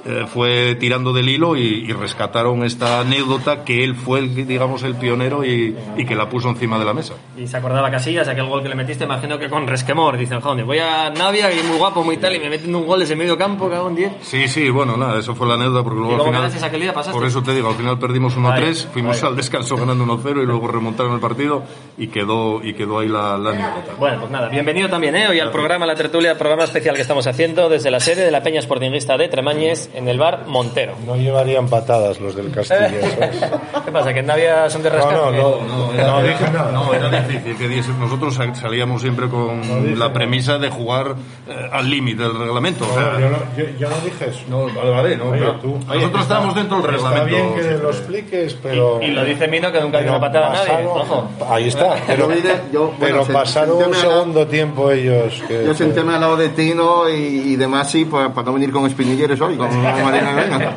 eh, 0.04 0.24
fue 0.26 0.74
tirando 0.76 1.12
del 1.12 1.28
hilo 1.28 1.56
y, 1.56 1.84
y 1.88 1.92
rescataron 1.92 2.64
esta 2.64 3.00
anécdota 3.00 3.64
que 3.64 3.84
él 3.84 3.94
fue, 3.94 4.18
el, 4.20 4.46
digamos, 4.46 4.82
el 4.82 4.96
pionero 4.96 5.44
y, 5.44 5.76
y 5.96 6.04
que 6.04 6.14
la 6.14 6.28
puso 6.28 6.48
encima 6.48 6.78
de 6.78 6.84
la 6.84 6.94
mesa. 6.94 7.14
Y 7.36 7.46
se 7.46 7.56
acordaba 7.56 7.90
Casillas, 7.90 8.26
aquel 8.28 8.46
gol 8.46 8.62
que 8.62 8.68
le 8.68 8.74
metiste, 8.74 9.04
imagino 9.04 9.38
que 9.38 9.48
con 9.48 9.66
resquemor. 9.66 10.16
Dicen, 10.16 10.40
joder, 10.40 10.64
voy 10.64 10.78
a 10.78 11.10
Navia, 11.10 11.48
que 11.50 11.60
es 11.60 11.64
muy 11.64 11.78
guapo, 11.78 12.02
muy 12.02 12.16
tal, 12.16 12.34
y 12.34 12.38
me 12.40 12.50
meten 12.50 12.74
un 12.74 12.86
gol 12.86 13.00
desde 13.00 13.14
medio 13.16 13.36
campo, 13.38 13.68
cago 13.70 13.88
en 13.88 13.94
10. 13.96 14.12
Sí, 14.22 14.48
sí, 14.48 14.70
bueno, 14.70 14.96
nada, 14.96 15.18
eso 15.20 15.34
fue 15.34 15.46
la 15.46 15.54
anécdota 15.54 15.82
porque 15.84 15.98
luego, 16.00 16.12
¿Y 16.12 16.16
luego 16.16 16.36
al 16.36 16.50
final... 16.50 16.64
aquel 16.64 16.80
día, 16.80 16.92
pasaste? 16.94 17.18
Por 17.18 17.26
eso 17.26 17.42
te 17.42 17.54
digo, 17.54 17.68
al 17.68 17.74
final 17.76 17.98
perdimos 17.98 18.36
1-3, 18.36 18.42
Vaya, 18.42 18.74
fuimos 18.92 19.16
vaya. 19.16 19.28
al 19.28 19.36
descanso 19.36 19.76
ganando 19.76 20.04
1-0 20.04 20.42
y 20.42 20.46
luego 20.46 20.68
remontaron 20.68 21.14
el 21.14 21.20
partido 21.20 21.62
y 21.96 22.08
quedó, 22.08 22.60
y 22.62 22.74
quedó 22.74 22.98
ahí 22.98 23.08
la, 23.08 23.38
la 23.38 23.50
anécdota. 23.50 23.94
Bueno, 23.98 24.18
pues 24.20 24.30
nada, 24.30 24.48
bienvenido 24.48 24.88
también 24.88 25.14
¿eh? 25.16 25.28
hoy 25.28 25.38
al 25.40 25.50
programa 25.50 25.86
La 25.86 25.94
Tertulia, 25.94 26.36
programa 26.36 26.64
especial 26.64 26.94
que 26.96 27.02
estamos 27.02 27.26
haciendo 27.26 27.68
desde 27.68 27.90
la 27.90 28.00
sede 28.00 28.24
de 28.24 28.30
la 28.30 28.42
Peña 28.42 28.60
Sportinguista 28.62 29.16
de 29.16 29.28
Tremañes 29.28 29.90
en 29.94 30.08
el 30.08 30.18
bar 30.18 30.44
Montero. 30.46 30.94
No 31.06 31.16
llevarían 31.16 31.68
patadas 31.68 32.20
los 32.20 32.34
del 32.34 32.50
Castillo. 32.50 32.80
¿sabes? 33.18 33.50
¿Qué 33.84 33.92
pasa? 33.92 34.12
¿Que 34.14 34.20
en 34.20 34.26
Navia 34.26 34.68
son 34.70 34.82
de 34.82 34.90
No, 34.90 34.96
rescate? 34.96 35.16
no, 35.16 35.30
no, 35.32 35.92
no 35.92 36.22
dije 36.22 36.44
nada. 36.52 36.72
No, 36.72 36.92
era 36.94 37.10
difícil 37.22 37.56
que 37.56 37.68
diese. 37.68 37.92
Nosotros 37.92 38.34
sal- 38.34 38.54
salíamos 38.56 39.02
siempre 39.02 39.28
con 39.28 39.98
la 39.98 40.12
premisa 40.12 40.58
de 40.58 40.70
jugar 40.70 41.14
eh, 41.48 41.68
al 41.72 41.88
límite 41.90 42.22
del 42.22 42.38
reglamento. 42.38 42.84
o 42.90 42.94
sea, 42.94 43.18
yo, 43.20 43.28
no, 43.30 43.36
yo, 43.56 43.64
yo 43.78 43.88
no 43.90 43.96
dije 44.04 44.26
eso. 44.30 44.40
No, 44.48 44.66
vale, 44.74 44.90
vale, 44.90 45.16
no, 45.16 45.24
Oye, 45.30 45.38
pero 45.40 45.54
tú- 45.56 45.78
nosotros 45.86 46.22
estábamos 46.22 46.54
dentro 46.54 46.80
del 46.82 46.94
Está 46.94 47.10
reglamento. 47.10 47.36
bien 47.36 47.54
que 47.54 47.62
sí. 47.76 47.82
lo 47.82 47.90
expliques, 47.90 48.54
pero... 48.62 48.98
Y, 49.02 49.06
y 49.06 49.10
lo 49.10 49.24
dice 49.24 49.48
Mino 49.48 49.70
que 49.72 49.80
nunca 49.80 49.98
dio 49.98 50.06
pero 50.06 50.18
una 50.18 50.20
patada 50.20 50.50
a 50.62 50.66
nadie. 50.66 50.86
Ojo. 50.86 51.28
Ahí 51.48 51.68
está. 51.68 51.94
Pero, 52.06 52.28
Yo 52.72 52.92
pero 52.98 53.16
bueno, 53.18 53.24
se- 53.24 53.32
pasaron 53.32 53.82
un 53.82 53.94
segundo 53.94 54.46
tiempo 54.46 54.90
ellos. 54.90 55.42
Que, 55.48 55.64
Yo 55.66 55.74
sentéme 55.74 56.14
al 56.14 56.20
lado 56.20 56.36
de 56.36 56.48
Tino 56.50 57.08
y, 57.08 57.12
y 57.52 57.56
de 57.56 57.68
Masi 57.68 58.04
para, 58.04 58.30
para 58.32 58.46
no 58.46 58.54
venir 58.54 58.70
con 58.72 58.86
espinilleres 58.86 59.40
hoy, 59.40 59.56
con 59.56 59.68
Marina 59.82 60.30
Elena. 60.42 60.72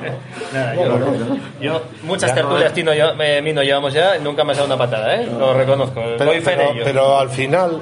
Nada, 0.54 0.76
yo, 0.76 1.00
yo 1.62 1.82
muchas 2.04 2.34
tertulias 2.34 2.74
Tino, 2.74 2.94
yo, 2.94 3.12
eh, 3.20 3.41
Mino 3.41 3.62
llevamos 3.63 3.94
ya, 3.94 4.18
nunca 4.20 4.44
me 4.44 4.52
ha 4.54 4.56
dado 4.56 4.68
una 4.68 4.78
patada, 4.78 5.15
¿eh? 5.22 5.28
Lo 5.38 5.54
reconozco. 5.54 6.02
pero, 6.18 6.72
ello. 6.72 7.18
al 7.20 7.30
final, 7.30 7.80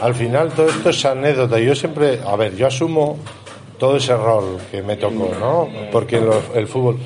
al 0.00 0.14
final 0.14 0.50
todo 0.50 0.68
esto 0.68 0.90
es 0.90 1.04
anécdota. 1.04 1.58
Yo 1.58 1.74
siempre, 1.74 2.20
a 2.26 2.36
ver, 2.36 2.54
yo 2.56 2.66
asumo 2.66 3.18
todo 3.78 3.96
ese 3.96 4.16
rol 4.16 4.58
que 4.70 4.82
me 4.82 4.96
tocó, 4.96 5.30
¿no? 5.38 5.68
Porque 5.92 6.20
lo- 6.20 6.42
el 6.54 6.66
fútbol. 6.66 6.98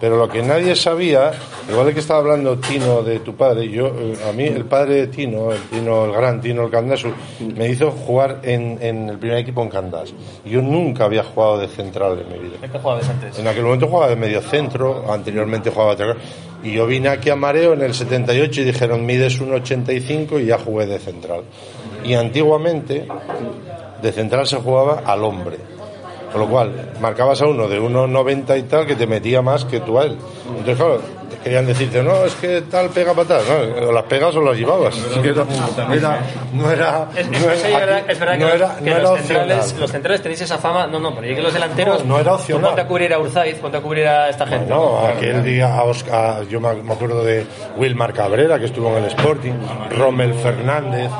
Pero 0.00 0.16
lo 0.16 0.28
que 0.30 0.42
nadie 0.42 0.74
sabía, 0.74 1.30
igual 1.68 1.86
de 1.86 1.94
que 1.94 2.00
estaba 2.00 2.20
hablando 2.20 2.56
Tino 2.58 3.02
de 3.02 3.20
tu 3.20 3.36
padre, 3.36 3.68
yo 3.68 3.88
eh, 3.88 4.16
a 4.26 4.32
mí 4.32 4.44
el 4.44 4.64
padre 4.64 4.94
de 4.94 5.06
Tino, 5.08 5.52
el 5.52 5.60
Tino, 5.64 6.06
el 6.06 6.12
gran 6.12 6.40
Tino, 6.40 6.64
el 6.64 6.70
Candasu, 6.70 7.12
me 7.54 7.68
hizo 7.68 7.90
jugar 7.90 8.40
en, 8.42 8.78
en 8.80 9.10
el 9.10 9.18
primer 9.18 9.38
equipo 9.38 9.62
en 9.62 9.68
Candás. 9.68 10.14
Yo 10.46 10.62
nunca 10.62 11.04
había 11.04 11.22
jugado 11.22 11.58
de 11.58 11.68
central 11.68 12.18
en 12.18 12.32
mi 12.32 12.38
vida. 12.38 12.56
¿De 12.62 12.70
qué 12.70 12.78
jugabas 12.78 13.08
antes? 13.10 13.38
En 13.38 13.46
aquel 13.46 13.64
momento 13.64 13.88
jugaba 13.88 14.08
de 14.08 14.16
medio 14.16 14.40
centro, 14.40 15.04
anteriormente 15.12 15.70
jugaba 15.70 15.94
de. 15.94 16.14
Y 16.62 16.72
yo 16.72 16.86
vine 16.86 17.08
aquí 17.10 17.28
a 17.28 17.36
Mareo 17.36 17.74
en 17.74 17.82
el 17.82 17.92
78 17.92 18.62
y 18.62 18.64
dijeron, 18.64 19.04
mides 19.04 19.40
1,85 19.40 20.42
y 20.42 20.46
ya 20.46 20.58
jugué 20.58 20.86
de 20.86 20.98
central. 20.98 21.42
Y 22.04 22.14
antiguamente, 22.14 23.06
de 24.00 24.12
central 24.12 24.46
se 24.46 24.56
jugaba 24.56 25.02
al 25.04 25.24
hombre. 25.24 25.58
Con 26.32 26.40
lo 26.42 26.48
cual, 26.48 26.92
marcabas 27.00 27.40
a 27.42 27.46
uno 27.46 27.66
de 27.68 27.80
1,90 27.80 28.58
y 28.58 28.62
tal 28.64 28.86
que 28.86 28.94
te 28.96 29.06
metía 29.06 29.42
más 29.42 29.64
que 29.64 29.80
tú 29.80 29.98
a 29.98 30.04
él. 30.04 30.16
Entonces, 30.46 30.76
claro, 30.76 31.00
querían 31.42 31.66
decirte, 31.66 32.02
no, 32.02 32.24
es 32.24 32.34
que 32.36 32.62
tal 32.62 32.90
pega 32.90 33.14
patadas. 33.14 33.44
No, 33.48 33.88
o 33.88 33.92
las 33.92 34.04
pegas 34.04 34.34
o 34.36 34.40
las 34.42 34.56
llevabas. 34.56 34.94
No 35.82 35.92
era. 35.92 36.18
No 36.52 36.70
era- 36.70 37.08
verdad, 37.78 38.02
es 38.08 38.18
verdad 38.18 38.38
no 38.38 38.46
que, 38.46 38.52
era- 38.90 39.00
los, 39.00 39.18
centrales, 39.20 39.76
los 39.78 39.90
centrales 39.90 40.22
tenéis 40.22 40.40
esa 40.42 40.58
fama. 40.58 40.86
No, 40.86 40.98
no, 40.98 41.14
pero 41.14 41.26
yo 41.26 41.34
que 41.34 41.42
los 41.42 41.52
delanteros. 41.52 42.04
No, 42.04 42.14
no 42.14 42.20
era 42.20 42.30
tú 42.32 42.36
opcional. 42.36 42.66
Ponte 42.66 42.80
a 42.82 42.86
cubrir 42.86 43.12
a 43.14 43.18
Urzaiz, 43.18 43.56
ponte 43.58 43.76
a 43.78 43.80
cubrir 43.80 44.06
a 44.06 44.28
esta 44.28 44.46
gente. 44.46 44.66
No, 44.70 44.98
aquel 45.06 45.42
día 45.42 45.74
a 45.74 45.82
Oscar- 45.84 46.46
yo 46.48 46.60
me 46.60 46.74
me 46.74 46.92
acuerdo 46.92 47.24
de 47.24 47.46
Wilmar 47.76 48.12
Cabrera, 48.12 48.58
que 48.58 48.66
estuvo 48.66 48.90
en 48.96 49.04
el 49.04 49.10
Sporting, 49.10 49.52
Rommel 49.96 50.34
Fernández, 50.34 51.10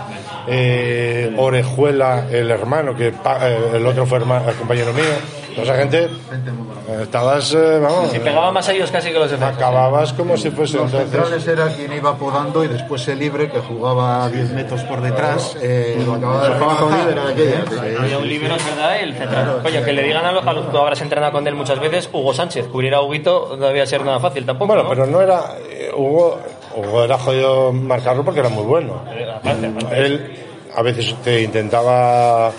eh, 0.46 1.35
Orejuela, 1.37 2.26
el 2.31 2.50
hermano, 2.50 2.94
que 2.94 3.12
pa- 3.12 3.48
eh, 3.48 3.59
el 3.74 3.87
otro 3.87 4.07
fue 4.07 4.18
herma- 4.20 4.42
compañero 4.59 4.92
mío. 4.92 5.05
Toda 5.50 5.62
esa 5.64 5.76
gente, 5.76 6.05
eh, 6.05 7.00
estabas, 7.03 7.53
eh, 7.55 7.81
vamos, 7.83 8.12
Si 8.12 8.20
pegaba 8.20 8.53
más 8.53 8.68
a 8.68 8.72
ellos 8.72 8.88
casi 8.92 9.09
que 9.11 9.18
los 9.18 9.29
defensas. 9.33 9.57
acababas 9.57 10.12
como 10.12 10.37
si 10.37 10.48
fuese 10.53 10.76
Los 10.76 10.87
entonces. 10.92 11.11
centrales 11.11 11.48
era 11.48 11.66
quien 11.74 11.93
iba 11.93 12.16
podando 12.16 12.62
y 12.64 12.68
después 12.68 13.07
el 13.09 13.18
libre 13.18 13.51
que 13.51 13.59
jugaba 13.59 14.28
10 14.28 14.53
metros 14.53 14.82
por 14.84 15.01
detrás. 15.01 15.57
Eh, 15.61 16.01
lo 16.07 16.14
acababa 16.14 16.49
de 17.34 17.64
sí. 17.68 17.97
Había 17.99 18.18
un 18.18 18.28
libero, 18.28 18.55
es 18.55 18.64
verdad, 18.64 18.97
y 19.01 19.03
el 19.03 19.14
central. 19.16 19.59
Coño, 19.61 19.82
que 19.84 19.93
le 19.93 20.03
digan 20.05 20.24
a 20.24 20.32
los, 20.32 20.47
a 20.47 20.53
los 20.53 20.66
que 20.66 20.70
tú 20.72 20.78
habrás 20.78 21.01
entrenado 21.03 21.32
con 21.32 21.47
él 21.47 21.55
muchas 21.57 21.80
veces, 21.80 22.09
Hugo 22.12 22.32
Sánchez, 22.32 22.68
cubrir 22.68 22.95
a 22.95 23.01
Huguito 23.03 23.57
no 23.59 23.66
debía 23.66 23.86
ser 23.86 24.05
nada 24.05 24.20
fácil 24.20 24.47
tampoco. 24.47 24.68
Bueno, 24.68 24.84
¿no? 24.84 24.88
pero 24.88 25.07
no 25.07 25.20
era. 25.20 25.57
eh, 25.68 25.91
Hugo, 25.97 26.38
Hugo 26.77 27.05
era 27.05 27.18
jodido 27.18 27.73
marcarlo 27.73 28.25
porque 28.25 28.41
era 28.41 28.49
muy 28.49 28.64
bueno. 28.64 29.03
Aparte, 29.37 29.66
aparte. 29.66 29.99
Él 30.07 30.37
a 30.75 30.83
veces 30.83 31.14
te 31.25 31.43
intentaba 31.43 32.53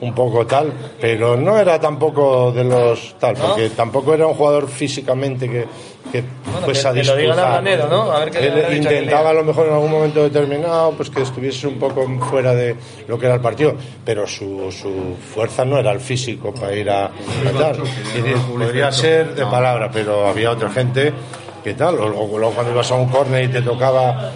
un 0.00 0.14
poco 0.14 0.46
tal, 0.46 0.72
pero 1.00 1.36
no 1.36 1.58
era 1.58 1.80
tampoco 1.80 2.52
de 2.52 2.64
los 2.64 3.16
tal, 3.18 3.34
porque 3.34 3.70
tampoco 3.70 4.12
era 4.14 4.26
un 4.26 4.34
jugador 4.34 4.68
físicamente 4.68 5.48
que, 5.48 5.64
que 6.12 6.22
pues 6.66 6.82
que- 6.82 6.88
a 6.88 6.92
que 6.92 7.02
lo 7.02 7.16
digan 7.16 7.38
a 7.38 7.42
disputar. 7.42 7.62
Blanero, 7.62 7.88
¿no? 7.88 8.12
A 8.12 8.18
ver 8.20 8.30
qué 8.30 8.38
Él 8.46 8.76
intentaba 8.76 9.30
a 9.30 9.32
lo 9.32 9.42
mejor 9.42 9.66
en 9.68 9.72
algún 9.72 9.90
momento 9.90 10.22
determinado 10.22 10.92
pues 10.92 11.08
que 11.08 11.22
estuviese 11.22 11.66
un 11.66 11.78
poco 11.78 12.06
fuera 12.30 12.54
de 12.54 12.76
lo 13.08 13.18
que 13.18 13.24
era 13.24 13.36
el 13.36 13.40
partido, 13.40 13.74
pero 14.04 14.26
su, 14.26 14.70
su 14.70 15.16
fuerza 15.34 15.64
no 15.64 15.78
era 15.78 15.92
el 15.92 16.00
físico 16.00 16.52
para 16.54 16.74
ir 16.74 16.90
a, 16.90 17.06
a 17.06 17.10
tal. 17.58 17.78
Podría 18.58 18.92
ser 18.92 19.34
de 19.34 19.46
palabra, 19.46 19.90
pero 19.90 20.26
había 20.28 20.50
otra 20.50 20.68
gente 20.70 21.12
que 21.66 21.74
tal, 21.74 21.98
o 21.98 22.08
luego 22.08 22.52
cuando 22.52 22.70
ibas 22.70 22.88
a 22.92 22.94
un 22.94 23.08
córner 23.08 23.42
y 23.42 23.48
te 23.48 23.60
tocaba 23.60 24.30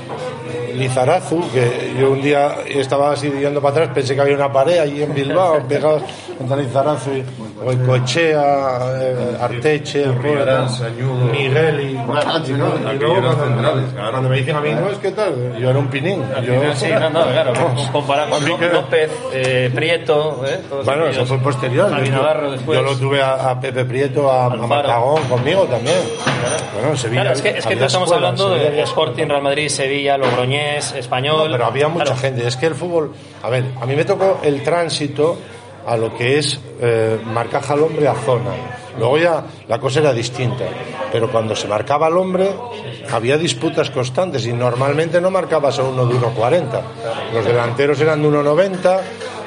Lizarazu, 0.74 1.49
que 1.53 1.95
yo 1.97 2.11
un 2.11 2.20
día 2.20 2.57
estaba 2.66 3.12
así 3.12 3.31
yendo 3.31 3.62
para 3.62 3.70
atrás, 3.85 3.91
pensé 3.95 4.16
que 4.16 4.20
había 4.20 4.35
una 4.35 4.53
pared 4.53 4.81
allí 4.81 5.05
en 5.05 5.14
Bilbao, 5.14 5.62
pegados 5.68 6.03
entre 6.41 6.64
Lizarazu 6.64 7.11
y 7.12 7.24
o 7.62 7.86
Cochea, 7.86 8.78
eh, 9.00 9.36
Arteche, 9.40 10.04
el 10.04 10.12
pobre, 10.14 10.44
Miguel 11.30 11.80
y, 11.80 11.84
y 12.50 12.54
luego 12.54 13.20
cuando, 13.36 13.82
cuando 13.94 14.28
me 14.28 14.36
dicen 14.36 14.56
a 14.56 14.61
mí, 14.61 14.70
no, 14.72 14.88
es 14.90 14.98
que 14.98 15.11
tal, 15.12 15.56
yo 15.58 15.70
era 15.70 15.78
un 15.78 15.88
pinín. 15.88 16.22
Yo, 16.42 16.74
Sí, 16.74 16.86
no, 16.90 17.11
no, 17.11 17.24
claro. 17.26 17.52
Comparado 17.92 18.30
con 18.30 18.72
López, 18.72 19.11
eh, 19.32 19.70
Prieto, 19.74 20.42
¿eh? 20.46 20.61
Todos 20.68 20.86
Bueno, 20.86 21.06
eso 21.06 21.26
fue 21.26 21.38
posterior. 21.38 21.90
Yo- 22.04 22.12
Navarro 22.12 22.50
después. 22.52 22.78
Yo 22.78 22.84
lo 22.84 22.96
tuve 22.96 23.20
a, 23.22 23.50
a 23.50 23.61
Pepe 23.61 23.84
Prieto, 23.84 24.30
a, 24.30 24.46
a 24.46 24.50
Matagón 24.50 25.22
conmigo 25.24 25.64
también. 25.64 25.96
Bueno, 26.74 26.90
en 26.90 26.96
Sevilla. 26.96 27.22
Claro, 27.22 27.36
es 27.36 27.42
que, 27.42 27.48
es 27.50 27.66
que 27.66 27.72
estamos 27.74 28.08
escuela, 28.08 28.28
hablando 28.28 28.54
Sevilla 28.54 28.70
de 28.70 28.82
Sporting, 28.82 29.26
Real 29.26 29.42
Madrid, 29.42 29.68
Sevilla, 29.68 30.16
Logroñés, 30.16 30.92
Español. 30.92 31.46
No, 31.46 31.52
pero 31.52 31.66
había 31.66 31.88
mucha 31.88 32.04
Claro. 32.04 32.20
gente. 32.20 32.46
Es 32.46 32.56
que 32.56 32.66
el 32.66 32.74
fútbol. 32.74 33.12
A 33.42 33.48
ver, 33.50 33.64
a 33.80 33.86
mí 33.86 33.94
me 33.96 34.04
tocó 34.04 34.38
el 34.42 34.62
tránsito 34.62 35.38
a 35.87 35.97
lo 35.97 36.16
que 36.16 36.39
es 36.39 36.59
eh, 36.81 37.18
marcaje 37.24 37.72
al 37.72 37.83
hombre 37.83 38.09
a 38.09 38.14
zona. 38.14 38.53
Luego 38.99 39.18
ya 39.18 39.45
la 39.68 39.78
cosa 39.78 40.01
era 40.01 40.12
distinta. 40.12 40.64
Pero 41.12 41.31
cuando 41.31 41.57
se 41.57 41.66
marcaba 41.66 42.07
al 42.07 42.16
hombre, 42.16 42.51
había 43.11 43.37
disputas 43.39 43.91
constantes 43.91 44.47
y 44.47 44.53
normalmente 44.53 45.20
no 45.20 45.31
marcabas 45.31 45.78
a 45.78 45.83
uno 45.83 46.07
de 46.07 46.14
1,40. 46.14 46.83
Los 47.33 47.45
delanteros 47.45 48.01
eran 48.01 48.22
de 48.22 48.28
1,90 48.28 49.01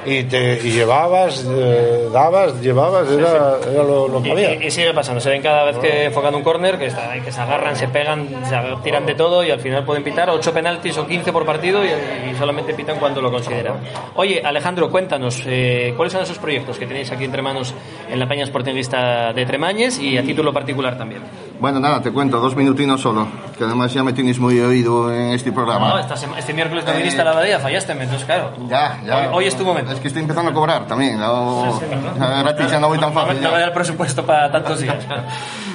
y, 0.06 0.24
te, 0.24 0.60
y 0.64 0.72
llevabas, 0.72 1.45
eh, 1.49 2.10
dabas, 2.12 2.62
llevabas, 2.62 3.10
era, 3.12 3.58
era 3.72 3.84
lo, 3.84 4.08
lo 4.08 4.22
que 4.22 4.30
Y, 4.30 4.32
había. 4.32 4.56
y- 4.56 4.68
y 4.68 4.72
sigue 4.72 4.93
pasando, 4.93 5.20
se 5.22 5.30
ven 5.30 5.41
cada 5.41 5.64
vez 5.66 5.78
que 5.78 6.06
enfocan 6.06 6.34
un 6.36 6.43
córner 6.43 6.78
que, 6.78 6.88
está- 6.88 7.14
que 7.24 7.32
se 7.32 7.41
agarran, 7.41 7.76
se 7.76 7.88
pegan, 7.88 8.28
se 8.45 8.56
tiran 8.84 9.06
de 9.06 9.16
todo 9.16 9.43
y 9.43 9.51
al 9.51 9.60
final 9.60 9.84
pueden 9.86 10.04
pitar 10.04 10.30
8 10.30 10.54
penaltis 10.54 10.97
o 10.97 11.08
15 11.08 11.32
por 11.32 11.45
partido 11.45 11.84
y, 11.84 11.88
y 12.32 12.36
solamente 12.36 12.74
pitan 12.74 12.99
cuando 12.99 13.22
lo 13.22 13.32
consideran. 13.32 13.76
Oye, 14.16 14.41
Alejandro, 14.43 14.89
cuéntanos, 14.89 15.43
eh, 15.45 15.93
¿cuáles 15.95 16.14
son 16.14 16.24
esos 16.24 16.38
proyectos 16.38 16.78
que 16.78 16.86
tenéis 16.88 17.12
aquí 17.12 17.24
entre 17.26 17.41
manos 17.41 17.74
en 18.10 18.20
la 18.20 18.28
Peña 18.28 18.45
Sportingista 18.45 19.34
de 19.34 19.45
Tremañes 19.45 19.99
y 19.99 20.18
a 20.18 20.24
título 20.24 20.51
particular 20.54 20.97
también? 20.97 21.22
Bueno, 21.60 21.80
nada, 21.80 22.01
te 22.01 22.12
cuento, 22.12 22.39
dos 22.41 22.56
minutinos 22.58 22.99
solo, 22.99 23.26
que 23.58 23.64
además 23.64 23.93
ya 23.93 24.04
me 24.04 24.12
tienes 24.12 24.38
muy 24.38 24.60
oído 24.60 25.14
en 25.14 25.30
este 25.32 25.51
programa. 25.54 25.89
No, 25.89 25.99
esta 25.99 26.16
este 26.38 26.54
miércoles 26.54 26.84
no 26.86 26.93
viniste 26.93 27.22
a 27.22 27.24
la 27.24 27.32
abadía, 27.32 27.58
fallaste, 27.60 27.93
entonces 27.93 28.26
claro. 28.26 28.51
Ya, 28.68 28.99
ya. 29.06 29.18
Hoy, 29.20 29.28
hoy 29.32 29.45
es 29.45 29.56
tu 29.56 29.64
momento. 29.64 29.91
Es 29.93 29.99
que 29.99 30.08
estoy 30.10 30.24
empezando 30.24 30.51
a 30.51 30.54
cobrar 30.54 30.86
también, 30.88 31.18
no, 31.20 31.80
ya 32.20 32.41
gratis 32.43 32.70
ya 32.70 32.80
no 32.80 32.89
voy 32.89 32.99
tan 32.99 33.14
No, 33.14 33.22
fácil. 33.22 33.41
no 33.41 33.51
me 33.51 33.60
da 33.60 33.66
el 33.66 33.72
presupuesto 33.74 34.26
para 34.26 34.51
tantos 34.51 34.82
días. 34.82 35.06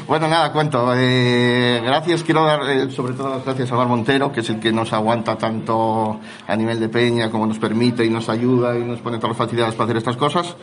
Bueno, 0.06 0.28
nada, 0.28 0.52
cuento. 0.52 0.92
Eh, 0.94 1.80
gracias, 1.82 2.22
quiero 2.22 2.44
dar 2.44 2.60
eh, 2.68 2.90
sobre 2.90 3.14
todo 3.14 3.30
las 3.30 3.44
gracias 3.44 3.70
a 3.72 3.74
Mar 3.76 3.86
Montero, 3.86 4.30
que 4.32 4.40
es 4.40 4.50
el 4.50 4.58
que 4.60 4.72
nos 4.72 4.92
aguanta 4.92 5.36
tanto 5.36 6.20
a 6.46 6.56
nivel 6.56 6.80
de 6.80 6.88
peña, 6.90 7.30
como 7.30 7.46
nos 7.46 7.58
permite 7.58 8.04
y 8.04 8.10
nos 8.10 8.28
ayuda 8.28 8.76
y 8.76 8.82
nos 8.84 9.00
pone 9.00 9.16
todas 9.16 9.30
las 9.30 9.38
facilidades 9.38 9.74
para 9.74 9.84
hacer 9.84 9.96
estas 9.98 10.16
cosas. 10.16 10.54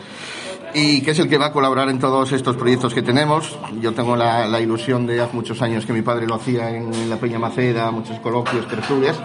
Y 0.78 1.01
que 1.01 1.11
es 1.11 1.19
el 1.19 1.30
que 1.30 1.38
va 1.38 1.45
a 1.47 1.51
colaborar 1.53 1.88
en 1.89 1.99
todos 1.99 2.34
estos 2.34 2.57
proyectos 2.57 2.93
que 2.93 3.01
tenemos. 3.01 3.57
Yo 3.80 3.93
tengo 3.93 4.17
la, 4.17 4.45
la 4.45 4.59
ilusión 4.59 5.07
de 5.07 5.21
hace 5.21 5.34
muchos 5.34 5.61
años 5.61 5.86
que 5.86 5.93
mi 5.93 6.01
padre 6.01 6.28
lo 6.28 6.36
hacía 6.36 6.69
en, 6.69 6.93
en 6.93 7.09
la 7.09 7.15
Peña 7.15 7.39
Maceda, 7.39 7.91
muchos 7.91 8.19
coloquios, 8.19 8.67
tertulias. 8.67 9.15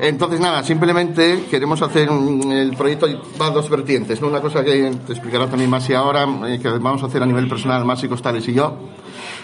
Entonces, 0.00 0.40
nada, 0.40 0.62
simplemente 0.62 1.44
queremos 1.50 1.82
hacer 1.82 2.08
un- 2.10 2.50
el 2.52 2.74
proyecto 2.74 3.06
va 3.38 3.48
a 3.48 3.50
dos 3.50 3.68
vertientes. 3.68 4.18
¿no? 4.22 4.28
Una 4.28 4.40
cosa 4.40 4.64
que 4.64 4.90
te 5.06 5.12
explicará 5.12 5.46
también 5.46 5.68
Masi 5.68 5.92
ahora, 5.92 6.26
eh, 6.46 6.58
que 6.58 6.70
vamos 6.70 7.02
a 7.02 7.06
hacer 7.06 7.22
a 7.22 7.26
nivel 7.26 7.48
personal, 7.48 7.84
Masi 7.84 8.08
Costales 8.08 8.48
y 8.48 8.54
yo, 8.54 8.72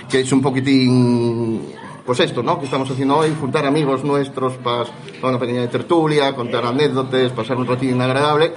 que 0.08 0.20
es 0.20 0.32
un 0.32 0.40
poquitín, 0.40 1.60
pues 2.06 2.20
esto, 2.20 2.42
¿no? 2.42 2.58
Que 2.58 2.64
estamos 2.66 2.90
haciendo 2.90 3.18
hoy, 3.18 3.34
juntar 3.38 3.66
amigos 3.66 4.02
nuestros 4.02 4.54
para 4.54 4.84
una 5.22 5.38
pequeña 5.38 5.66
tertulia, 5.68 6.34
contar 6.34 6.64
anécdotas, 6.64 7.32
pasar 7.32 7.56
un 7.58 7.66
ratín 7.66 8.00
agradable, 8.00 8.52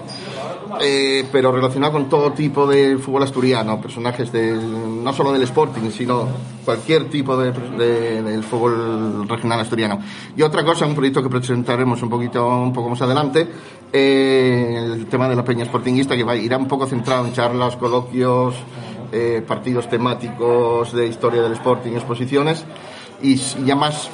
eh, 0.82 1.26
pero 1.32 1.52
relacionado 1.52 1.94
con 1.94 2.10
todo 2.10 2.32
tipo 2.32 2.68
de 2.68 2.98
fútbol 2.98 3.24
asturiano, 3.24 3.82
personajes 3.82 4.32
del, 4.32 5.04
no 5.04 5.14
solo 5.14 5.32
del 5.32 5.44
Sporting, 5.44 5.90
sino 5.92 6.28
cualquier 6.66 7.10
tipo 7.10 7.38
de, 7.38 7.52
de- 7.52 8.42
fútbol 8.44 9.28
regional 9.28 9.60
asturiano. 9.60 10.00
Y 10.36 10.42
otra 10.42 10.64
cosa, 10.64 10.86
un 10.86 10.96
proyecto 10.96 11.22
que 11.24 11.30
presentaremos 11.30 12.02
un 12.02 12.10
poquito, 12.10 12.48
un 12.48 12.72
poco 12.74 12.90
más 12.90 13.02
adelante, 13.02 13.48
eh, 13.92 14.94
el 14.94 15.06
tema 15.08 15.28
de 15.28 15.36
la 15.36 15.44
peña 15.44 15.66
sportinguista, 15.66 16.16
que 16.16 16.24
va, 16.24 16.36
irá 16.36 16.58
un 16.58 16.68
poco 16.68 16.86
centrado 16.86 17.26
en 17.26 17.34
charlas, 17.34 17.76
coloquios, 17.78 18.56
eh, 19.12 19.44
partidos 19.48 19.90
temáticos 19.90 20.94
de 20.94 21.08
historia 21.08 21.42
del 21.42 21.54
Sporting, 21.54 21.92
exposiciones, 21.94 22.66
y, 23.22 23.36
ya 23.66 23.76
más 23.76 24.10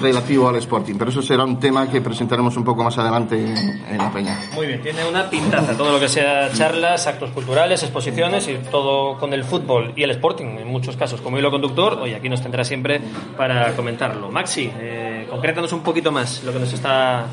relativo 0.00 0.48
al 0.48 0.56
Sporting. 0.56 0.94
Pero 0.98 1.10
eso 1.10 1.22
será 1.22 1.44
un 1.44 1.58
tema 1.58 1.88
que 1.90 2.00
presentaremos 2.00 2.56
un 2.56 2.64
poco 2.64 2.84
más 2.84 2.96
adelante 2.98 3.36
en, 3.36 3.98
la 3.98 4.10
peña. 4.10 4.38
Muy 4.54 4.66
bien, 4.66 4.82
tiene 4.82 5.08
una 5.08 5.28
pintaza, 5.28 5.76
todo 5.76 5.92
lo 5.92 6.00
que 6.00 6.08
sea 6.08 6.52
charlas, 6.52 7.06
actos 7.06 7.30
culturales, 7.30 7.82
exposiciones 7.82 8.48
y 8.48 8.54
todo 8.70 9.18
con 9.18 9.32
el 9.32 9.44
fútbol 9.44 9.92
y 9.96 10.02
el 10.02 10.10
Sporting, 10.10 10.58
en 10.58 10.68
muchos 10.68 10.96
casos, 10.96 11.20
como 11.20 11.38
hilo 11.38 11.50
conductor, 11.50 11.98
hoy 12.00 12.14
aquí 12.14 12.28
nos 12.28 12.42
tendrá 12.42 12.64
siempre 12.64 13.00
para 13.36 13.74
comentarlo. 13.74 14.30
Maxi, 14.30 14.70
eh, 14.78 15.26
concrétanos 15.30 15.72
un 15.72 15.80
poquito 15.80 16.12
más 16.12 16.42
lo 16.44 16.52
que 16.52 16.58
nos 16.58 16.72
está 16.72 17.26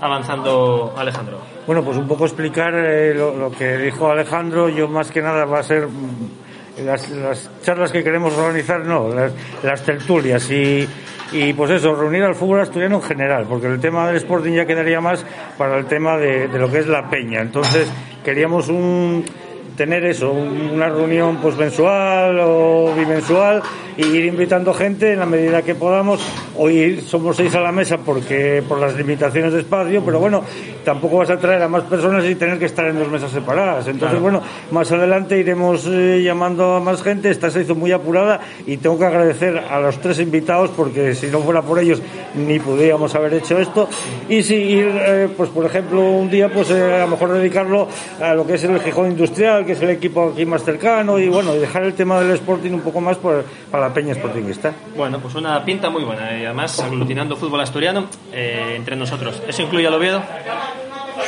avanzando 0.00 0.94
Alejandro. 0.96 1.38
Bueno, 1.66 1.82
pues 1.82 1.96
un 1.96 2.06
poco 2.06 2.24
explicar 2.24 2.74
eh, 2.74 3.14
lo, 3.14 3.36
lo 3.36 3.50
que 3.50 3.76
dijo 3.78 4.10
Alejandro. 4.10 4.68
Yo 4.68 4.88
más 4.88 5.10
que 5.10 5.22
nada 5.22 5.44
va 5.44 5.60
a 5.60 5.62
ser 5.62 5.88
las, 6.84 7.08
las 7.10 7.50
charlas 7.62 7.90
que 7.92 8.02
queremos 8.04 8.36
organizar, 8.36 8.80
no, 8.84 9.08
las, 9.08 9.32
las 9.62 9.82
tertulias 9.82 10.50
y, 10.50 10.86
y 11.32 11.52
pues 11.54 11.70
eso, 11.70 11.94
reunir 11.94 12.22
al 12.22 12.34
fútbol 12.34 12.60
asturiano 12.60 12.96
en 12.96 13.02
general, 13.02 13.46
porque 13.48 13.66
el 13.66 13.80
tema 13.80 14.06
del 14.08 14.16
Sporting 14.16 14.52
ya 14.52 14.66
quedaría 14.66 15.00
más 15.00 15.24
para 15.58 15.76
el 15.78 15.86
tema 15.86 16.16
de, 16.18 16.48
de 16.48 16.58
lo 16.58 16.70
que 16.70 16.78
es 16.78 16.86
la 16.86 17.08
peña. 17.08 17.40
Entonces 17.40 17.90
queríamos 18.24 18.68
un 18.68 19.24
tener 19.76 20.04
eso, 20.04 20.32
un- 20.32 20.70
una 20.74 20.88
reunión 20.88 21.36
pues 21.42 21.56
mensual 21.56 22.38
o 22.40 22.94
bimensual 22.96 23.62
y 23.96 24.04
ir 24.06 24.24
invitando 24.26 24.72
gente 24.74 25.12
en 25.12 25.18
la 25.20 25.26
medida 25.26 25.62
que 25.62 25.74
podamos. 25.74 26.20
Hoy 26.56 27.00
somos 27.00 27.36
seis 27.36 27.54
a 27.54 27.60
la 27.60 27.72
mesa 27.72 27.98
porque 27.98 28.62
por 28.68 28.78
las 28.80 28.94
limitaciones 28.96 29.52
de 29.52 29.60
espacio, 29.60 30.02
pero 30.04 30.18
bueno, 30.18 30.42
tampoco 30.84 31.18
vas 31.18 31.30
a 31.30 31.38
traer 31.38 31.62
a 31.62 31.68
más 31.68 31.82
personas 31.84 32.24
y 32.24 32.34
tener 32.34 32.58
que 32.58 32.64
estar 32.66 32.86
en 32.86 32.98
dos 32.98 33.08
mesas 33.10 33.30
separadas. 33.30 33.86
Entonces, 33.88 34.18
Claro. 34.18 34.20
bueno, 34.20 34.42
más 34.70 34.90
adelante 34.92 35.38
iremos 35.38 35.86
eh, 35.86 36.22
llamando 36.24 36.76
a 36.76 36.80
más 36.80 37.02
gente. 37.02 37.30
Esta 37.30 37.50
se 37.50 37.62
hizo 37.62 37.74
muy 37.74 37.92
apurada 37.92 38.40
y 38.66 38.76
tengo 38.78 38.98
que 38.98 39.04
agradecer 39.06 39.58
a 39.58 39.80
los 39.80 39.98
tres 40.00 40.18
invitados 40.20 40.70
porque 40.76 41.14
si 41.14 41.26
no 41.28 41.40
fuera 41.40 41.62
por 41.62 41.78
ellos 41.78 42.00
ni 42.34 42.58
podríamos 42.58 43.14
haber 43.14 43.34
hecho 43.34 43.58
esto. 43.58 43.88
Y 44.28 44.42
si 44.42 44.54
ir, 44.54 44.90
eh, 44.94 45.28
pues 45.36 45.50
por 45.50 45.64
ejemplo, 45.66 46.00
un 46.02 46.30
día, 46.30 46.48
pues 46.52 46.70
eh, 46.70 46.94
a 46.94 46.98
lo 47.00 47.08
mejor 47.08 47.32
dedicarlo 47.32 47.88
a 48.20 48.34
lo 48.34 48.46
que 48.46 48.54
es 48.54 48.64
el 48.64 48.78
Gijón 48.80 49.10
Industrial, 49.10 49.64
que 49.66 49.72
es 49.72 49.82
el 49.82 49.90
equipo 49.90 50.30
aquí 50.32 50.44
más 50.46 50.62
cercano 50.64 51.18
y 51.18 51.28
bueno, 51.28 51.54
y 51.54 51.58
dejar 51.58 51.84
el 51.84 51.94
tema 51.94 52.20
del 52.20 52.30
Sporting 52.32 52.72
un 52.72 52.80
poco 52.80 53.00
más 53.00 53.16
por- 53.18 53.44
para 53.70 53.85
la 53.88 53.94
peña 53.94 54.14
Sportingista. 54.14 54.72
Bueno, 54.96 55.18
pues 55.20 55.34
una 55.34 55.64
pinta 55.64 55.90
muy 55.90 56.04
buena 56.04 56.36
y 56.38 56.44
además 56.44 56.78
aglutinando 56.80 57.36
fútbol 57.36 57.60
asturiano 57.60 58.06
eh, 58.32 58.74
entre 58.76 58.96
nosotros. 58.96 59.42
¿Eso 59.46 59.62
incluye 59.62 59.86
al 59.86 59.94
Oviedo? 59.94 60.22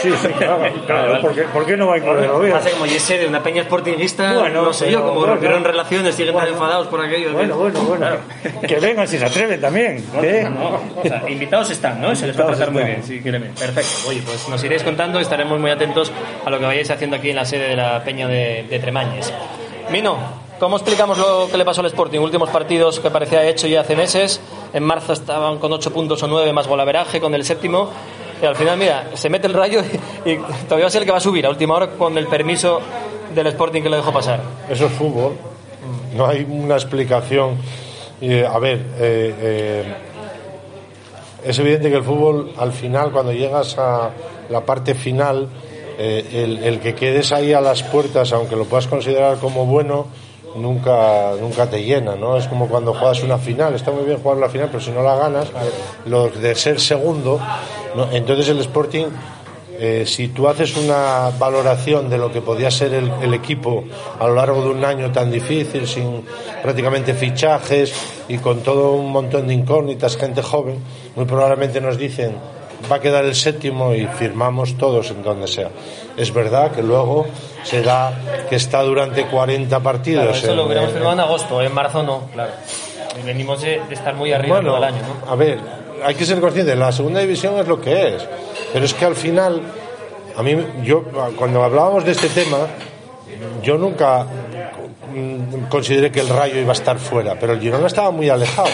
Sí, 0.02 0.10
sí, 0.20 0.28
claro, 0.28 0.60
claro. 0.86 1.20
¿Por 1.20 1.34
qué, 1.34 1.42
por 1.42 1.66
qué 1.66 1.76
no 1.76 1.88
va 1.88 1.94
a 1.94 1.98
incluir 1.98 2.24
el 2.24 2.30
Oviedo? 2.30 2.56
Hace 2.56 2.70
como 2.72 2.86
Yese 2.86 3.18
de 3.18 3.26
una 3.26 3.42
peña 3.42 3.64
sportingista, 3.64 4.38
Bueno, 4.38 4.62
no 4.62 4.72
sé 4.72 4.84
pero- 4.86 4.98
yo, 4.98 5.02
como 5.06 5.14
bueno, 5.20 5.32
rompieron 5.34 5.58
claro. 5.60 5.72
relaciones, 5.72 6.14
siguen 6.14 6.36
tan 6.36 6.48
enfadados 6.48 6.86
por 6.88 7.00
aquello. 7.04 7.32
Bueno, 7.32 7.56
bueno, 7.56 7.80
bueno. 7.80 8.06
Que 8.66 8.76
vengan 8.78 9.08
si 9.08 9.18
se 9.18 9.24
atreven 9.24 9.60
también. 9.60 10.04
¿eh? 10.22 10.48
O 10.96 11.02
sea, 11.02 11.22
invitados 11.28 11.70
están, 11.70 12.00
¿no? 12.00 12.14
Se 12.14 12.26
les 12.28 12.38
va 12.38 12.44
a 12.44 12.46
tratar 12.48 12.70
muy 12.70 12.84
bien, 12.84 13.02
sí, 13.02 13.20
créeme. 13.20 13.46
Perfecto. 13.58 14.08
Oye, 14.08 14.22
pues 14.24 14.48
nos 14.48 14.62
iréis 14.62 14.84
contando 14.84 15.18
y 15.18 15.22
estaremos 15.22 15.58
muy 15.58 15.70
atentos 15.70 16.12
a 16.44 16.50
lo 16.50 16.58
que 16.60 16.66
vayáis 16.66 16.90
haciendo 16.90 17.16
aquí 17.16 17.30
en 17.30 17.36
la 17.36 17.44
sede 17.44 17.68
de 17.70 17.76
la 17.76 18.04
Peña 18.04 18.28
de, 18.28 18.66
de 18.70 18.78
Tremañes. 18.78 19.32
Mino, 19.90 20.18
¿cómo 20.58 20.76
explicamos 20.76 21.18
lo 21.18 21.48
que 21.50 21.56
le 21.56 21.64
pasó 21.64 21.80
al 21.80 21.86
Sporting? 21.86 22.20
Últimos 22.20 22.50
partidos 22.50 23.00
que 23.00 23.10
parecía 23.10 23.46
hecho 23.46 23.66
ya 23.66 23.80
hace 23.80 23.96
meses. 23.96 24.40
En 24.72 24.82
marzo 24.82 25.12
estaban 25.12 25.58
con 25.58 25.72
8 25.72 25.92
puntos 25.92 26.22
o 26.22 26.26
9 26.28 26.52
más 26.52 26.66
golaveraje 26.66 27.20
con 27.20 27.34
el 27.34 27.44
séptimo. 27.44 27.90
Y 28.42 28.46
al 28.46 28.56
final, 28.56 28.78
mira, 28.78 29.10
se 29.14 29.28
mete 29.28 29.46
el 29.46 29.54
rayo 29.54 29.82
y, 30.24 30.30
y 30.30 30.36
todavía 30.66 30.84
va 30.84 30.88
a 30.88 30.90
ser 30.90 31.02
el 31.02 31.06
que 31.06 31.12
va 31.12 31.18
a 31.18 31.20
subir 31.20 31.46
a 31.46 31.50
última 31.50 31.74
hora 31.74 31.90
con 31.90 32.16
el 32.16 32.26
permiso 32.26 32.80
del 33.34 33.46
Sporting 33.48 33.82
que 33.82 33.88
lo 33.88 33.96
dejó 33.96 34.12
pasar. 34.12 34.40
Eso 34.68 34.86
es 34.86 34.92
fútbol. 34.92 35.36
No 36.14 36.26
hay 36.26 36.46
una 36.48 36.74
explicación. 36.74 37.56
Y, 38.20 38.40
a 38.40 38.58
ver, 38.58 38.78
eh, 38.98 39.34
eh, 39.40 39.94
es 41.44 41.58
evidente 41.58 41.90
que 41.90 41.96
el 41.96 42.02
fútbol, 42.02 42.52
al 42.56 42.72
final, 42.72 43.10
cuando 43.12 43.32
llegas 43.32 43.78
a 43.78 44.10
la 44.48 44.64
parte 44.64 44.94
final, 44.94 45.48
eh, 45.98 46.28
el, 46.32 46.64
el 46.64 46.80
que 46.80 46.94
quedes 46.94 47.32
ahí 47.32 47.52
a 47.52 47.60
las 47.60 47.82
puertas, 47.82 48.32
aunque 48.32 48.56
lo 48.56 48.64
puedas 48.64 48.86
considerar 48.86 49.38
como 49.38 49.66
bueno, 49.66 50.06
nunca 50.58 51.32
nunca 51.40 51.68
te 51.68 51.82
llena, 51.82 52.16
¿no? 52.16 52.36
Es 52.36 52.46
como 52.46 52.68
cuando 52.68 52.92
juegas 52.92 53.22
una 53.22 53.38
final, 53.38 53.74
está 53.74 53.90
muy 53.90 54.04
bien 54.04 54.18
jugar 54.18 54.38
la 54.38 54.48
final, 54.48 54.68
pero 54.68 54.80
si 54.80 54.90
no 54.90 55.02
la 55.02 55.16
ganas, 55.16 55.48
lo 56.06 56.28
de 56.28 56.54
ser 56.54 56.80
segundo, 56.80 57.40
¿no? 57.94 58.10
entonces 58.10 58.48
el 58.48 58.58
Sporting, 58.60 59.06
eh, 59.80 60.04
si 60.06 60.28
tú 60.28 60.48
haces 60.48 60.76
una 60.76 61.30
valoración 61.38 62.10
de 62.10 62.18
lo 62.18 62.32
que 62.32 62.40
podía 62.40 62.70
ser 62.70 62.94
el, 62.94 63.10
el 63.22 63.32
equipo 63.34 63.84
a 64.18 64.26
lo 64.26 64.34
largo 64.34 64.62
de 64.62 64.70
un 64.70 64.84
año 64.84 65.12
tan 65.12 65.30
difícil, 65.30 65.86
sin 65.86 66.24
prácticamente 66.62 67.14
fichajes 67.14 67.92
y 68.28 68.38
con 68.38 68.60
todo 68.60 68.92
un 68.92 69.10
montón 69.12 69.46
de 69.46 69.54
incógnitas, 69.54 70.16
gente 70.16 70.42
joven, 70.42 70.78
muy 71.14 71.24
probablemente 71.26 71.80
nos 71.80 71.96
dicen 71.96 72.36
va 72.90 72.96
a 72.96 73.00
quedar 73.00 73.24
el 73.24 73.34
séptimo 73.34 73.94
y 73.94 74.06
firmamos 74.06 74.76
todos 74.78 75.10
en 75.10 75.22
donde 75.22 75.46
sea. 75.48 75.70
Es 76.16 76.32
verdad 76.32 76.70
que 76.72 76.82
luego 76.82 77.26
se 77.64 77.82
da 77.82 78.12
que 78.48 78.56
está 78.56 78.82
durante 78.82 79.26
40 79.26 79.80
partidos. 79.80 80.24
Claro, 80.24 80.38
eso 80.38 80.50
en- 80.50 80.56
lo 80.56 80.64
hubiéramos 80.66 80.92
firmado 80.92 81.12
en 81.14 81.20
agosto, 81.20 81.62
en 81.62 81.74
marzo 81.74 82.02
no, 82.02 82.28
claro. 82.32 82.52
Venimos 83.24 83.60
de, 83.62 83.80
de 83.88 83.94
estar 83.94 84.14
muy 84.14 84.32
arriba 84.32 84.56
Bueno, 84.56 84.70
todo 84.70 84.78
el 84.78 84.84
año, 84.84 84.98
¿no? 85.24 85.30
A 85.32 85.34
ver, 85.34 85.58
hay 86.04 86.14
que 86.14 86.24
ser 86.24 86.40
consciente, 86.40 86.76
la 86.76 86.92
segunda 86.92 87.20
división 87.20 87.58
es 87.58 87.66
lo 87.66 87.80
que 87.80 88.14
es, 88.16 88.28
pero 88.72 88.84
es 88.84 88.94
que 88.94 89.04
al 89.04 89.16
final, 89.16 89.60
a 90.36 90.42
mí, 90.42 90.56
yo, 90.84 91.02
cuando 91.36 91.64
hablábamos 91.64 92.04
de 92.04 92.12
este 92.12 92.28
tema, 92.28 92.58
yo 93.62 93.76
nunca 93.76 94.24
mm, 95.14 95.64
consideré 95.68 96.12
que 96.12 96.20
el 96.20 96.28
Rayo 96.28 96.60
iba 96.60 96.70
a 96.70 96.74
estar 96.74 96.98
fuera, 96.98 97.36
pero 97.40 97.54
el 97.54 97.60
Girona 97.60 97.86
estaba 97.88 98.10
muy 98.10 98.28
alejado. 98.28 98.68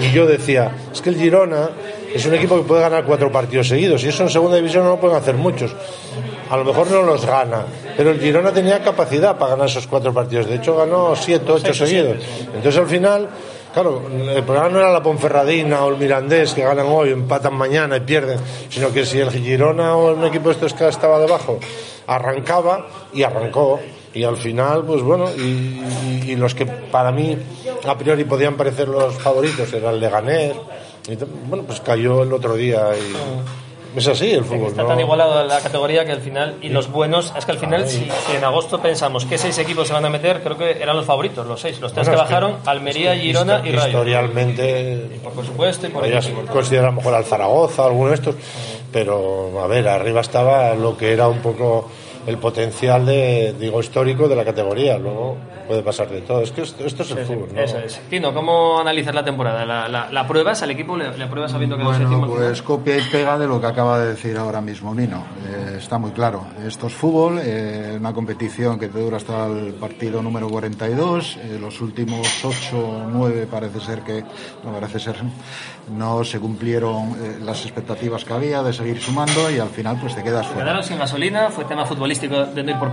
Y 0.00 0.10
yo 0.10 0.26
decía, 0.26 0.72
es 0.92 1.00
que 1.00 1.10
el 1.10 1.16
Girona 1.16 1.70
es 2.14 2.24
un 2.26 2.34
equipo 2.34 2.56
que 2.56 2.62
puede 2.62 2.80
ganar 2.82 3.04
cuatro 3.04 3.30
partidos 3.30 3.68
seguidos, 3.68 4.02
y 4.04 4.08
eso 4.08 4.22
en 4.22 4.30
segunda 4.30 4.56
división 4.56 4.84
no 4.84 4.90
lo 4.90 5.00
pueden 5.00 5.16
hacer 5.16 5.34
muchos. 5.34 5.74
A 6.50 6.56
lo 6.56 6.64
mejor 6.64 6.90
no 6.90 7.02
los 7.02 7.24
gana, 7.26 7.64
pero 7.96 8.10
el 8.10 8.20
Girona 8.20 8.52
tenía 8.52 8.82
capacidad 8.82 9.36
para 9.38 9.52
ganar 9.52 9.66
esos 9.68 9.86
cuatro 9.86 10.12
partidos. 10.12 10.46
De 10.46 10.56
hecho, 10.56 10.76
ganó 10.76 11.16
siete, 11.16 11.50
ocho 11.50 11.72
seguidos. 11.74 12.18
Entonces, 12.54 12.76
al 12.78 12.86
final, 12.86 13.28
claro, 13.72 14.02
el 14.10 14.42
problema 14.44 14.68
no 14.68 14.78
era 14.78 14.92
la 14.92 15.02
Ponferradina 15.02 15.84
o 15.84 15.88
el 15.90 15.96
Mirandés 15.96 16.52
que 16.52 16.62
ganan 16.62 16.86
hoy, 16.88 17.10
empatan 17.10 17.54
mañana 17.54 17.96
y 17.96 18.00
pierden, 18.00 18.38
sino 18.68 18.92
que 18.92 19.06
si 19.06 19.18
el 19.20 19.30
Girona 19.30 19.96
o 19.96 20.12
un 20.14 20.24
equipo 20.24 20.48
de 20.50 20.54
estos 20.54 20.74
que 20.74 20.86
estaba 20.86 21.18
debajo 21.18 21.58
arrancaba 22.06 22.86
y 23.12 23.22
arrancó. 23.22 23.80
Y 24.12 24.22
al 24.22 24.36
final, 24.36 24.84
pues 24.84 25.02
bueno, 25.02 25.28
y, 25.36 25.40
y- 25.40 26.22
y 26.28 26.36
los 26.36 26.54
que 26.54 26.66
para 26.66 27.10
mí 27.10 27.36
a 27.86 27.98
priori 27.98 28.24
podían 28.24 28.54
parecer 28.54 28.86
los 28.86 29.14
favoritos 29.16 29.72
eran 29.72 29.94
el 29.94 30.00
Leganés. 30.00 30.52
Y 31.08 31.16
bueno, 31.48 31.64
pues 31.64 31.80
cayó 31.80 32.22
el 32.22 32.32
otro 32.32 32.54
día 32.54 32.88
y 32.96 33.98
es 33.98 34.08
así 34.08 34.32
el 34.32 34.44
fútbul. 34.44 34.68
Está 34.68 34.82
¿no? 34.82 34.88
tan 34.88 35.00
igualado 35.00 35.44
la 35.44 35.60
categoría 35.60 36.04
que 36.04 36.12
al 36.12 36.20
final, 36.20 36.56
y 36.62 36.68
los 36.68 36.90
buenos, 36.90 37.32
es 37.36 37.44
que 37.44 37.52
al 37.52 37.58
final, 37.58 37.86
si, 37.86 38.08
si 38.26 38.36
en 38.36 38.42
agosto 38.42 38.80
pensamos 38.80 39.24
que 39.24 39.38
seis 39.38 39.56
equipos 39.58 39.86
se 39.86 39.92
van 39.92 40.04
a 40.04 40.10
meter, 40.10 40.42
creo 40.42 40.58
que 40.58 40.82
eran 40.82 40.96
los 40.96 41.06
favoritos, 41.06 41.46
los 41.46 41.60
seis. 41.60 41.80
Los 41.80 41.92
tres 41.92 42.08
Bueno, 42.08 42.22
que 42.22 42.24
bajaron, 42.24 42.56
Almería, 42.66 43.14
es 43.14 43.20
que 43.20 43.26
Girona 43.26 43.60
y 43.64 43.70
Rayo. 43.70 43.86
Historialmente, 43.86 45.20
Por 45.22 45.46
supuesto, 45.46 45.86
y 45.86 45.90
por 45.90 46.06
equipo. 46.06 46.42
considerar 46.52 46.86
a 46.86 46.90
lo 46.90 46.96
mejor 46.96 47.14
al 47.14 47.24
Zaragoza, 47.24 47.84
alguno 47.84 48.08
de 48.08 48.14
estos, 48.16 48.34
pero 48.90 49.60
a 49.62 49.66
ver, 49.68 49.86
arriba 49.86 50.22
estaba 50.22 50.74
lo 50.74 50.96
que 50.96 51.12
era 51.12 51.28
un 51.28 51.38
poco 51.38 51.88
el 52.26 52.38
potencial 52.38 53.04
de, 53.06 53.54
digo, 53.58 53.80
histórico 53.80 54.28
de 54.28 54.36
la 54.36 54.44
categoría. 54.44 54.98
Luego 54.98 55.36
puede 55.66 55.82
pasar 55.82 56.08
de 56.10 56.20
todo. 56.20 56.40
Es 56.42 56.52
que 56.52 56.62
esto, 56.62 56.84
esto 56.84 57.02
es 57.02 57.10
el 57.12 57.24
fútbol, 57.24 57.48
¿no? 57.54 57.60
Eso 57.60 57.78
es. 57.78 58.00
Tino, 58.10 58.32
¿cómo 58.34 58.78
analizas 58.80 59.14
la 59.14 59.24
temporada? 59.24 59.64
¿La, 59.64 59.88
la, 59.88 60.10
la 60.10 60.26
pruebas 60.26 60.62
al 60.62 60.70
equipo? 60.70 60.96
¿Le, 60.96 61.16
le 61.16 61.26
pruebas 61.26 61.52
sabiendo 61.52 61.76
que 61.76 61.84
Bueno, 61.84 61.98
séptimos 61.98 62.30
pues 62.30 62.62
copia 62.62 62.96
y 62.98 63.02
pega 63.10 63.38
de 63.38 63.46
lo 63.46 63.60
que 63.60 63.66
acaba 63.66 63.98
de 63.98 64.08
decir 64.10 64.36
ahora 64.36 64.60
mismo 64.60 64.94
Nino. 64.94 65.24
Eh, 65.46 65.76
está 65.78 65.98
muy 65.98 66.10
claro. 66.12 66.46
Esto 66.66 66.86
es 66.86 66.92
fútbol, 66.94 67.40
eh, 67.42 67.96
una 67.98 68.12
competición 68.12 68.78
que 68.78 68.88
te 68.88 68.98
dura 68.98 69.16
hasta 69.18 69.46
el 69.46 69.74
partido 69.74 70.22
número 70.22 70.48
42. 70.48 71.36
eh, 71.36 71.58
los 71.60 71.80
últimos 71.80 72.44
8 72.44 72.76
o 72.78 73.06
9 73.10 73.46
parece 73.50 73.80
ser 73.80 74.00
que, 74.00 74.22
no 74.64 74.72
parece 74.72 74.98
ser, 74.98 75.16
no 75.90 76.24
se 76.24 76.38
cumplieron 76.40 77.10
eh, 77.22 77.38
las 77.42 77.62
expectativas 77.64 78.24
que 78.24 78.32
había 78.32 78.62
de 78.62 78.72
seguir 78.72 79.00
sumando 79.00 79.50
y 79.50 79.58
al 79.58 79.68
final 79.68 79.98
pues 80.00 80.14
te 80.14 80.22
quedas 80.22 80.46
fuera. 80.46 80.62
Quedaron 80.64 80.82
sin 80.82 80.98
gasolina, 80.98 81.50
fue 81.50 81.64
tema 81.64 81.84
futbolístico 81.84 82.13
de 82.20 82.62
no 82.62 82.70
ir 82.70 82.78
por, 82.78 82.90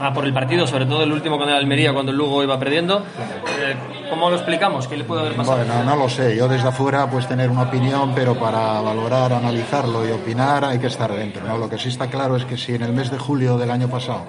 a 0.00 0.12
por 0.12 0.24
el 0.24 0.32
partido, 0.32 0.66
sobre 0.66 0.86
todo 0.86 1.02
el 1.02 1.12
último 1.12 1.38
con 1.38 1.48
el 1.48 1.54
Almería 1.54 1.92
cuando 1.92 2.12
el 2.12 2.18
Lugo 2.18 2.42
iba 2.42 2.58
perdiendo. 2.58 2.98
Eh, 2.98 3.74
¿Cómo 4.10 4.30
lo 4.30 4.36
explicamos? 4.36 4.86
¿Qué 4.86 4.96
le 4.96 5.04
puede 5.04 5.22
haber 5.22 5.34
pasado? 5.34 5.58
Bueno, 5.58 5.84
no 5.84 5.96
lo 5.96 6.08
sé. 6.08 6.36
Yo 6.36 6.48
desde 6.48 6.68
afuera 6.68 7.08
pues 7.10 7.26
tener 7.26 7.50
una 7.50 7.62
opinión, 7.62 8.12
pero 8.14 8.34
para 8.34 8.80
valorar, 8.80 9.32
analizarlo 9.32 10.06
y 10.06 10.12
opinar 10.12 10.64
hay 10.64 10.78
que 10.78 10.88
estar 10.88 11.12
dentro. 11.12 11.46
¿no? 11.46 11.58
Lo 11.58 11.68
que 11.68 11.78
sí 11.78 11.88
está 11.88 12.08
claro 12.08 12.36
es 12.36 12.44
que 12.44 12.56
si 12.56 12.74
en 12.74 12.82
el 12.82 12.92
mes 12.92 13.10
de 13.10 13.18
julio 13.18 13.56
del 13.56 13.70
año 13.70 13.88
pasado, 13.88 14.24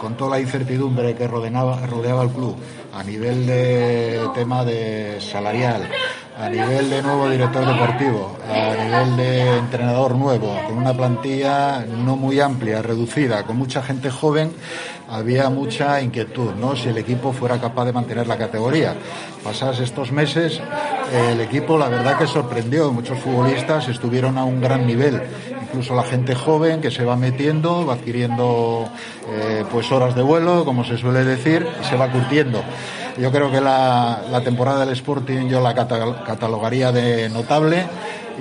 con 0.00 0.16
toda 0.16 0.32
la 0.32 0.40
incertidumbre 0.40 1.14
que 1.14 1.26
rodeaba, 1.26 1.86
rodeaba 1.86 2.22
al 2.22 2.30
club, 2.30 2.56
a 2.92 3.02
nivel 3.02 3.46
de 3.46 4.28
tema 4.34 4.64
de 4.64 5.20
salarial, 5.20 5.88
a 6.36 6.48
nivel 6.48 6.90
de 6.90 7.02
nuevo 7.02 7.28
director 7.28 7.64
deportivo, 7.64 8.36
a 8.48 8.84
nivel 8.84 9.16
de 9.16 9.58
entrenador 9.58 10.16
nuevo, 10.16 10.58
con 10.66 10.78
una 10.78 10.92
plantilla 10.92 11.84
no 11.86 12.16
muy 12.16 12.40
amplia, 12.40 12.82
reducida, 12.82 13.44
con 13.44 13.56
mucha 13.56 13.82
gente 13.82 14.10
joven, 14.10 14.52
había 15.08 15.48
mucha 15.48 16.00
inquietud, 16.00 16.54
¿no? 16.54 16.74
Si 16.74 16.88
el 16.88 16.98
equipo 16.98 17.32
fuera 17.32 17.60
capaz 17.60 17.84
de 17.84 17.92
mantener 17.92 18.26
la 18.26 18.36
categoría. 18.36 18.94
Pasados 19.44 19.78
estos 19.80 20.10
meses, 20.10 20.60
el 21.12 21.40
equipo 21.40 21.78
la 21.78 21.88
verdad 21.88 22.18
que 22.18 22.26
sorprendió. 22.26 22.90
Muchos 22.90 23.18
futbolistas 23.18 23.86
estuvieron 23.88 24.38
a 24.38 24.44
un 24.44 24.60
gran 24.60 24.86
nivel. 24.86 25.22
Incluso 25.62 25.94
la 25.94 26.02
gente 26.02 26.34
joven 26.34 26.80
que 26.80 26.90
se 26.90 27.04
va 27.04 27.16
metiendo, 27.16 27.86
va 27.86 27.94
adquiriendo 27.94 28.88
eh, 29.28 29.64
pues 29.70 29.92
horas 29.92 30.14
de 30.14 30.22
vuelo, 30.22 30.64
como 30.64 30.84
se 30.84 30.96
suele 30.96 31.24
decir, 31.24 31.66
y 31.80 31.84
se 31.84 31.96
va 31.96 32.10
curtiendo. 32.10 32.62
Yo 33.18 33.30
creo 33.30 33.50
que 33.50 33.60
la, 33.60 34.22
la 34.30 34.40
temporada 34.40 34.80
del 34.84 34.90
Sporting 34.94 35.48
yo 35.48 35.60
la 35.60 35.74
cata- 35.74 36.24
catalogaría 36.24 36.90
de 36.90 37.28
notable 37.28 37.86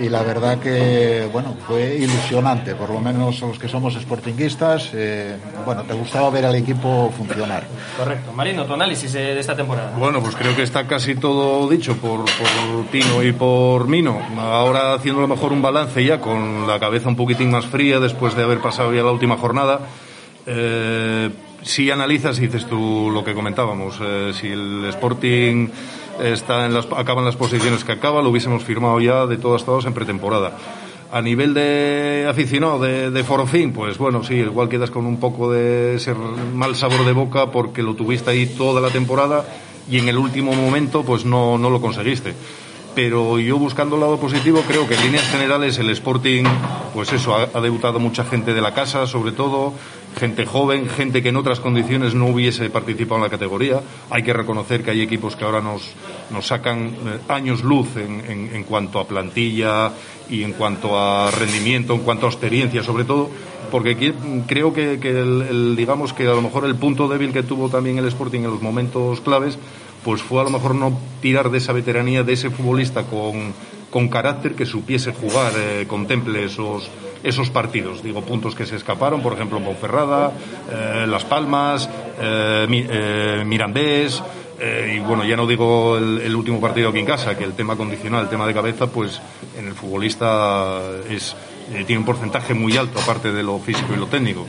y 0.02 0.10
la 0.10 0.24
verdad 0.24 0.58
que 0.58 1.30
bueno 1.32 1.54
fue 1.68 1.96
ilusionante, 1.98 2.74
por 2.74 2.90
lo 2.90 3.00
menos 3.00 3.40
los 3.42 3.60
que 3.60 3.70
somos 3.70 3.94
sportinguistas, 3.94 4.90
eh, 4.96 5.38
bueno, 5.64 5.84
te 5.84 5.94
gustaba 5.94 6.32
ver 6.32 6.46
al 6.48 6.56
equipo 6.56 7.14
funcionar. 7.16 7.64
Correcto. 7.96 8.34
Marino, 8.34 8.66
tu 8.66 8.74
análisis 8.74 9.14
eh, 9.14 9.20
de 9.36 9.40
esta 9.40 9.56
temporada. 9.56 9.92
Bueno, 9.96 10.20
pues 10.22 10.36
creo 10.36 10.56
que 10.56 10.64
está 10.64 10.88
casi 10.88 11.14
todo 11.14 11.70
dicho 11.70 11.96
por, 11.98 12.22
por 12.26 12.88
Tino 12.92 13.22
y 13.22 13.32
por 13.34 13.88
Mino. 13.88 14.20
Ahora 14.40 14.96
haciendo 14.96 15.20
a 15.20 15.28
lo 15.28 15.36
mejor 15.36 15.54
un 15.54 15.62
balance 15.62 16.04
ya 16.04 16.20
con 16.20 16.66
la 16.66 16.80
cabeza 16.80 17.10
un 17.10 17.16
poquitín 17.16 17.52
más 17.52 17.68
fría 17.68 18.00
después 18.00 18.36
de 18.36 18.42
haber 18.42 18.60
pasado 18.60 18.92
ya 18.92 19.04
la 19.04 19.12
última 19.12 19.38
jornada. 19.38 19.82
Eh, 20.48 21.30
si 21.64 21.90
analizas 21.90 22.38
y 22.40 22.48
dices 22.48 22.66
tú 22.66 23.10
lo 23.12 23.24
que 23.24 23.34
comentábamos, 23.34 23.98
eh, 24.02 24.32
si 24.34 24.48
el 24.48 24.86
Sporting 24.86 25.70
está 26.22 26.66
en 26.66 26.74
las, 26.74 26.88
acaba 26.96 27.22
en 27.22 27.26
las 27.26 27.36
posiciones 27.36 27.84
que 27.84 27.94
acaba, 27.94 28.22
lo 28.22 28.30
hubiésemos 28.30 28.64
firmado 28.64 29.00
ya 29.00 29.26
de 29.26 29.38
todas 29.38 29.66
todas 29.66 29.86
en 29.86 29.94
pretemporada. 29.94 30.58
A 31.12 31.22
nivel 31.22 31.54
de 31.54 32.26
aficionado, 32.28 32.80
de, 32.80 33.12
de 33.12 33.24
forofín, 33.24 33.72
pues 33.72 33.98
bueno, 33.98 34.24
sí, 34.24 34.36
igual 34.36 34.68
quedas 34.68 34.90
con 34.90 35.06
un 35.06 35.20
poco 35.20 35.52
de 35.52 35.96
ese 35.96 36.14
mal 36.14 36.76
sabor 36.76 37.06
de 37.06 37.14
boca 37.14 37.52
porque 37.52 37.84
lo 37.84 37.94
tuviste 37.96 38.32
ahí 38.32 38.48
toda 38.48 38.82
la 38.82 38.90
temporada 38.90 39.46
y 39.90 40.00
en 40.00 40.10
el 40.10 40.18
último 40.18 40.54
momento 40.54 41.04
pues 41.04 41.24
no, 41.24 41.58
no 41.58 41.70
lo 41.70 41.82
conseguiste. 41.82 42.34
Pero 42.96 43.40
yo 43.40 43.58
buscando 43.58 43.96
el 43.96 44.02
lado 44.02 44.20
positivo 44.20 44.64
creo 44.68 44.88
que 44.88 44.96
en 44.96 45.02
líneas 45.02 45.28
generales 45.28 45.78
el 45.80 45.90
Sporting, 45.92 46.44
pues 46.94 47.12
eso, 47.12 47.36
ha, 47.36 47.50
ha 47.54 47.62
debutado 47.62 48.00
mucha 48.00 48.24
gente 48.24 48.54
de 48.54 48.62
la 48.62 48.74
casa, 48.74 49.08
sobre 49.08 49.32
todo, 49.32 49.74
gente 50.18 50.46
joven, 50.46 50.88
gente 50.90 51.22
que 51.24 51.30
en 51.30 51.38
otras 51.38 51.60
condiciones 51.60 52.14
no 52.14 52.28
hubiese 52.28 52.70
participado 52.70 53.18
en 53.18 53.24
la 53.24 53.30
categoría. 53.30 53.82
Hay 54.10 54.24
que 54.24 54.34
reconocer 54.34 54.84
que 54.84 54.92
hay 54.92 55.02
equipos 55.02 55.36
que 55.36 55.44
ahora 55.46 55.62
nos, 55.62 55.82
nos 56.32 56.48
sacan 56.48 56.88
eh, 56.88 57.20
años 57.30 57.64
luz 57.64 57.88
en, 57.98 58.50
en- 58.56 58.64
cuanto 58.64 59.00
a 59.00 59.08
plantilla 59.08 59.92
y 60.30 60.44
en 60.44 60.54
cuanto 60.54 60.98
a 60.98 61.30
rendimiento, 61.32 61.94
en 61.94 62.00
cuanto 62.02 62.26
a 62.26 62.30
experiencia 62.30 62.82
sobre 62.84 63.04
todo, 63.04 63.30
porque 63.72 64.14
creo 64.48 64.74
que, 64.74 65.00
que 65.00 65.10
el, 65.10 65.42
el- 65.42 65.76
digamos 65.76 66.14
que 66.14 66.24
a 66.28 66.34
lo 66.34 66.42
mejor 66.42 66.66
el 66.66 66.76
punto 66.76 67.08
débil 67.08 67.34
que 67.34 67.44
tuvo 67.44 67.70
también 67.70 67.98
el 67.98 68.06
Sporting 68.08 68.40
en 68.42 68.52
los 68.52 68.62
momentos 68.62 69.20
claves, 69.22 69.58
pues 70.04 70.22
fue 70.22 70.42
a 70.42 70.44
lo 70.44 70.50
mejor 70.50 70.76
no 70.76 70.98
tirar 71.22 71.50
de 71.50 71.58
esa 71.58 71.74
veteranía, 71.74 72.24
de 72.24 72.34
ese 72.34 72.50
futbolista 72.50 73.04
con, 73.04 73.54
con 73.90 74.08
carácter 74.10 74.54
que 74.56 74.66
supiese 74.66 75.12
jugar, 75.14 75.54
eh, 75.58 75.86
contemple 75.88 76.46
esos, 76.46 76.90
esos 77.24 77.50
partidos. 77.50 78.04
Digo, 78.04 78.22
puntos 78.22 78.54
que 78.54 78.66
se 78.66 78.76
escaparon, 78.76 79.22
por 79.22 79.34
ejemplo, 79.34 79.60
Ponferrada, 79.60 80.32
eh, 80.72 81.06
Las 81.08 81.24
Palmas, 81.24 81.90
eh, 82.20 82.68
eh, 82.70 83.44
Mirandés, 83.46 84.22
eh, 84.60 84.96
y 84.98 85.00
bueno, 85.00 85.26
ya 85.26 85.36
no 85.36 85.48
digo 85.48 85.98
el, 85.98 86.36
último 86.36 86.62
partido 86.62 86.90
aquí 86.90 87.00
en 87.00 87.06
casa, 87.06 87.38
que 87.38 87.44
el 87.44 87.54
tema 87.54 87.76
condicional, 87.76 88.24
el 88.24 88.30
tema 88.30 88.46
de 88.46 88.54
cabeza, 88.54 88.88
pues 88.88 89.20
en 89.58 89.68
el 89.68 89.74
futbolista 89.74 90.80
es, 91.10 91.36
tiene 91.86 91.98
un 91.98 92.06
porcentaje 92.06 92.54
muy 92.54 92.78
alto, 92.78 93.00
aparte 93.00 93.32
de 93.32 93.42
lo 93.44 93.58
físico 93.60 93.94
y 93.94 93.98
lo 93.98 94.08
técnico. 94.08 94.46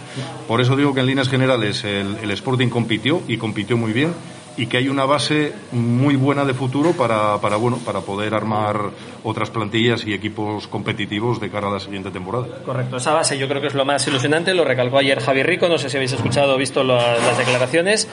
Por 0.46 0.60
eso 0.60 0.76
digo 0.76 0.92
que 0.92 1.00
en 1.00 1.06
líneas 1.06 1.28
generales 1.28 1.84
el 1.84 2.30
Sporting 2.30 2.68
compitió 2.68 3.22
y 3.26 3.38
compitió 3.38 3.76
muy 3.76 3.92
bien 3.92 4.12
y 4.56 4.66
que 4.66 4.76
hay 4.76 4.88
una 4.88 5.04
base 5.04 5.52
muy 5.72 6.14
buena 6.16 6.44
de 6.44 6.54
futuro 6.54 6.92
para, 6.92 7.40
para, 7.40 7.56
bueno, 7.56 7.78
para 7.84 8.00
poder 8.02 8.34
armar 8.34 8.78
otras 9.24 9.50
plantillas 9.50 10.06
y 10.06 10.12
equipos 10.14 10.68
competitivos 10.68 11.40
de 11.40 11.50
cara 11.50 11.68
a 11.68 11.72
la 11.72 11.80
siguiente 11.80 12.10
temporada. 12.10 12.46
Correcto, 12.64 12.96
esa 12.98 13.12
base 13.12 13.36
yo 13.38 13.48
creo 13.48 13.60
que 13.60 13.66
es 13.68 13.74
lo 13.74 13.84
más 13.84 14.06
ilusionante, 14.06 14.54
lo 14.54 14.64
recalcó 14.64 14.98
ayer 14.98 15.18
Javier 15.20 15.46
Rico, 15.46 15.68
no 15.68 15.78
sé 15.78 15.90
si 15.90 15.96
habéis 15.96 16.12
escuchado 16.12 16.54
o 16.54 16.58
visto 16.58 16.84
la- 16.84 17.16
las 17.18 17.36
declaraciones. 17.38 18.08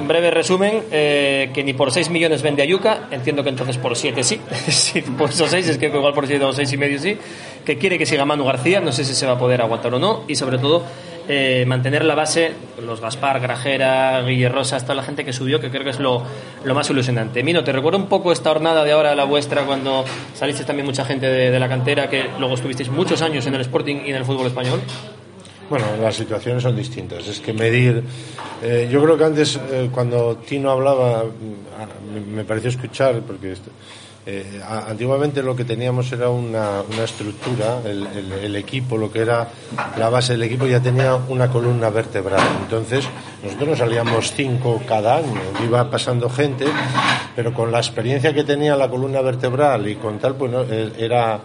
En 0.00 0.06
breve 0.08 0.30
resumen, 0.30 0.82
eh, 0.92 1.50
que 1.52 1.64
ni 1.64 1.72
por 1.74 1.90
6 1.92 2.08
millones 2.10 2.42
vende 2.42 2.62
a 2.62 2.66
Yuca, 2.66 3.08
entiendo 3.10 3.42
que 3.42 3.48
entonces 3.50 3.76
por 3.76 3.96
7 3.96 4.22
sí, 4.22 4.40
sí 4.68 5.00
por 5.02 5.30
esos 5.30 5.50
6, 5.50 5.68
es 5.68 5.78
que 5.78 5.86
igual 5.86 6.14
por 6.14 6.26
7 6.26 6.44
o 6.44 6.52
6 6.52 6.72
y 6.72 6.76
medio 6.76 6.98
sí, 6.98 7.16
que 7.64 7.76
quiere 7.78 7.98
que 7.98 8.06
siga 8.06 8.24
Manu 8.24 8.44
García, 8.44 8.80
no 8.80 8.92
sé 8.92 9.04
si 9.04 9.14
se 9.14 9.26
va 9.26 9.32
a 9.32 9.38
poder 9.38 9.60
aguantar 9.60 9.92
o 9.94 9.98
no, 9.98 10.22
y 10.28 10.36
sobre 10.36 10.58
todo 10.58 10.84
eh, 11.28 11.64
mantener 11.66 12.04
la 12.04 12.14
base, 12.14 12.52
los 12.84 13.00
Gaspar, 13.00 13.40
Grajera, 13.40 14.22
Guille 14.22 14.48
Rosas, 14.48 14.82
toda 14.82 14.94
la 14.96 15.02
gente 15.02 15.24
que 15.24 15.32
subió, 15.32 15.60
que 15.60 15.70
creo 15.70 15.84
que 15.84 15.90
es 15.90 16.00
lo, 16.00 16.22
lo 16.64 16.74
más 16.74 16.88
ilusionante. 16.90 17.42
Mino, 17.42 17.62
¿te 17.64 17.72
recuerda 17.72 17.98
un 17.98 18.06
poco 18.06 18.32
esta 18.32 18.50
jornada 18.50 18.84
de 18.84 18.92
ahora, 18.92 19.14
la 19.14 19.24
vuestra, 19.24 19.62
cuando 19.64 20.04
saliste 20.34 20.64
también 20.64 20.86
mucha 20.86 21.04
gente 21.04 21.26
de, 21.26 21.50
de 21.50 21.60
la 21.60 21.68
cantera, 21.68 22.08
que 22.08 22.24
luego 22.38 22.54
estuvisteis 22.54 22.90
muchos 22.90 23.22
años 23.22 23.46
en 23.46 23.54
el 23.54 23.60
Sporting 23.62 23.96
y 24.06 24.10
en 24.10 24.16
el 24.16 24.24
fútbol 24.24 24.46
español? 24.46 24.80
Bueno, 25.68 25.86
las 26.02 26.16
situaciones 26.16 26.64
son 26.64 26.74
distintas. 26.74 27.28
Es 27.28 27.38
que 27.38 27.52
medir. 27.52 28.02
eh, 28.62 28.88
yo 28.90 29.00
creo 29.02 29.16
que 29.16 29.24
antes, 29.24 29.56
eh, 29.70 29.88
cuando 29.92 30.36
Tino 30.38 30.70
hablaba, 30.72 31.22
mm, 31.22 31.80
ah, 31.80 31.86
me, 32.12 32.20
me 32.20 32.44
pareció 32.44 32.70
escuchar, 32.70 33.20
porque 33.20 33.54
eh, 34.32 34.60
antiguamente 34.62 35.42
lo 35.42 35.56
que 35.56 35.64
teníamos 35.64 36.12
era 36.12 36.30
una, 36.30 36.84
estructura, 37.02 37.80
el, 37.84 38.54
equipo, 38.54 38.96
lo 38.96 39.10
que 39.10 39.22
era 39.22 39.48
la 39.98 40.08
base 40.08 40.34
del 40.34 40.44
equipo 40.44 40.66
ya 40.68 40.80
tenía 40.80 41.16
una 41.16 41.50
columna 41.50 41.90
vertebral. 41.90 42.40
Entonces, 42.62 43.04
nosotros 43.42 43.70
nos 43.70 43.78
salíamos 43.78 44.32
cinco 44.32 44.80
cada 44.86 45.16
año, 45.16 45.40
iba 45.64 45.90
pasando 45.90 46.30
gente, 46.30 46.66
pero 47.34 47.52
con 47.52 47.72
la 47.72 47.78
experiencia 47.78 48.32
que 48.32 48.44
tenía 48.44 48.76
la 48.76 48.88
columna 48.88 49.20
vertebral 49.20 49.88
y 49.88 49.96
con 49.96 50.20
tal, 50.20 50.36
pues 50.36 50.52
no, 50.52 50.62
eh, 50.62 50.92
era 50.96 51.40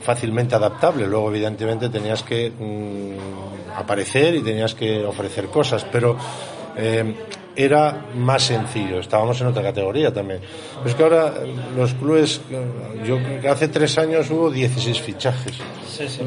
fácilmente 0.00 0.54
adaptable. 0.54 1.08
Luego, 1.08 1.30
evidentemente, 1.30 1.88
tenías 1.88 2.22
que 2.22 2.52
mm, 2.56 3.76
aparecer 3.76 4.36
y 4.36 4.42
tenías 4.42 4.76
que 4.76 5.04
ofrecer 5.04 5.46
cosas, 5.46 5.84
pero 5.90 6.16
eh, 6.76 7.12
era 7.56 8.06
más 8.16 8.42
sencillo. 8.42 8.98
Estábamos 9.00 9.40
en 9.40 9.48
otra 9.48 9.62
categoría 9.62 10.12
también. 10.12 10.40
Pero 10.78 10.88
es 10.88 10.94
que 10.94 11.02
ahora 11.02 11.34
eh, 11.42 11.54
los 11.76 11.94
clubes, 11.94 12.40
eh, 12.50 13.04
yo 13.06 13.18
creo 13.18 13.40
que 13.40 13.48
hace 13.48 13.68
tres 13.68 13.96
años 13.98 14.30
hubo 14.30 14.50
16 14.50 15.00
fichajes 15.00 15.58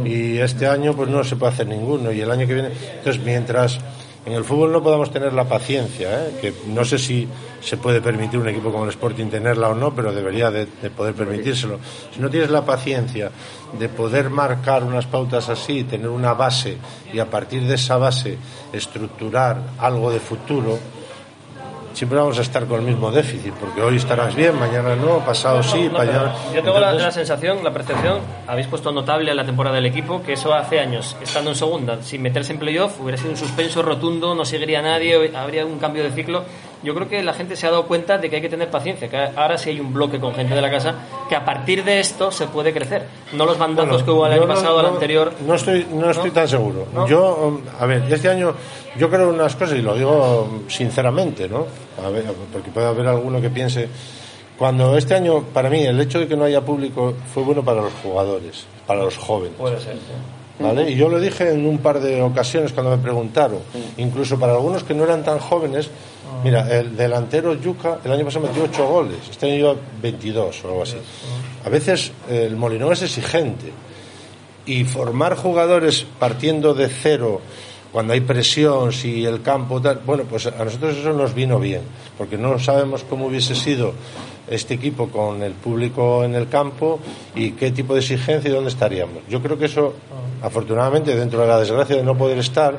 y 0.06 0.38
este 0.38 0.68
año 0.68 0.96
pues 0.96 1.10
no 1.10 1.24
se 1.24 1.36
puede 1.36 1.54
hacer 1.54 1.68
ninguno 1.68 2.12
y 2.12 2.22
el 2.22 2.32
año 2.32 2.48
que 2.48 2.54
viene. 2.54 2.70
Entonces, 2.98 3.22
mientras 3.24 3.80
en 4.26 4.34
el 4.34 4.44
fútbol 4.44 4.74
no 4.74 4.84
podamos 4.84 5.10
tener 5.12 5.32
la 5.34 5.46
paciencia, 5.46 6.26
¿eh? 6.26 6.38
que 6.42 6.54
no 6.68 6.84
sé 6.84 6.98
si 6.98 7.28
se 7.62 7.78
puede 7.78 8.02
permitir 8.02 8.40
un 8.40 8.50
equipo 8.50 8.72
como 8.72 8.84
el 8.84 8.90
Sporting 8.90 9.28
tenerla 9.28 9.70
o 9.70 9.74
no, 9.74 9.96
pero 9.96 10.14
debería 10.14 10.52
de, 10.52 10.68
de 10.82 10.90
poder 10.90 11.14
permitírselo. 11.14 11.80
Si 12.14 12.20
no 12.20 12.30
tienes 12.30 12.50
la 12.50 12.66
paciencia 12.66 13.32
de 13.80 13.90
poder 13.90 14.30
marcar 14.30 14.84
unas 14.84 15.06
pautas 15.06 15.48
así, 15.48 15.86
tener 15.86 16.10
una 16.10 16.34
base 16.34 16.78
y 17.14 17.20
a 17.20 17.30
partir 17.30 17.64
de 17.64 17.76
esa 17.76 17.98
base 17.98 18.38
estructurar 18.74 19.62
algo 19.78 20.12
de 20.12 20.20
futuro, 20.20 20.78
siempre 21.94 22.18
vamos 22.18 22.38
a 22.38 22.42
estar 22.42 22.66
con 22.66 22.80
el 22.82 22.86
mismo 22.86 23.12
déficit, 23.12 23.54
porque 23.54 23.82
hoy 23.82 23.98
estarás 23.98 24.36
bien, 24.36 24.58
mañana 24.60 24.96
no, 24.96 25.20
pasado 25.20 25.64
sí, 25.64 25.90
No, 25.92 26.00
mañana... 26.00 26.34
Yo 26.54 26.64
tengo 26.64 26.80
la, 26.80 26.94
la 26.94 27.12
sensación, 27.12 27.64
la 27.64 27.72
percepción, 27.72 28.20
habéis 28.48 28.68
puesto 28.68 28.92
notable 28.92 29.32
a 29.32 29.36
la 29.36 29.46
temporada 29.46 29.76
del 29.76 29.86
equipo, 29.86 30.22
que 30.22 30.34
eso 30.34 30.54
hace 30.54 30.80
años, 30.80 31.16
estando 31.22 31.52
en 31.52 31.56
segunda, 31.56 32.02
sin 32.02 32.22
meterse 32.22 32.54
en 32.54 32.60
playoff, 32.60 33.00
hubiera 33.00 33.18
sido 33.18 33.32
un 33.32 33.38
suspenso 33.38 33.82
rotundo, 33.82 34.36
no 34.36 34.46
seguiría 34.46 34.82
nadie, 34.82 35.32
habría 35.36 35.66
un 35.66 35.80
cambio 35.80 36.04
de 36.04 36.12
ciclo. 36.12 36.44
Yo 36.84 36.94
creo 36.94 37.08
que 37.10 37.24
la 37.24 37.34
gente 37.34 37.56
se 37.56 37.66
ha 37.68 37.72
dado 37.72 37.88
cuenta 37.88 38.18
de 38.18 38.30
que 38.30 38.36
hay 38.38 38.42
que 38.42 38.50
tener 38.50 38.70
paciencia, 38.70 39.10
que 39.10 39.18
ahora 39.18 39.58
sí 39.58 39.72
hay 39.72 39.80
un 39.80 39.92
bloque 39.94 40.20
con 40.20 40.34
gente 40.36 40.54
de 40.54 40.62
la 40.62 40.70
casa, 40.70 40.94
que 41.28 41.36
a 41.36 41.44
partir 41.44 41.84
de 41.84 42.00
esto 42.00 42.32
se 42.32 42.48
puede 42.48 42.72
crecer. 42.74 43.08
No 43.34 43.46
los 43.46 43.58
bandazos 43.58 43.90
Bueno, 43.92 44.06
que 44.06 44.12
hubo 44.12 44.26
el 44.28 44.34
año 44.34 44.42
no- 44.42 44.54
pasado, 44.54 44.80
el 44.80 44.86
no- 44.88 44.94
anterior. 44.94 45.34
No 45.46 45.56
estoy, 45.56 45.88
no 45.92 46.12
estoy 46.12 46.32
tan 46.32 46.48
seguro. 46.48 46.86
Yo, 47.08 47.36
um, 47.36 47.62
a 47.80 47.86
ver, 47.86 48.04
este 48.12 48.30
año 48.30 48.54
yo 48.96 49.10
creo 49.10 49.30
unas 49.30 49.56
cosas 49.56 49.78
y 49.78 49.82
lo 49.82 49.96
digo 49.96 50.44
um, 50.50 50.70
sinceramente, 50.70 51.50
¿no? 51.50 51.66
A 52.06 52.10
ver, 52.10 52.26
porque 52.54 52.70
puede 52.72 52.88
haber 52.88 53.08
alguno 53.08 53.42
que 53.42 53.50
piense. 53.50 53.90
Cuando 54.58 54.98
este 54.98 55.14
año, 55.16 55.44
para 55.54 55.70
mí, 55.70 55.84
el 55.84 56.00
hecho 56.00 56.20
de 56.20 56.28
que 56.28 56.36
no 56.36 56.44
haya 56.46 56.62
público 56.62 57.14
fue 57.34 57.44
bueno 57.44 57.64
para 57.64 57.82
los 57.82 57.94
jugadores, 58.04 58.66
para 58.88 59.02
los 59.04 59.16
jóvenes. 59.18 59.56
Puede 59.58 59.80
ser. 59.80 59.96
¿Vale? 60.60 60.90
Y 60.90 60.96
yo 60.96 61.08
lo 61.08 61.20
dije 61.20 61.52
en 61.52 61.68
un 61.68 61.78
par 61.78 62.00
de 62.00 62.20
ocasiones 62.24 62.74
cuando 62.74 62.90
me 62.90 62.98
preguntaron, 62.98 63.60
incluso 63.98 64.40
para 64.40 64.54
algunos 64.54 64.84
que 64.84 64.96
no 64.96 65.04
eran 65.04 65.24
tan 65.24 65.38
jóvenes, 65.38 65.92
mira, 66.44 66.68
el 66.80 66.96
delantero 66.96 67.54
Yuca 67.54 68.00
el 68.04 68.12
año 68.12 68.26
pasado 68.26 68.48
metió 68.48 68.64
8 68.64 68.88
goles, 68.88 69.18
este 69.30 69.48
año 69.48 69.56
lleva 69.56 69.76
22 70.02 70.64
o 70.64 70.68
algo 70.68 70.84
así. 70.84 70.98
A 71.66 71.70
veces 71.70 72.12
el 72.30 72.56
Molinón 72.56 72.94
es 72.94 73.02
exigente 73.02 73.72
y 74.66 74.84
formar 74.84 75.36
jugadores 75.36 76.06
partiendo 76.20 76.74
de 76.74 76.90
cero 76.90 77.42
cuando 77.92 78.14
hay 78.14 78.22
presión, 78.22 78.92
si 78.92 79.26
el 79.26 79.42
campo 79.42 79.82
tal, 79.82 80.02
bueno, 80.06 80.24
pues 80.30 80.46
a 80.46 80.64
nosotros 80.64 80.98
eso 80.98 81.14
nos 81.14 81.34
vino 81.34 81.58
bien, 81.58 81.82
porque 82.18 82.38
no 82.38 82.60
sabemos 82.60 83.04
cómo 83.04 83.28
hubiese 83.28 83.56
sido 83.56 83.94
este 84.48 84.76
equipo 84.76 85.08
con 85.08 85.42
el 85.42 85.54
público 85.54 86.24
en 86.24 86.36
el 86.36 86.48
campo 86.48 87.00
y 87.34 87.52
qué 87.52 87.72
tipo 87.72 87.94
de 87.94 88.02
exigencia 88.02 88.50
y 88.50 88.54
dónde 88.54 88.70
estaríamos. 88.70 89.24
Yo 89.30 89.42
creo 89.42 89.58
que 89.58 89.66
eso, 89.66 89.94
afortunadamente, 90.42 91.16
dentro 91.16 91.42
de 91.42 91.48
la 91.48 91.60
desgracia 91.60 91.96
de 91.96 92.04
no 92.04 92.18
poder 92.18 92.38
estar, 92.38 92.78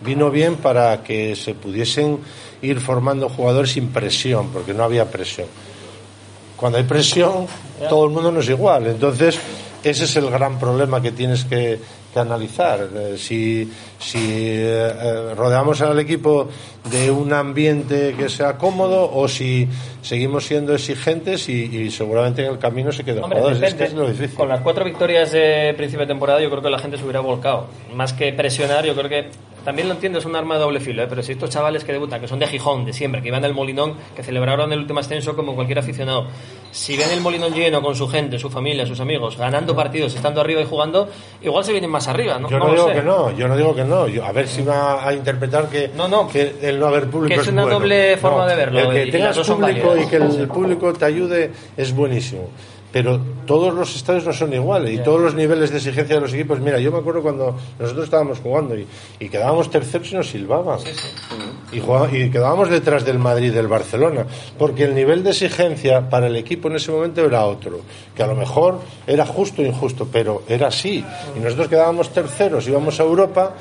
vino 0.00 0.30
bien 0.30 0.56
para 0.56 1.02
que 1.02 1.36
se 1.36 1.54
pudiesen 1.54 2.18
ir 2.62 2.80
formando 2.80 3.28
jugadores 3.28 3.72
sin 3.72 3.88
presión, 3.88 4.50
porque 4.50 4.74
no 4.74 4.84
había 4.84 5.10
presión. 5.10 5.46
Cuando 6.56 6.78
hay 6.78 6.84
presión, 6.84 7.46
todo 7.88 8.04
el 8.04 8.10
mundo 8.10 8.32
no 8.32 8.40
es 8.40 8.48
igual. 8.48 8.88
Entonces, 8.88 9.38
ese 9.84 10.04
es 10.04 10.16
el 10.16 10.28
gran 10.28 10.58
problema 10.58 11.00
que 11.00 11.12
tienes 11.12 11.44
que, 11.44 11.78
que 12.12 12.18
analizar. 12.18 12.88
Eh, 12.92 13.14
si 13.16 13.70
si 13.98 14.18
eh, 14.18 14.92
eh, 14.92 15.34
rodeamos 15.36 15.80
al 15.82 15.98
equipo 15.98 16.48
de 16.90 17.10
un 17.10 17.32
ambiente 17.32 18.14
que 18.16 18.28
sea 18.28 18.56
cómodo 18.56 19.10
o 19.12 19.28
si 19.28 19.68
seguimos 20.02 20.46
siendo 20.46 20.74
exigentes 20.74 21.48
y, 21.48 21.64
y 21.64 21.90
seguramente 21.90 22.44
en 22.44 22.52
el 22.52 22.58
camino 22.58 22.90
se 22.92 23.04
quedan 23.04 23.24
jugadores. 23.24 23.62
Es 23.62 23.74
que 23.74 23.84
es 23.84 23.94
lo 23.94 24.08
difícil. 24.08 24.36
Con 24.36 24.48
las 24.48 24.60
cuatro 24.60 24.84
victorias 24.84 25.32
de 25.32 25.74
principio 25.76 26.06
de 26.06 26.12
temporada, 26.12 26.40
yo 26.40 26.50
creo 26.50 26.62
que 26.62 26.70
la 26.70 26.78
gente 26.78 26.96
se 26.96 27.04
hubiera 27.04 27.20
volcado. 27.20 27.66
Más 27.94 28.12
que 28.12 28.32
presionar, 28.32 28.84
yo 28.84 28.94
creo 28.94 29.08
que 29.08 29.30
también 29.64 29.88
lo 29.88 29.94
entiendo, 29.94 30.18
es 30.18 30.24
un 30.24 30.34
arma 30.36 30.54
de 30.54 30.60
doble 30.60 30.80
filo. 30.80 31.02
¿eh? 31.02 31.06
Pero 31.08 31.22
si 31.22 31.32
estos 31.32 31.50
chavales 31.50 31.84
que 31.84 31.92
debutan, 31.92 32.20
que 32.20 32.28
son 32.28 32.38
de 32.38 32.46
Gijón, 32.46 32.84
de 32.84 32.92
siempre, 32.92 33.20
que 33.22 33.28
iban 33.28 33.42
del 33.42 33.54
Molinón, 33.54 33.94
que 34.16 34.22
celebraron 34.22 34.72
el 34.72 34.78
último 34.80 35.00
ascenso 35.00 35.34
como 35.36 35.54
cualquier 35.54 35.78
aficionado, 35.78 36.26
si 36.70 36.96
ven 36.96 37.10
el 37.10 37.20
Molinón 37.20 37.52
lleno 37.52 37.82
con 37.82 37.94
su 37.94 38.08
gente, 38.08 38.38
su 38.38 38.50
familia, 38.50 38.86
sus 38.86 39.00
amigos, 39.00 39.36
ganando 39.36 39.74
partidos, 39.76 40.14
estando 40.14 40.40
arriba 40.40 40.60
y 40.60 40.64
jugando, 40.66 41.08
igual 41.42 41.64
se 41.64 41.72
vienen 41.72 41.90
más 41.90 42.08
arriba. 42.08 42.38
No, 42.38 42.48
Yo 42.48 42.58
No 42.58 42.66
no, 42.66 42.72
digo 42.72 42.88
sé. 42.88 42.94
que 42.94 43.02
no, 43.02 43.36
yo 43.36 43.48
no 43.48 43.56
digo 43.56 43.74
que 43.74 43.84
no. 43.84 44.08
Yo- 44.08 44.24
a 44.24 44.32
ver 44.32 44.48
si 44.48 44.62
va 44.62 45.06
a 45.06 45.12
interpretar 45.14 45.68
que, 45.68 45.90
que 46.32 46.56
el 46.62 46.78
no 46.78 46.86
haber 46.86 47.08
público 47.08 47.34
Que 47.34 47.40
es 47.42 47.48
una 47.48 47.62
bueno. 47.62 47.78
doble 47.80 48.16
forma 48.16 48.46
de 48.46 48.56
verlo, 48.56 48.92
El 48.92 49.04
que 49.06 49.12
tengas 49.12 49.38
público 49.38 49.96
y 49.96 50.06
que 50.06 50.16
el, 50.16 50.22
el 50.40 50.48
público 50.48 50.92
te 50.92 51.04
ayude 51.04 51.50
es 51.76 51.92
buenísimo. 51.94 52.48
Pero 52.90 53.20
todos 53.46 53.74
los 53.74 53.94
estadios 53.94 54.24
no 54.24 54.32
son 54.32 54.52
iguales 54.54 54.94
y 54.94 54.98
todos 55.02 55.20
los 55.20 55.34
niveles 55.34 55.70
de 55.70 55.76
exigencia 55.76 56.14
de 56.16 56.22
los 56.22 56.32
equipos. 56.32 56.58
Mira, 56.60 56.78
yo 56.78 56.90
me 56.90 56.98
acuerdo 56.98 57.20
cuando 57.22 57.54
nosotros 57.78 58.04
estábamos 58.04 58.38
jugando 58.40 58.74
y, 58.78 58.86
y 59.20 59.28
quedábamos 59.28 59.70
terceros 59.70 60.10
y 60.10 60.14
nos 60.16 60.28
silbaban. 60.30 60.78
Y, 61.70 61.80
jugaba- 61.80 62.08
y 62.10 62.30
quedábamos 62.30 62.70
detrás 62.70 63.04
del 63.04 63.18
Madrid 63.18 63.48
y 63.48 63.50
del 63.50 63.68
Barcelona. 63.68 64.26
Porque 64.58 64.84
el 64.84 64.94
nivel 64.94 65.22
de 65.22 65.30
exigencia 65.30 66.08
para 66.08 66.28
el 66.28 66.36
equipo 66.36 66.68
en 66.68 66.76
ese 66.76 66.90
momento 66.90 67.22
era 67.24 67.44
otro. 67.44 67.80
Que 68.16 68.22
a 68.22 68.26
lo 68.26 68.34
mejor 68.34 68.80
era 69.06 69.26
justo 69.26 69.60
o 69.60 69.64
injusto, 69.66 70.08
pero 70.10 70.42
era 70.48 70.68
así. 70.68 71.04
Y 71.36 71.40
nosotros 71.40 71.68
quedábamos 71.68 72.08
terceros, 72.10 72.66
íbamos 72.68 72.98
a 73.00 73.02
Europa. 73.02 73.54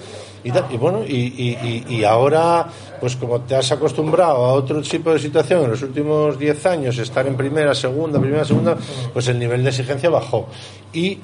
Y, 0.72 0.78
bueno, 0.78 1.04
y, 1.08 1.16
y- 1.16 1.84
y- 1.89 1.95
y 1.98 2.04
ahora, 2.04 2.68
pues 3.00 3.16
como 3.16 3.41
te 3.41 3.56
has 3.56 3.72
acostumbrado 3.72 4.45
a 4.45 4.54
otro 4.54 4.82
tipo 4.82 5.12
de 5.14 5.20
situación 5.20 5.64
en 5.66 5.72
los 5.72 5.82
últimos 5.82 6.38
10 6.39 6.66
años, 6.66 6.98
estar 6.98 7.26
en 7.28 7.36
primera, 7.36 7.74
segunda, 7.76 8.20
primera, 8.20 8.45
segunda, 8.45 8.78
pues 9.14 9.28
el 9.28 9.39
nivel 9.39 9.64
de 9.64 9.70
exigencia 9.70 10.10
bajó. 10.10 10.48
Y 10.93 11.20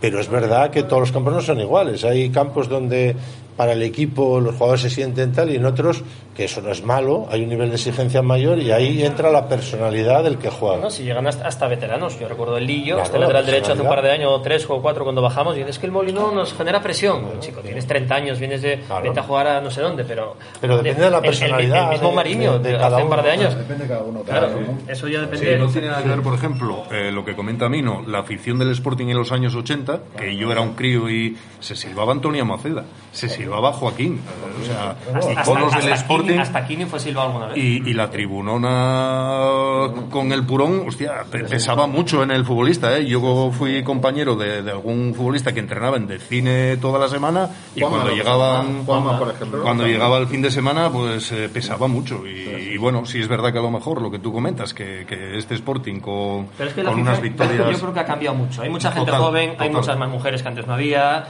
pero 0.00 0.18
es 0.18 0.28
verdad 0.28 0.70
que 0.70 0.82
todos 0.82 0.98
los 1.00 1.12
campos 1.12 1.32
no 1.32 1.40
son 1.40 1.60
iguales. 1.60 2.02
Hay 2.04 2.28
campos 2.30 2.68
donde 2.68 3.14
para 3.56 3.72
el 3.72 3.82
equipo 3.82 4.40
los 4.40 4.54
jugadores 4.54 4.80
se 4.82 4.90
sienten 4.90 5.32
tal 5.32 5.50
y 5.50 5.56
en 5.56 5.64
otros 5.66 6.02
que 6.34 6.44
eso 6.44 6.62
no 6.62 6.70
es 6.70 6.82
malo, 6.82 7.26
hay 7.30 7.42
un 7.42 7.50
nivel 7.50 7.68
de 7.68 7.74
exigencia 7.76 8.22
mayor 8.22 8.58
y 8.58 8.72
ahí 8.72 9.02
entra 9.04 9.30
la 9.30 9.46
personalidad 9.48 10.24
del 10.24 10.38
que 10.38 10.48
juega. 10.48 10.78
No, 10.78 10.88
si 10.90 11.02
llegan 11.04 11.26
hasta, 11.26 11.46
hasta 11.46 11.68
veteranos. 11.68 12.18
Yo 12.18 12.26
recuerdo 12.26 12.56
el 12.56 12.66
Lillo, 12.66 12.94
Claro, 12.94 13.02
este 13.04 13.18
la 13.18 13.26
lateral 13.26 13.46
derecho 13.46 13.72
hace 13.72 13.82
un 13.82 13.88
par 13.88 14.00
de 14.02 14.10
años, 14.12 14.30
o 14.32 14.40
tres 14.40 14.64
o 14.70 14.80
cuatro, 14.80 15.04
cuando 15.04 15.20
bajamos, 15.20 15.54
y 15.56 15.58
dices 15.60 15.78
que 15.78 15.84
el 15.84 15.92
Molino 15.92 16.32
nos 16.32 16.54
genera 16.54 16.80
presión. 16.82 17.38
Chico, 17.40 17.60
tienes 17.60 17.86
30 17.86 18.14
años, 18.14 18.38
vienes 18.38 18.62
de, 18.62 18.80
vete 19.02 19.20
a 19.20 19.22
jugar 19.22 19.46
a 19.46 19.60
no 19.60 19.70
sé 19.70 19.82
dónde, 19.82 20.04
pero... 20.04 20.36
Pero 20.58 20.78
depende 20.78 21.04
de 21.04 21.10
la 21.10 21.18
el- 21.18 21.24
el- 21.24 21.30
personalidad 21.30 21.84
El, 21.84 21.90
mismo 21.90 22.12
Mariño, 22.12 22.52
de- 22.54 22.58
de 22.60 22.68
de 22.72 22.78
cada 22.78 22.96
hace 22.96 23.04
un 23.04 23.10
par 23.10 23.22
de 23.22 23.30
años. 23.30 23.54
Depende 23.58 23.82
de 23.84 23.88
cada 23.90 24.02
uno. 24.02 24.22
Claro, 24.22 24.48
¿no? 24.48 24.90
eso 24.90 25.08
ya 25.08 25.18
Sí, 25.20 25.26
depende... 25.26 25.58
no 25.58 25.68
tiene 25.68 25.88
nada 25.88 26.02
que 26.02 26.08
ver, 26.08 26.22
por 26.22 26.32
ejemplo, 26.34 26.84
eh, 26.90 27.10
lo 27.12 27.24
que 27.26 27.36
comenta 27.36 27.68
Mino, 27.68 28.02
la 28.06 28.20
afición 28.20 28.58
del 28.58 28.70
Sporting 28.70 29.08
en 29.08 29.18
los 29.18 29.32
años 29.32 29.54
80, 29.54 30.00
que 30.16 30.34
yo 30.34 30.50
era 30.50 30.62
un 30.62 30.72
crío 30.72 31.10
y 31.10 31.36
se 31.60 31.76
silbaba 31.76 32.12
Antonio 32.12 32.46
Maceda, 32.46 32.84
se 33.12 33.28
silbaba 33.28 33.41
Joaquín. 33.50 34.20
O 34.60 34.64
sea, 34.64 34.96
Hasta, 35.14 35.54
del 35.54 35.64
hasta 35.64 35.94
Sporting. 35.94 36.26
Kini, 36.28 36.38
hasta 36.38 36.66
Kini 36.66 36.84
fue 36.84 37.00
silbado 37.00 37.28
alguna 37.28 37.46
vez. 37.48 37.56
Y, 37.56 37.88
y 37.90 37.94
la 37.94 38.10
tribunona 38.10 39.88
con 40.10 40.32
el 40.32 40.44
purón, 40.44 40.84
hostia, 40.86 41.24
pe- 41.30 41.44
pesaba 41.44 41.86
mucho 41.86 42.22
en 42.22 42.30
el 42.30 42.44
futbolista, 42.44 42.96
¿eh? 42.96 43.06
Yo 43.06 43.50
fui 43.52 43.82
compañero 43.82 44.36
de, 44.36 44.62
de 44.62 44.70
algún 44.70 45.14
futbolista 45.14 45.52
que 45.52 45.60
entrenaba 45.60 45.96
en 45.96 46.06
de 46.06 46.18
cine 46.18 46.76
toda 46.76 46.98
la 46.98 47.08
semana 47.08 47.48
y 47.74 47.80
Juanma, 47.80 47.98
cuando 47.98 48.14
llegaban, 48.16 48.84
Juanma, 48.84 49.18
por 49.18 49.30
ejemplo. 49.30 49.62
cuando 49.62 49.86
llegaba 49.86 50.18
el 50.18 50.26
fin 50.26 50.42
de 50.42 50.50
semana, 50.50 50.90
pues 50.90 51.30
eh, 51.32 51.48
pesaba 51.52 51.88
mucho. 51.88 52.26
Y, 52.26 52.72
y 52.74 52.76
bueno, 52.78 53.04
sí 53.06 53.20
es 53.20 53.28
verdad 53.28 53.52
que 53.52 53.58
a 53.58 53.62
lo 53.62 53.70
mejor 53.70 54.00
lo 54.02 54.10
que 54.10 54.18
tú 54.18 54.32
comentas, 54.32 54.74
que, 54.74 55.04
que 55.06 55.36
este 55.38 55.54
Sporting 55.54 56.00
con, 56.00 56.48
Pero 56.56 56.68
es 56.70 56.74
que 56.74 56.82
con 56.84 57.00
unas 57.00 57.20
victorias... 57.20 57.56
yo 57.72 57.78
creo 57.80 57.94
que 57.94 58.00
ha 58.00 58.04
cambiado 58.06 58.36
mucho. 58.36 58.62
Hay 58.62 58.70
mucha 58.70 58.90
gente 58.92 59.06
Total, 59.10 59.20
joven, 59.22 59.54
hay 59.58 59.70
muchas 59.70 59.98
más 59.98 60.08
mujeres 60.08 60.42
que 60.42 60.48
antes 60.48 60.66
no 60.66 60.74
había. 60.74 61.24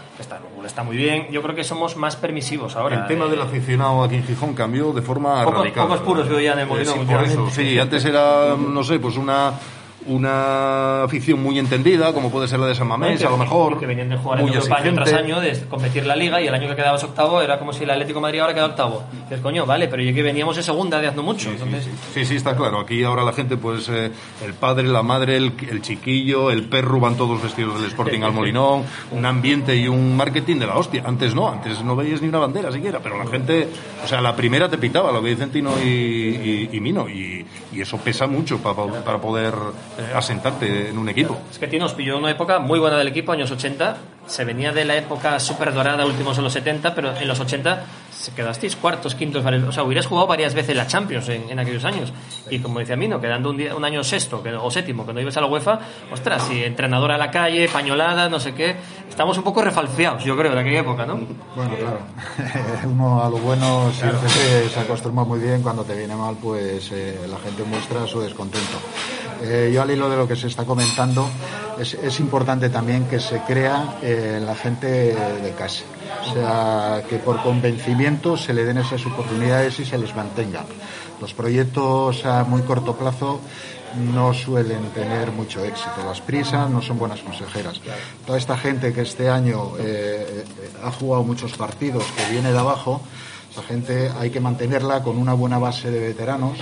Está, 0.66 0.80
está 0.80 0.82
muy 0.84 0.96
bien. 0.96 1.26
Yo 1.30 1.42
creo 1.42 1.54
que 1.54 1.64
somos 1.64 1.96
más 1.96 2.16
permisivos 2.16 2.76
ahora. 2.76 3.00
El 3.02 3.06
tema 3.06 3.26
Eh, 3.26 3.30
del 3.30 3.42
aficionado 3.42 4.02
aquí 4.04 4.16
en 4.16 4.24
Gijón 4.24 4.54
cambió 4.54 4.92
de 4.92 5.02
forma 5.02 5.44
Pocos- 5.44 5.58
radical. 5.58 5.86
pocos 5.88 6.00
puros 6.00 6.28
veo 6.28 6.40
ya 6.40 6.52
en 6.52 6.60
el 6.60 6.64
Eh, 6.64 6.68
Molinón 6.68 6.94
sí, 6.94 7.00
por 7.00 7.22
eso, 7.24 7.42
últimamente. 7.42 7.54
sí, 7.54 7.78
antes 7.78 8.04
era, 8.04 8.56
no 8.56 8.82
sé, 8.84 8.98
pues 8.98 9.16
una 9.16 9.52
una 10.06 11.04
afición 11.04 11.42
muy 11.42 11.58
entendida, 11.58 12.12
como 12.12 12.30
puede 12.30 12.48
ser 12.48 12.58
la 12.60 12.66
de 12.66 12.74
San 12.74 12.88
Mamés, 12.88 13.24
a 13.24 13.30
lo 13.30 13.36
mejor. 13.36 13.78
Que 13.78 13.86
venían 13.86 14.08
de 14.08 14.16
jugar 14.16 14.40
en 14.40 14.48
Europa 14.48 14.76
año 14.76 14.94
tras 14.94 15.12
año, 15.12 15.40
de 15.40 15.60
competir 15.68 16.06
la 16.06 16.16
liga 16.16 16.40
y 16.40 16.46
el 16.46 16.54
año 16.54 16.68
que 16.68 16.76
quedabas 16.76 17.02
octavo 17.04 17.40
era 17.40 17.58
como 17.58 17.72
si 17.72 17.84
el 17.84 17.90
Atlético 17.90 18.18
de 18.18 18.22
Madrid 18.22 18.40
ahora 18.40 18.54
queda 18.54 18.66
octavo. 18.66 19.04
Dices, 19.24 19.40
coño, 19.40 19.66
vale, 19.66 19.88
pero 19.88 20.02
yo 20.02 20.14
que 20.14 20.22
veníamos 20.22 20.56
de 20.56 20.62
segunda 20.62 21.00
de 21.00 21.08
hace 21.08 21.16
no 21.16 21.22
mucho. 21.22 21.50
entonces, 21.50 21.88
Sí, 22.14 22.24
sí, 22.24 22.36
está 22.36 22.56
claro. 22.56 22.80
Aquí 22.80 23.02
ahora 23.02 23.22
la 23.24 23.32
gente, 23.32 23.56
pues 23.56 23.88
eh, 23.88 24.10
el 24.44 24.54
padre, 24.54 24.84
la 24.84 25.02
madre, 25.02 25.36
el, 25.36 25.52
el 25.70 25.82
chiquillo, 25.82 26.50
el 26.50 26.64
perro 26.64 27.00
van 27.00 27.16
todos 27.16 27.42
vestidos 27.42 27.80
del 27.80 27.88
Sporting 27.90 28.22
al 28.22 28.32
Molinón, 28.32 28.84
un 29.12 29.26
ambiente 29.26 29.76
y 29.76 29.88
un 29.88 30.16
marketing 30.16 30.56
de 30.58 30.66
la 30.66 30.76
hostia. 30.76 31.02
Antes 31.06 31.34
no, 31.34 31.48
antes 31.48 31.82
no 31.82 31.96
veías 31.96 32.20
ni 32.22 32.28
una 32.28 32.38
bandera 32.38 32.70
siquiera, 32.72 33.00
pero 33.02 33.18
la 33.18 33.26
gente, 33.30 33.68
o 34.04 34.06
sea, 34.08 34.20
la 34.20 34.34
primera 34.36 34.68
te 34.68 34.78
pitaba, 34.78 35.12
lo 35.12 35.22
que 35.22 35.30
dicen 35.30 35.50
Tino 35.50 35.70
y, 35.82 35.88
y, 35.88 36.68
y 36.72 36.80
Mino, 36.80 37.08
y, 37.08 37.44
y 37.72 37.80
eso 37.80 37.96
pesa 37.98 38.26
mucho 38.26 38.58
pa- 38.58 38.74
pa- 38.74 38.86
para 39.04 39.18
poder 39.20 39.54
asentarte 40.14 40.88
en 40.90 40.98
un 40.98 41.08
equipo. 41.08 41.38
Es 41.50 41.58
que 41.58 41.66
Tino 41.68 41.84
nos 41.84 41.94
pilló 41.94 42.18
una 42.18 42.30
época 42.30 42.58
muy 42.58 42.78
buena 42.78 42.96
del 42.98 43.08
equipo, 43.08 43.32
años 43.32 43.50
80. 43.50 43.96
Se 44.26 44.44
venía 44.44 44.70
de 44.72 44.84
la 44.84 44.96
época 44.96 45.38
súper 45.40 45.74
dorada, 45.74 46.06
últimos 46.06 46.38
en 46.38 46.44
los 46.44 46.52
70, 46.52 46.94
pero 46.94 47.16
en 47.16 47.26
los 47.26 47.40
80 47.40 47.82
se 48.12 48.32
quedasteis 48.32 48.76
cuartos, 48.76 49.16
quintos, 49.16 49.44
o 49.44 49.72
sea, 49.72 49.82
hubieras 49.82 50.06
jugado 50.06 50.28
varias 50.28 50.54
veces 50.54 50.76
la 50.76 50.86
Champions 50.86 51.28
en, 51.28 51.50
en 51.50 51.58
aquellos 51.58 51.84
años. 51.84 52.12
Y 52.48 52.60
como 52.60 52.78
decía 52.78 52.94
Mino, 52.94 53.20
quedando 53.20 53.50
un, 53.50 53.56
día- 53.56 53.74
un 53.74 53.84
año 53.84 54.04
sexto 54.04 54.40
que- 54.40 54.54
o 54.54 54.70
séptimo, 54.70 55.04
que 55.04 55.12
no 55.12 55.20
ibas 55.20 55.36
a 55.38 55.40
la 55.40 55.48
UEFA, 55.48 55.80
ostras, 56.12 56.48
y 56.52 56.62
entrenador 56.62 57.10
a 57.10 57.18
la 57.18 57.32
calle, 57.32 57.68
pañolada, 57.68 58.28
no 58.28 58.38
sé 58.38 58.54
qué. 58.54 58.76
Estamos 59.08 59.36
un 59.38 59.42
poco 59.44 59.60
refalfeados, 59.62 60.22
yo 60.22 60.36
creo, 60.36 60.52
de 60.54 60.60
aquella 60.60 60.80
época, 60.80 61.04
¿no? 61.04 61.18
Bueno, 61.56 61.74
claro. 61.76 61.98
Uno 62.88 63.24
a 63.24 63.28
lo 63.28 63.38
bueno 63.38 63.90
siempre 63.92 64.28
se, 64.28 64.68
se 64.68 64.80
acostumbra 64.80 65.24
muy 65.24 65.40
bien. 65.40 65.62
Cuando 65.62 65.82
te 65.82 65.96
viene 65.96 66.14
mal, 66.14 66.36
pues 66.40 66.90
eh, 66.92 67.18
la 67.28 67.38
gente 67.38 67.64
muestra 67.64 68.06
su 68.06 68.20
descontento. 68.20 68.78
Eh, 69.42 69.70
yo 69.74 69.82
al 69.82 69.90
hilo 69.90 70.08
de 70.08 70.16
lo 70.16 70.28
que 70.28 70.36
se 70.36 70.46
está 70.46 70.64
comentando, 70.64 71.28
es, 71.78 72.20
importante 72.20 72.68
también 72.70 73.06
que 73.06 73.18
se 73.18 73.40
crea 73.40 73.98
eh, 74.02 74.40
la 74.44 74.54
gente 74.54 74.86
de 74.86 75.52
casa. 75.58 75.84
O 76.20 76.34
sea, 76.34 77.02
que 77.08 77.16
por 77.16 77.42
convencimiento 77.42 78.36
se 78.36 78.52
le 78.52 78.64
den 78.64 78.78
esas 78.78 79.04
oportunidades 79.06 79.80
y 79.80 79.84
se 79.84 79.98
les 79.98 80.14
mantengan. 80.14 80.64
Los 81.20 81.34
proyectos 81.34 82.24
a 82.24 82.44
muy 82.44 82.62
corto 82.62 82.96
plazo 82.96 83.40
no 83.96 84.32
suelen 84.32 84.82
tener 84.90 85.30
mucho 85.32 85.64
éxito. 85.64 86.02
Las 86.04 86.20
prisas 86.20 86.70
no 86.70 86.82
son 86.82 86.98
buenas 86.98 87.20
consejeras. 87.20 87.80
Toda 88.26 88.38
esta 88.38 88.56
gente 88.56 88.92
que 88.92 89.02
este 89.02 89.28
año 89.28 89.72
eh, 89.78 90.44
eh, 90.44 90.44
ha 90.82 90.90
jugado 90.90 91.22
muchos 91.22 91.52
partidos, 91.52 92.04
que 92.16 92.32
viene 92.32 92.52
de 92.52 92.58
abajo, 92.58 93.02
la 93.56 93.62
gente 93.62 94.10
hay 94.18 94.30
que 94.30 94.40
mantenerla 94.40 95.02
con 95.02 95.18
una 95.18 95.34
buena 95.34 95.58
base 95.58 95.90
de 95.90 96.00
veteranos 96.00 96.58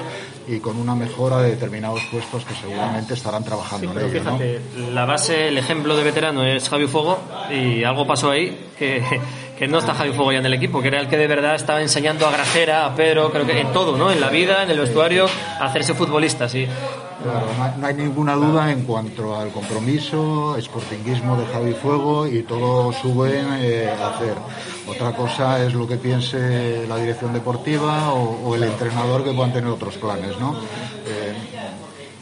y 0.48 0.58
con 0.58 0.76
una 0.76 0.94
mejora 0.94 1.38
de 1.38 1.50
determinados 1.50 2.00
puestos 2.10 2.44
que 2.44 2.54
seguramente 2.54 3.14
estarán 3.14 3.44
trabajando 3.44 3.88
Sí, 3.88 3.92
pero 3.94 4.06
en 4.08 4.16
ello. 4.16 4.24
¿no? 4.24 4.38
fíjate, 4.38 4.60
la 4.92 5.04
base, 5.04 5.48
el 5.48 5.58
ejemplo 5.58 5.96
de 5.96 6.02
veterano 6.02 6.44
es 6.44 6.68
Javi 6.68 6.86
Fuego 6.86 7.18
y 7.50 7.84
algo 7.84 8.06
pasó 8.06 8.30
ahí 8.30 8.70
que, 8.78 9.02
que 9.58 9.68
no 9.68 9.78
está 9.78 9.94
Javi 9.94 10.12
Fuego 10.12 10.32
ya 10.32 10.38
en 10.38 10.46
el 10.46 10.54
equipo, 10.54 10.80
que 10.80 10.88
era 10.88 11.00
el 11.00 11.08
que 11.08 11.16
de 11.16 11.26
verdad 11.26 11.54
estaba 11.54 11.80
enseñando 11.80 12.26
a 12.26 12.32
Grajera, 12.32 12.86
a 12.86 12.94
Pedro, 12.94 13.30
creo 13.30 13.46
que 13.46 13.60
en 13.60 13.72
todo, 13.72 13.96
¿no? 13.96 14.10
En 14.10 14.20
la 14.20 14.30
vida, 14.30 14.62
en 14.62 14.70
el 14.70 14.78
vestuario, 14.80 15.26
a 15.60 15.66
hacerse 15.66 15.94
futbolista, 15.94 16.48
sí. 16.48 16.66
Claro, 17.22 17.46
no 17.58 17.64
hay, 17.64 17.72
no 17.76 17.86
hay 17.86 17.94
ninguna 17.94 18.34
duda 18.34 18.72
en 18.72 18.82
cuanto 18.84 19.36
al 19.38 19.50
compromiso, 19.50 20.56
sportinguismo 20.58 21.36
de 21.36 21.44
Javi 21.46 21.74
Fuego 21.74 22.26
y 22.26 22.42
todo 22.44 22.92
su 22.94 23.12
buen 23.12 23.46
eh, 23.60 23.90
hacer. 23.90 24.34
Otra 24.88 25.12
cosa 25.12 25.62
es 25.62 25.74
lo 25.74 25.86
que 25.86 25.96
piense 25.96 26.86
la 26.88 26.96
dirección 26.96 27.34
deportiva 27.34 28.14
o, 28.14 28.48
o 28.48 28.54
el 28.54 28.62
entrenador 28.64 29.22
que 29.22 29.32
puedan 29.32 29.52
tener 29.52 29.68
otros 29.70 29.96
planes, 29.96 30.38
¿no? 30.40 30.54
Eh, 31.06 31.34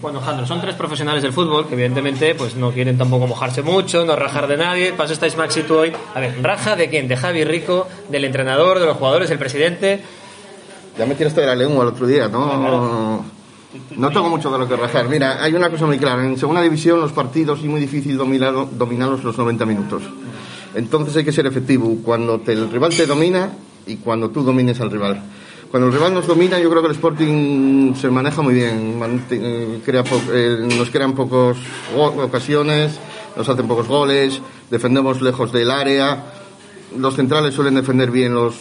Bueno, 0.01 0.21
Jandro, 0.21 0.47
son 0.47 0.61
tres 0.61 0.75
profesionales 0.75 1.23
del 1.23 1.33
fútbol 1.33 1.67
que 1.69 1.75
evidentemente 1.75 2.35
pues 2.35 2.55
no 2.57 2.71
quieren 2.73 2.97
tampoco 2.99 3.27
mojarse 3.29 3.63
mucho, 3.63 4.05
no 4.05 4.15
rajar 4.17 4.47
de 4.49 4.57
nadie. 4.57 4.93
Para 4.93 5.05
eso 5.05 5.15
estáis 5.15 5.37
Max 5.37 5.57
y 5.59 5.63
tú 5.63 5.77
hoy. 5.79 5.93
A 6.15 6.21
ver, 6.21 6.43
¿raja 6.43 6.75
de 6.77 6.89
quién? 6.89 7.07
¿De 7.09 7.17
Javi 7.17 7.45
Rico? 7.45 7.87
¿Del 8.09 8.25
entrenador? 8.25 8.79
¿De 8.81 8.87
los 8.87 8.97
jugadores? 8.97 9.29
¿Del 9.29 9.39
presidente? 9.39 10.01
Ya 10.97 11.07
me 11.07 11.15
tiraste 11.15 11.41
de 11.41 11.47
la 11.49 11.55
lengua 11.57 11.83
el 11.85 11.91
otro 11.91 12.07
día, 12.07 12.27
¿no? 12.29 13.25
No 13.97 14.11
tengo 14.11 14.29
mucho 14.29 14.51
de 14.51 14.59
lo 14.59 14.69
que 14.69 14.77
rajar. 14.77 15.09
Mira, 15.09 15.43
hay 15.43 15.55
una 15.55 15.71
cosa 15.71 15.87
muy 15.87 15.99
clara. 15.99 16.25
En 16.25 16.37
segunda 16.37 16.63
división 16.63 17.01
los 17.01 17.13
partidos 17.13 17.61
es 17.61 17.67
muy 17.67 17.81
difícil 17.81 18.17
dominar, 18.17 18.55
dominarlos 18.73 19.25
los 19.25 19.37
90 19.37 19.67
minutos. 19.67 20.03
Entonces 20.75 21.17
hay 21.17 21.25
que 21.25 21.33
ser 21.33 21.47
efectivo 21.47 21.97
cuando 22.05 22.41
el 22.47 22.71
rival 22.71 22.95
te 22.95 23.07
domina 23.07 23.51
y 23.87 23.97
cuando 23.97 24.31
tú 24.31 24.43
domines 24.43 24.81
al 24.81 24.91
rival. 24.91 25.23
Cuando 25.71 25.89
el 25.89 25.95
rival 25.95 26.15
nos 26.15 26.27
domina, 26.27 26.59
yo 26.59 26.71
creo 26.71 26.81
que 26.81 26.89
el 26.89 26.95
Sporting 26.95 27.95
se 27.95 28.09
maneja 28.11 28.41
muy 28.41 28.55
bien. 28.55 28.99
eh, 29.31 29.81
crea 29.85 30.03
eh, 30.33 30.69
nos 30.79 30.91
crean 30.91 31.15
pocas 31.15 31.59
ocasiones, 31.95 32.99
nos 33.37 33.49
hacen 33.49 33.69
pocos 33.69 33.87
goles, 33.87 34.41
defendemos 34.71 35.21
lejos 35.21 35.53
del 35.53 35.71
área. 35.71 36.38
Los 36.97 37.17
centrales 37.17 37.55
suelen 37.55 37.75
defender 37.75 38.11
bien 38.11 38.33
los, 38.35 38.55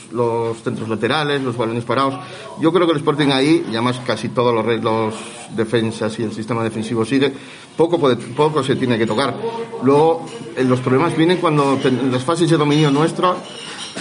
centros 0.64 0.90
laterales, 0.90 1.42
los 1.42 1.56
balones 1.56 1.84
parados. 1.86 2.16
Yo 2.60 2.74
creo 2.74 2.86
que 2.86 2.94
el 2.94 3.00
Sporting 3.00 3.30
ahí, 3.30 3.66
y 3.68 3.72
además 3.72 4.02
casi 4.06 4.30
todos 4.30 4.54
los, 4.54 4.84
los 4.84 5.16
defensas 5.56 6.18
y 6.20 6.24
el 6.24 6.34
sistema 6.34 6.64
defensivo 6.64 7.06
sigue, 7.06 7.32
poco, 7.78 8.00
poco 8.36 8.64
se 8.64 8.76
tiene 8.76 8.98
que 8.98 9.06
tocar. 9.06 9.36
Luego, 9.84 10.26
eh, 10.56 10.64
los 10.64 10.80
problemas 10.82 11.16
vienen 11.16 11.38
cuando 11.38 11.80
en 11.84 12.12
las 12.12 12.24
fases 12.24 12.50
de 12.50 12.58
dominio 12.58 12.92
nuestro 12.92 13.38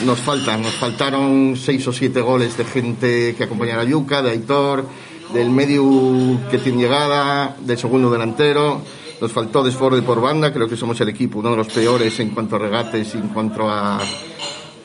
nos 0.05 0.19
faltan. 0.21 0.63
Nos 0.63 0.75
faltaron 0.75 1.57
seis 1.57 1.87
o 1.87 1.93
siete 1.93 2.21
goles 2.21 2.57
de 2.57 2.65
gente 2.65 3.35
que 3.37 3.45
acompañara 3.45 3.83
a 3.83 3.85
Yuca, 3.85 4.23
de 4.23 4.31
Aitor, 4.31 4.87
del 5.33 5.51
medio 5.51 5.85
que 6.51 6.59
tiene 6.59 6.83
llegada, 6.83 7.57
del 7.61 7.79
segundo 7.79 8.11
delantero. 8.11 8.83
Nos 9.21 9.33
faltó 9.33 9.63
desborde 9.63 10.03
por 10.03 10.21
banda, 10.21 10.53
creo 10.53 10.69
que 10.69 10.77
somos 10.77 11.01
el 11.01 11.09
equipo, 11.09 11.39
uno 11.39 11.51
de 11.51 11.57
los 11.57 11.69
peores 11.69 12.19
en 12.21 12.31
cuanto 12.31 12.57
a 12.57 12.59
regates 12.59 13.15
y 13.15 13.19
en 13.19 13.29
cuanto 13.29 13.69
a, 13.69 13.99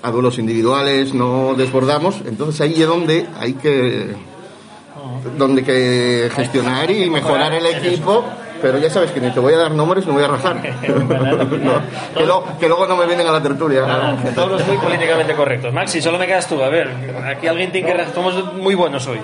a 0.03 0.11
duelos 0.11 0.37
individuales, 0.39 1.13
no 1.13 1.53
desbordamos. 1.55 2.21
Entonces 2.25 2.61
ahí 2.61 2.81
es 2.81 2.87
donde 2.87 3.27
hay 3.39 3.53
que, 3.53 4.15
donde 5.37 5.63
que 5.63 6.29
gestionar 6.33 6.89
y 6.91 7.09
mejorar 7.09 7.53
el 7.53 7.65
equipo. 7.65 8.23
Pero 8.61 8.77
ya 8.77 8.91
sabes 8.91 9.09
que 9.11 9.19
ni 9.19 9.31
te 9.31 9.39
voy 9.39 9.53
a 9.55 9.57
dar 9.57 9.71
nombres, 9.71 10.05
no 10.05 10.13
voy 10.13 10.23
a 10.23 10.27
rajar. 10.27 10.55
No, 11.01 11.81
que, 12.15 12.25
lo- 12.25 12.43
que 12.59 12.67
luego 12.67 12.85
no 12.85 12.95
me 12.95 13.07
vienen 13.07 13.25
a 13.27 13.31
la 13.31 13.41
tertulia. 13.41 13.81
Todos 14.35 14.65
muy 14.67 14.77
políticamente 14.77 15.33
correctos. 15.33 15.73
Maxi, 15.73 15.99
solo 15.99 16.19
me 16.19 16.27
quedas 16.27 16.47
tú. 16.47 16.61
A 16.61 16.69
ver, 16.69 16.89
aquí 17.25 17.47
alguien 17.47 17.71
tiene 17.71 17.91
que. 17.91 18.05
Somos 18.13 18.53
muy 18.53 18.75
buenos 18.75 19.07
hoy. 19.07 19.17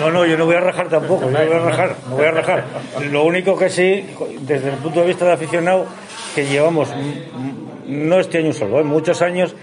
No, 0.00 0.10
no, 0.10 0.26
yo 0.26 0.36
no 0.36 0.46
voy 0.46 0.56
a 0.56 0.60
rajar 0.60 0.88
tampoco, 0.88 1.24
yo 1.24 1.30
no 1.30 1.38
voy 1.38 1.56
a 1.56 1.58
rajar, 1.58 1.96
no 2.08 2.16
voy 2.16 2.26
a 2.26 2.30
rajar. 2.30 2.64
Lo 3.10 3.24
único 3.24 3.56
que 3.58 3.68
sí, 3.68 4.06
desde 4.40 4.70
el 4.70 4.76
punto 4.76 5.00
de 5.00 5.06
vista 5.06 5.26
de 5.26 5.32
aficionado, 5.32 5.86
que 6.34 6.46
llevamos, 6.46 6.88
no 7.86 8.18
este 8.18 8.38
año 8.38 8.52
solo, 8.52 8.80
¿eh? 8.80 8.84
muchos 8.84 9.20
años, 9.20 9.54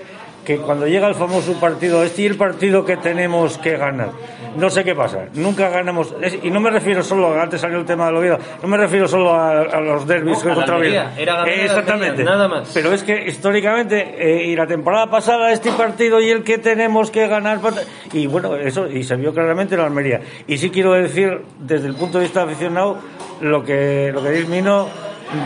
que 0.45 0.57
cuando 0.57 0.87
llega 0.87 1.07
el 1.07 1.15
famoso 1.15 1.59
partido, 1.59 2.03
este 2.03 2.23
y 2.23 2.25
el 2.27 2.37
partido 2.37 2.85
que 2.85 2.97
tenemos 2.97 3.57
que 3.57 3.77
ganar, 3.77 4.11
no 4.55 4.69
sé 4.69 4.83
qué 4.83 4.95
pasa, 4.95 5.25
nunca 5.33 5.69
ganamos, 5.69 6.13
es- 6.21 6.39
y 6.43 6.49
no 6.51 6.59
me 6.59 6.69
refiero 6.69 7.03
solo, 7.03 7.39
antes 7.39 7.61
salió 7.61 7.77
el 7.79 7.85
tema 7.85 8.07
del 8.07 8.15
Oviedo, 8.17 8.37
no 8.61 8.67
me 8.67 8.77
refiero 8.77 9.07
solo 9.07 9.33
a, 9.33 9.61
a 9.61 9.79
los 9.81 10.05
derbis 10.07 10.43
No, 10.45 10.53
contra 10.55 10.77
Oviedo. 10.77 11.03
la 11.25 11.43
Exactamente, 11.47 12.07
Almería, 12.21 12.25
nada 12.31 12.47
más. 12.47 12.71
pero 12.73 12.91
es 12.93 13.03
que 13.03 13.27
históricamente, 13.27 14.15
eh, 14.17 14.45
y 14.47 14.55
la 14.55 14.67
temporada 14.67 15.07
pasada, 15.09 15.51
este 15.51 15.71
partido 15.71 16.19
y 16.21 16.29
el 16.29 16.43
que 16.43 16.57
tenemos 16.57 17.11
que 17.11 17.27
ganar, 17.27 17.59
pat- 17.59 17.83
y 18.13 18.27
bueno, 18.27 18.55
eso, 18.55 18.87
y 18.87 19.03
se 19.03 19.15
vio 19.15 19.33
claramente 19.33 19.75
en 19.75 19.81
la 19.81 19.87
Almería. 19.87 20.21
Y 20.47 20.57
sí 20.57 20.69
quiero 20.69 20.93
decir, 20.93 21.41
desde 21.59 21.87
el 21.87 21.95
punto 21.95 22.17
de 22.17 22.25
vista 22.25 22.43
aficionado, 22.43 22.97
lo 23.41 23.63
que, 23.63 24.11
lo 24.13 24.21
que 24.23 24.29
dice 24.31 24.49
Mino 24.49 24.87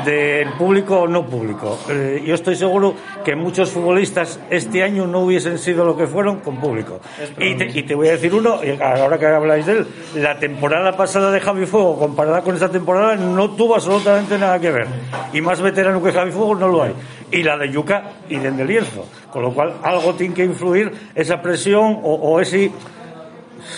del 0.05 0.49
público 0.53 1.01
o 1.01 1.07
no 1.07 1.25
público. 1.25 1.77
Eh, 1.89 2.23
yo 2.25 2.35
estoy 2.35 2.55
seguro 2.55 2.95
que 3.23 3.35
muchos 3.35 3.71
futbolistas 3.71 4.39
este 4.49 4.83
año 4.83 5.07
no 5.07 5.21
hubiesen 5.21 5.57
sido 5.57 5.85
lo 5.85 5.97
que 5.97 6.07
fueron 6.07 6.39
con 6.39 6.57
público. 6.59 7.01
Y 7.37 7.55
te, 7.55 7.65
y 7.65 7.83
te 7.83 7.95
voy 7.95 8.07
a 8.07 8.11
decir 8.11 8.33
uno, 8.33 8.59
ahora 8.81 9.17
que 9.17 9.25
habláis 9.25 9.65
de 9.65 9.73
él, 9.73 9.87
la 10.15 10.39
temporada 10.39 10.95
pasada 10.95 11.31
de 11.31 11.39
Javi 11.39 11.65
Fuego 11.65 11.97
comparada 11.99 12.41
con 12.41 12.55
esta 12.55 12.69
temporada 12.69 13.15
no 13.15 13.51
tuvo 13.51 13.75
absolutamente 13.75 14.37
nada 14.37 14.59
que 14.59 14.71
ver. 14.71 14.87
Y 15.33 15.41
más 15.41 15.61
veterano 15.61 16.01
que 16.01 16.11
Javi 16.11 16.31
Fuego 16.31 16.55
no 16.55 16.67
lo 16.67 16.83
hay. 16.83 16.93
y 17.31 17.43
la 17.43 17.57
de 17.57 17.69
Yuca 17.71 18.03
y 18.29 18.37
de 18.37 18.65
Lienzo. 18.65 19.05
Con 19.31 19.41
lo 19.41 19.53
cual, 19.53 19.73
algo 19.83 20.13
tiene 20.13 20.33
que 20.33 20.45
influir 20.45 20.91
esa 21.15 21.41
presión 21.41 21.99
o, 22.03 22.13
o 22.13 22.39
ese 22.39 22.71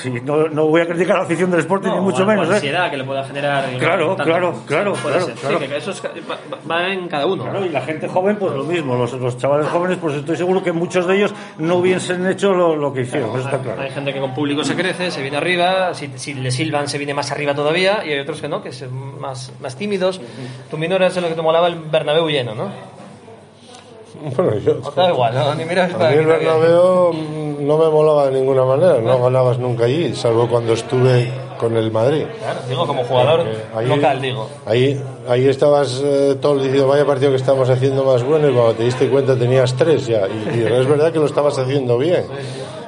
Sí, 0.02 0.12
no, 0.24 0.48
no 0.50 0.68
voy 0.68 0.82
a 0.82 0.88
criticar 0.88 1.16
a 1.18 1.20
la 1.20 1.26
afición 1.26 1.52
del 1.52 1.62
Sporting, 1.62 1.90
ni 1.92 2.00
mucho 2.02 2.26
menos. 2.26 2.48
La 2.48 2.54
¿eh? 2.54 2.58
ansiedad 2.58 2.90
que 2.92 2.98
le 2.98 3.04
pueda 3.04 3.24
generar. 3.24 3.66
Claro, 3.78 4.08
tanto- 4.16 4.24
claro, 4.24 4.62
claro, 4.66 4.94
puede 4.94 5.16
claro, 5.18 5.26
ser. 5.28 5.36
claro. 5.36 5.60
Sí, 5.60 5.68
que 5.68 5.78
eso 5.78 5.92
es- 5.92 6.04
va, 6.04 6.38
va 6.70 6.88
en 6.92 7.08
cada 7.08 7.26
uno. 7.26 7.44
Claro, 7.44 7.66
y 7.66 7.70
la 7.70 7.82
gente 7.82 8.08
joven, 8.08 8.38
pues 8.38 8.54
lo 8.54 8.64
mismo. 8.64 8.96
Los, 8.96 9.14
los 9.14 9.38
chavales 9.38 9.68
jóvenes, 9.68 9.98
pues 10.02 10.16
estoy 10.16 10.36
seguro 10.38 10.64
que 10.64 10.72
muchos 10.72 11.08
de 11.08 11.18
ellos 11.18 11.34
no 11.58 11.76
hubiesen 11.76 12.26
hecho 12.28 12.52
lo, 12.54 12.76
lo 12.76 12.94
que 12.94 13.02
hicieron, 13.02 13.30
eso 13.32 13.40
está 13.48 13.60
claro. 13.60 13.82
Hay 13.82 13.92
gente 13.92 14.14
que 14.14 14.20
con 14.20 14.34
público 14.34 14.64
se 14.64 14.76
crece, 14.76 15.12
se 15.12 15.22
viene 15.22 15.38
arriba, 15.38 15.94
si, 15.94 16.10
si 16.16 16.34
le 16.34 16.52
silban 16.52 16.88
se 16.88 16.98
viene 16.98 17.14
más 17.14 17.32
arriba 17.32 17.54
todavía, 17.54 18.04
y 18.06 18.12
hay 18.12 18.20
otros 18.20 18.42
que 18.42 18.48
no, 18.50 18.62
que 18.62 18.72
son 18.72 19.20
más, 19.20 19.52
más 19.62 19.76
tímidos. 19.76 20.20
Tu 20.70 20.78
minor 20.78 21.02
es 21.04 21.16
lo 21.22 21.28
que 21.28 21.36
te 21.36 21.42
molaba 21.42 21.68
el 21.68 21.76
Bernabéu 21.76 22.28
lleno, 22.30 22.56
¿no? 22.56 22.95
Bueno, 24.36 24.58
yo, 24.58 24.78
O 24.84 24.92
te 24.92 25.02
da 25.02 25.10
igual, 25.10 25.34
¿no? 25.34 25.56
Ni 25.56 25.66
miras 25.66 25.94
a 25.94 25.98
para 25.98 26.12
mí 26.12 26.18
el. 26.18 26.26
Bernabéu 26.26 27.14
no 27.60 27.78
me 27.78 27.90
molaba 27.90 28.28
de 28.30 28.40
ninguna 28.40 28.64
manera, 28.66 28.98
no 29.02 29.22
ganabas 29.22 29.58
nunca 29.60 29.86
allí, 29.86 30.16
salvo 30.16 30.48
cuando 30.48 30.74
estuve 30.74 31.32
con 31.60 31.76
el 31.78 31.90
Madrid. 31.92 32.26
Claro, 32.40 32.60
digo, 32.68 32.86
como 32.88 33.04
jugador 33.06 33.46
Ahí- 33.76 33.88
local, 33.88 34.22
digo. 34.22 34.50
Ahí, 34.66 35.02
ahí 35.28 35.48
estabas 35.48 36.02
eh, 36.04 36.36
todo 36.42 36.58
diciendo, 36.58 36.88
vaya 36.88 37.06
partido 37.06 37.32
que 37.32 37.38
estamos 37.38 37.70
haciendo 37.70 38.04
más 38.04 38.24
bueno, 38.24 38.50
y 38.50 38.54
cuando 38.54 38.74
te 38.74 38.84
diste 38.84 39.10
cuenta 39.10 39.36
tenías 39.38 39.74
tres 39.76 40.06
ya. 40.06 40.28
Y, 40.28 40.60
y 40.60 40.64
es 40.64 40.88
verdad 40.88 41.12
que 41.14 41.20
lo 41.20 41.26
estabas 41.26 41.58
haciendo 41.58 41.98
bien. 41.98 42.26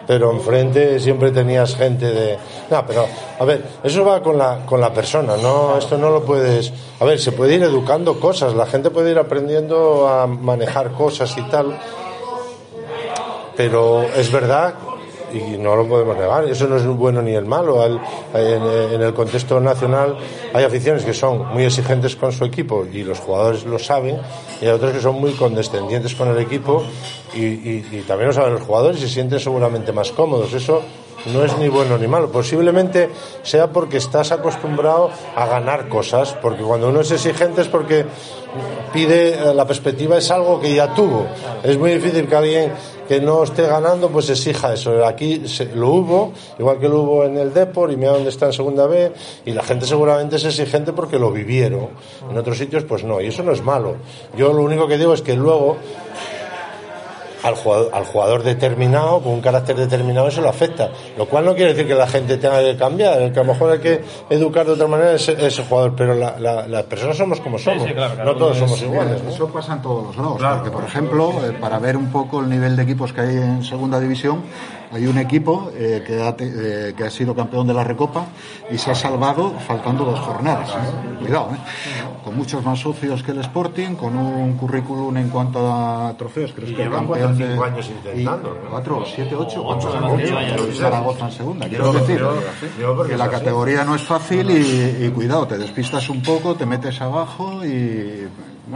Pero 0.07 0.31
enfrente 0.31 0.99
siempre 0.99 1.31
tenías 1.31 1.75
gente 1.75 2.05
de... 2.05 2.37
No, 2.71 2.85
pero, 2.87 3.05
a 3.37 3.43
ver, 3.43 3.61
eso 3.83 4.05
va 4.05 4.21
con 4.23 4.37
la, 4.37 4.65
con 4.65 4.79
la 4.79 4.93
persona, 4.93 5.35
¿no? 5.35 5.77
Esto 5.77 5.97
no 5.97 6.09
lo 6.09 6.23
puedes... 6.23 6.71
A 6.99 7.05
ver, 7.05 7.19
se 7.19 7.33
puede 7.33 7.55
ir 7.55 7.63
educando 7.63 8.19
cosas, 8.19 8.53
la 8.53 8.65
gente 8.65 8.89
puede 8.89 9.11
ir 9.11 9.19
aprendiendo 9.19 10.07
a 10.07 10.25
manejar 10.25 10.91
cosas 10.91 11.37
y 11.37 11.41
tal, 11.49 11.77
pero 13.57 14.03
es 14.03 14.31
verdad 14.31 14.75
y 15.37 15.57
no 15.57 15.75
lo 15.75 15.87
podemos 15.87 16.17
negar, 16.17 16.45
eso 16.45 16.67
no 16.67 16.77
es 16.77 16.85
bueno 16.85 17.21
ni 17.21 17.33
el 17.33 17.45
malo. 17.45 17.81
Al- 17.81 17.99
En, 18.33 19.01
el 19.01 19.13
contexto 19.13 19.59
nacional 19.59 20.17
hay 20.53 20.63
aficiones 20.63 21.03
que 21.05 21.13
son 21.13 21.47
muy 21.53 21.63
exigentes 21.63 22.15
con 22.15 22.31
su 22.31 22.45
equipo 22.45 22.85
y 22.91 23.03
los 23.03 23.19
jugadores 23.19 23.65
lo 23.65 23.79
saben, 23.79 24.19
y 24.61 24.65
hay 24.65 24.71
otros 24.71 24.91
que 24.93 24.99
son 25.01 25.15
muy 25.15 25.31
condescendientes 25.33 26.13
con 26.15 26.27
el 26.29 26.37
equipo 26.39 26.83
y, 27.33 27.39
y- 27.45 27.87
y 27.91 28.03
también 28.07 28.27
lo 28.27 28.33
saben 28.33 28.53
los 28.53 28.61
jugadores 28.63 28.97
y 28.99 29.01
se 29.07 29.09
sienten 29.13 29.39
seguramente 29.39 29.91
más 29.91 30.11
cómodos. 30.11 30.53
Eso 30.53 30.81
no 31.33 31.43
es 31.43 31.57
ni 31.57 31.67
bueno 31.67 31.97
ni 31.97 32.07
malo. 32.07 32.31
Posiblemente 32.31 33.09
sea 33.43 33.67
porque 33.71 33.97
estás 33.97 34.31
acostumbrado 34.31 35.09
a 35.35 35.45
ganar 35.45 35.87
cosas, 35.87 36.33
porque 36.41 36.63
cuando 36.63 36.89
uno 36.89 37.01
es 37.01 37.11
exigente 37.11 37.61
es 37.61 37.67
porque 37.67 38.05
pide, 38.93 39.33
eh, 39.33 39.53
la 39.53 39.65
perspectiva 39.65 40.17
es 40.17 40.29
algo 40.31 40.59
que 40.59 40.73
ya 40.73 40.93
tuvo. 40.93 41.25
Es 41.63 41.77
muy 41.77 41.91
difícil 41.93 42.27
que 42.27 42.35
alguien 42.35 42.71
que 43.07 43.21
no 43.21 43.43
esté 43.43 43.63
ganando 43.63 44.09
pues 44.09 44.29
exija 44.29 44.73
eso. 44.73 45.05
Aquí 45.05 45.43
lo 45.73 45.89
hubo, 45.89 46.33
igual 46.59 46.79
que 46.79 46.89
lo 46.89 47.01
hubo 47.01 47.23
en 47.23 47.37
el 47.37 47.53
Depor 47.53 47.91
y 47.91 47.97
mira 47.97 48.11
dónde 48.11 48.29
está 48.29 48.47
en 48.47 48.53
segunda 48.53 48.85
B 48.85 49.11
y 49.45 49.51
la 49.51 49.63
gente 49.63 49.85
seguramente 49.85 50.35
es 50.35 50.45
exigente 50.45 50.93
porque 50.93 51.17
lo 51.17 51.31
vivieron. 51.31 51.89
En 52.29 52.37
otros 52.37 52.57
sitios 52.57 52.83
pues 52.83 53.03
no, 53.03 53.21
y 53.21 53.27
eso 53.27 53.43
no 53.43 53.51
es 53.51 53.61
malo. 53.61 53.95
Yo 54.35 54.51
lo 54.51 54.63
único 54.63 54.87
que 54.87 54.97
digo 54.97 55.13
es 55.13 55.21
que 55.21 55.35
luego 55.35 55.77
al 57.47 57.55
jugador, 57.55 57.89
al 57.93 58.05
jugador 58.05 58.43
determinado, 58.43 59.19
con 59.21 59.33
un 59.33 59.41
carácter 59.41 59.75
determinado, 59.75 60.27
eso 60.27 60.41
lo 60.41 60.49
afecta. 60.49 60.89
Lo 61.17 61.25
cual 61.27 61.45
no 61.45 61.55
quiere 61.55 61.73
decir 61.73 61.87
que 61.87 61.95
la 61.95 62.07
gente 62.07 62.37
tenga 62.37 62.59
que 62.59 62.75
cambiar, 62.77 63.21
el 63.21 63.31
que 63.31 63.39
a 63.39 63.43
lo 63.43 63.53
mejor 63.53 63.71
hay 63.71 63.79
que 63.79 64.01
educar 64.29 64.65
de 64.65 64.73
otra 64.73 64.87
manera 64.87 65.13
ese, 65.13 65.33
ese 65.45 65.63
jugador, 65.63 65.93
pero 65.95 66.13
la- 66.13 66.37
la- 66.39 66.67
las 66.67 66.83
personas 66.83 67.17
somos 67.17 67.39
como 67.41 67.57
somos, 67.57 67.83
sí, 67.87 67.93
claro, 67.93 68.15
claro. 68.15 68.33
no 68.33 68.37
todos 68.37 68.53
Es- 68.57 68.59
somos 68.63 68.81
iguales. 68.81 69.23
¿no? 69.23 69.29
Eso 69.29 69.47
pasa 69.47 69.73
en 69.73 69.81
todos 69.81 70.15
los 70.15 70.41
lados. 70.41 70.57
Porque, 70.57 70.71
por 70.71 70.83
ejemplo, 70.83 71.31
eh, 71.43 71.53
para 71.59 71.79
ver 71.79 71.97
un 71.97 72.11
poco 72.11 72.39
el 72.41 72.49
nivel 72.49 72.75
de 72.75 72.83
equipos 72.83 73.13
que 73.13 73.21
hay 73.21 73.35
en 73.35 73.63
segunda 73.63 73.99
división, 73.99 74.41
hay 74.91 75.05
un 75.07 75.17
equipo 75.17 75.69
eh, 75.75 76.03
que, 76.05 76.21
ha, 76.21 76.35
eh, 76.39 76.93
que 76.95 77.03
ha 77.03 77.09
sido 77.09 77.35
campeón 77.35 77.67
de 77.67 77.73
la 77.73 77.83
Recopa 77.83 78.25
y 78.71 78.77
se 78.77 78.91
ha 78.91 78.95
salvado 78.95 79.53
faltando 79.67 80.05
dos 80.05 80.19
jornadas. 80.19 80.69
¿eh? 80.71 81.17
Cuidado, 81.19 81.49
¿eh? 81.53 81.57
Con 82.23 82.35
muchos 82.37 82.63
más 82.63 82.79
socios 82.79 83.23
que 83.23 83.31
el 83.31 83.39
Sporting, 83.39 83.95
con 83.95 84.15
un 84.17 84.57
currículum 84.57 85.15
en 85.17 85.29
cuanto 85.29 85.59
a 85.71 86.13
trofeos. 86.17 86.51
Creo 86.53 86.67
que 86.67 86.75
campeón 86.89 87.05
cuatro 87.07 87.27
o 87.29 87.33
de- 87.33 87.47
cinco 87.51 87.63
años 87.63 87.89
intentando. 87.89 88.57
Cuatro, 88.69 89.05
siete, 89.13 89.35
ocho. 89.35 89.63
Ocho. 89.65 89.91
Zaragoza 90.73 91.25
en 91.25 91.31
segunda. 91.31 91.67
Quiero 91.69 91.93
decir 91.93 92.21
que 93.07 93.17
la 93.17 93.29
categoría 93.29 93.83
no 93.83 93.95
es 93.95 94.01
fácil 94.03 94.49
y, 94.51 95.05
y 95.05 95.09
cuidado, 95.09 95.47
te 95.47 95.57
despistas 95.57 96.09
un 96.09 96.21
poco, 96.21 96.55
te 96.55 96.65
metes 96.65 96.99
abajo 97.01 97.65
y... 97.65 98.27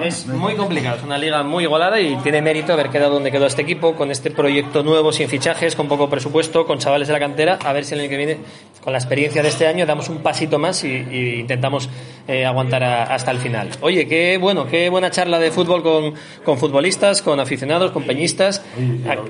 Es 0.06 0.26
muy 0.26 0.56
complicado, 0.56 0.96
es 0.98 1.04
una 1.04 1.18
liga 1.18 1.44
muy 1.44 1.66
igualada 1.66 2.00
y 2.00 2.16
tiene 2.18 2.42
mérito 2.42 2.72
haber 2.72 2.90
quedado 2.90 3.14
donde 3.16 3.30
quedó 3.30 3.46
este 3.46 3.62
equipo, 3.62 3.94
con 3.96 4.10
este 4.10 4.32
proyecto 4.32 4.84
nuevo, 4.84 5.12
sin 5.12 5.28
fichajes, 5.28 5.76
con 5.76 5.88
poco 5.90 6.10
presupuesto, 6.10 6.66
con 6.66 6.80
chavales 6.80 7.08
de 7.10 7.14
la 7.14 7.20
cantera, 7.20 7.60
a 7.64 7.74
ver 7.74 7.84
si 7.84 7.94
el 7.96 8.00
año 8.00 8.10
que 8.10 8.18
viene, 8.18 8.38
con 8.82 8.94
la 8.94 9.00
experiencia 9.00 9.44
de 9.44 9.50
este 9.50 9.68
año, 9.68 9.86
damos 9.86 10.08
un 10.08 10.20
pasito 10.20 10.58
más 10.58 10.84
y, 10.86 10.88
y 10.88 11.40
intentamos 11.42 11.90
eh, 12.28 12.46
aguantar 12.46 12.84
a- 12.84 13.04
hasta 13.14 13.32
el 13.32 13.40
final. 13.40 13.70
Oye, 13.82 14.08
qué 14.08 14.38
bueno, 14.40 14.66
qué 14.66 14.88
buena 14.90 15.12
charla 15.12 15.40
de 15.40 15.52
fútbol 15.52 15.84
con, 15.84 16.14
con 16.46 16.58
futbolistas, 16.58 17.22
con 17.22 17.40
aficionados, 17.42 17.92
con 17.92 18.04
peñistas. 18.04 18.64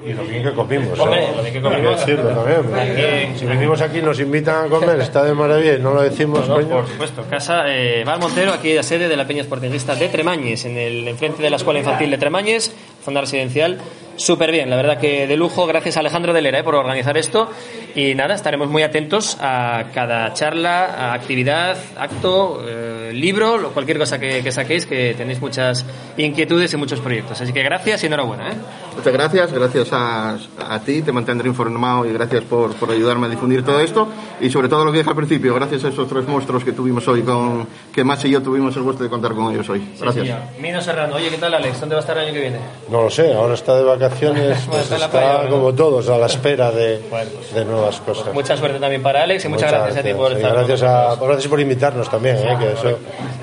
Y 0.05 0.13
lo 0.13 0.23
bien 0.25 0.43
que 0.43 0.51
comimos. 0.51 0.97
¿eh? 0.97 1.01
Hombre, 1.01 1.27
lo 1.35 1.41
bien 1.41 1.53
que 1.55 1.61
comimos. 1.61 1.99
Decirlo 2.05 2.29
también. 2.29 3.37
Si 3.37 3.45
venimos 3.45 3.81
aquí 3.81 4.01
nos 4.01 4.19
invitan 4.19 4.65
a 4.65 4.69
comer, 4.69 4.99
está 5.01 5.23
de 5.23 5.33
maravilla 5.33 5.77
no 5.79 5.93
lo 5.95 6.01
decimos, 6.03 6.47
No, 6.47 6.55
por 6.61 6.87
supuesto. 6.87 7.23
Casa 7.29 7.63
eh, 7.67 8.03
Bar 8.05 8.19
Montero, 8.19 8.53
aquí 8.53 8.73
la 8.73 8.83
sede 8.83 9.07
de 9.07 9.17
la 9.17 9.25
Peña 9.25 9.43
Sportingista 9.43 9.95
de 9.95 10.07
En 10.51 10.77
el 10.77 11.07
enfrente 11.07 11.41
de 11.41 11.49
la 11.49 11.55
Escuela 11.55 11.79
Infantil 11.79 12.11
de 12.11 12.17
Tremañes, 12.17 12.73
zona 13.05 13.21
residencial. 13.21 13.79
Súper 14.15 14.51
bien, 14.51 14.69
la 14.69 14.75
verdad 14.75 14.99
que 14.99 15.25
de 15.25 15.35
lujo. 15.35 15.65
Gracias 15.65 15.97
a 15.97 16.01
Alejandro 16.01 16.33
Delera 16.33 16.59
eh, 16.59 16.63
por 16.63 16.75
organizar 16.75 17.17
esto. 17.17 17.49
Y 17.95 18.15
nada, 18.15 18.35
estaremos 18.35 18.69
muy 18.69 18.83
atentos 18.83 19.37
a 19.41 19.85
cada 19.93 20.33
charla, 20.33 20.85
a 20.85 21.13
actividad, 21.13 21.75
acto, 21.97 22.63
eh, 22.65 23.11
libro, 23.13 23.71
cualquier 23.73 23.97
cosa 23.97 24.19
que, 24.19 24.41
que 24.43 24.51
saquéis, 24.51 24.85
que 24.85 25.13
tenéis 25.15 25.41
muchas 25.41 25.85
inquietudes 26.17 26.71
y 26.73 26.77
muchos 26.77 26.99
proyectos. 26.99 27.41
Así 27.41 27.51
que 27.51 27.63
gracias 27.63 28.03
y 28.03 28.07
enhorabuena. 28.07 28.51
¿eh? 28.51 28.55
Muchas 28.95 29.13
gracias, 29.13 29.51
gracias 29.51 29.91
a, 29.91 30.37
a 30.69 30.79
ti, 30.81 31.01
te 31.01 31.11
mantendré 31.11 31.49
informado 31.49 32.05
y 32.05 32.13
gracias 32.13 32.43
por, 32.43 32.73
por 32.75 32.91
ayudarme 32.91 33.27
a 33.27 33.29
difundir 33.29 33.63
todo 33.63 33.79
esto. 33.79 34.07
Y 34.39 34.49
sobre 34.49 34.69
todo 34.69 34.85
lo 34.85 34.91
que 34.91 34.99
dije 34.99 35.09
al 35.09 35.15
principio, 35.15 35.53
gracias 35.55 35.83
a 35.83 35.89
esos 35.89 36.07
tres 36.07 36.27
monstruos 36.27 36.63
que 36.63 36.71
tuvimos 36.71 37.07
hoy, 37.07 37.23
con 37.23 37.67
que 37.93 38.03
más 38.03 38.23
y 38.23 38.29
yo 38.29 38.41
tuvimos 38.41 38.75
el 38.77 38.83
gusto 38.83 39.03
de 39.03 39.09
contar 39.09 39.33
con 39.33 39.51
ellos 39.53 39.67
hoy. 39.69 39.81
Gracias. 39.99 40.27
Sí. 40.27 40.61
Mino 40.61 40.81
Serrano, 40.81 41.15
oye, 41.15 41.29
¿qué 41.29 41.37
tal 41.37 41.53
Alex? 41.53 41.79
¿Dónde 41.79 41.95
va 41.95 41.99
a 41.99 42.03
estar 42.03 42.17
el 42.17 42.25
año 42.25 42.33
que 42.33 42.41
viene? 42.41 42.59
No 42.89 43.03
lo 43.03 43.09
sé, 43.09 43.33
ahora 43.33 43.55
está 43.55 43.75
de 43.75 43.83
vacaciones, 43.83 44.00
pues 44.09 44.91
está 44.91 45.09
playa, 45.09 45.43
¿no? 45.43 45.49
como 45.49 45.73
todos 45.73 46.09
a 46.09 46.17
la 46.17 46.25
espera 46.25 46.71
de, 46.71 47.01
de 47.53 47.65
nuevas 47.65 47.99
cosas. 48.01 48.33
Mucha 48.33 48.57
suerte 48.57 48.79
también 48.79 49.01
para 49.01 49.23
Alex 49.23 49.45
y 49.45 49.47
muchas, 49.49 49.71
gracias 49.71 49.97
a 49.97 50.03
ti 50.03 50.13
por 50.13 50.31
estar 50.31 50.53
gracias, 50.53 50.83
a, 50.83 51.15
gracias 51.15 51.47
por 51.47 51.59
invitarnos 51.59 52.09
también, 52.09 52.37
¿eh? 52.37 52.57
que 52.59 52.71
eso, 52.73 52.99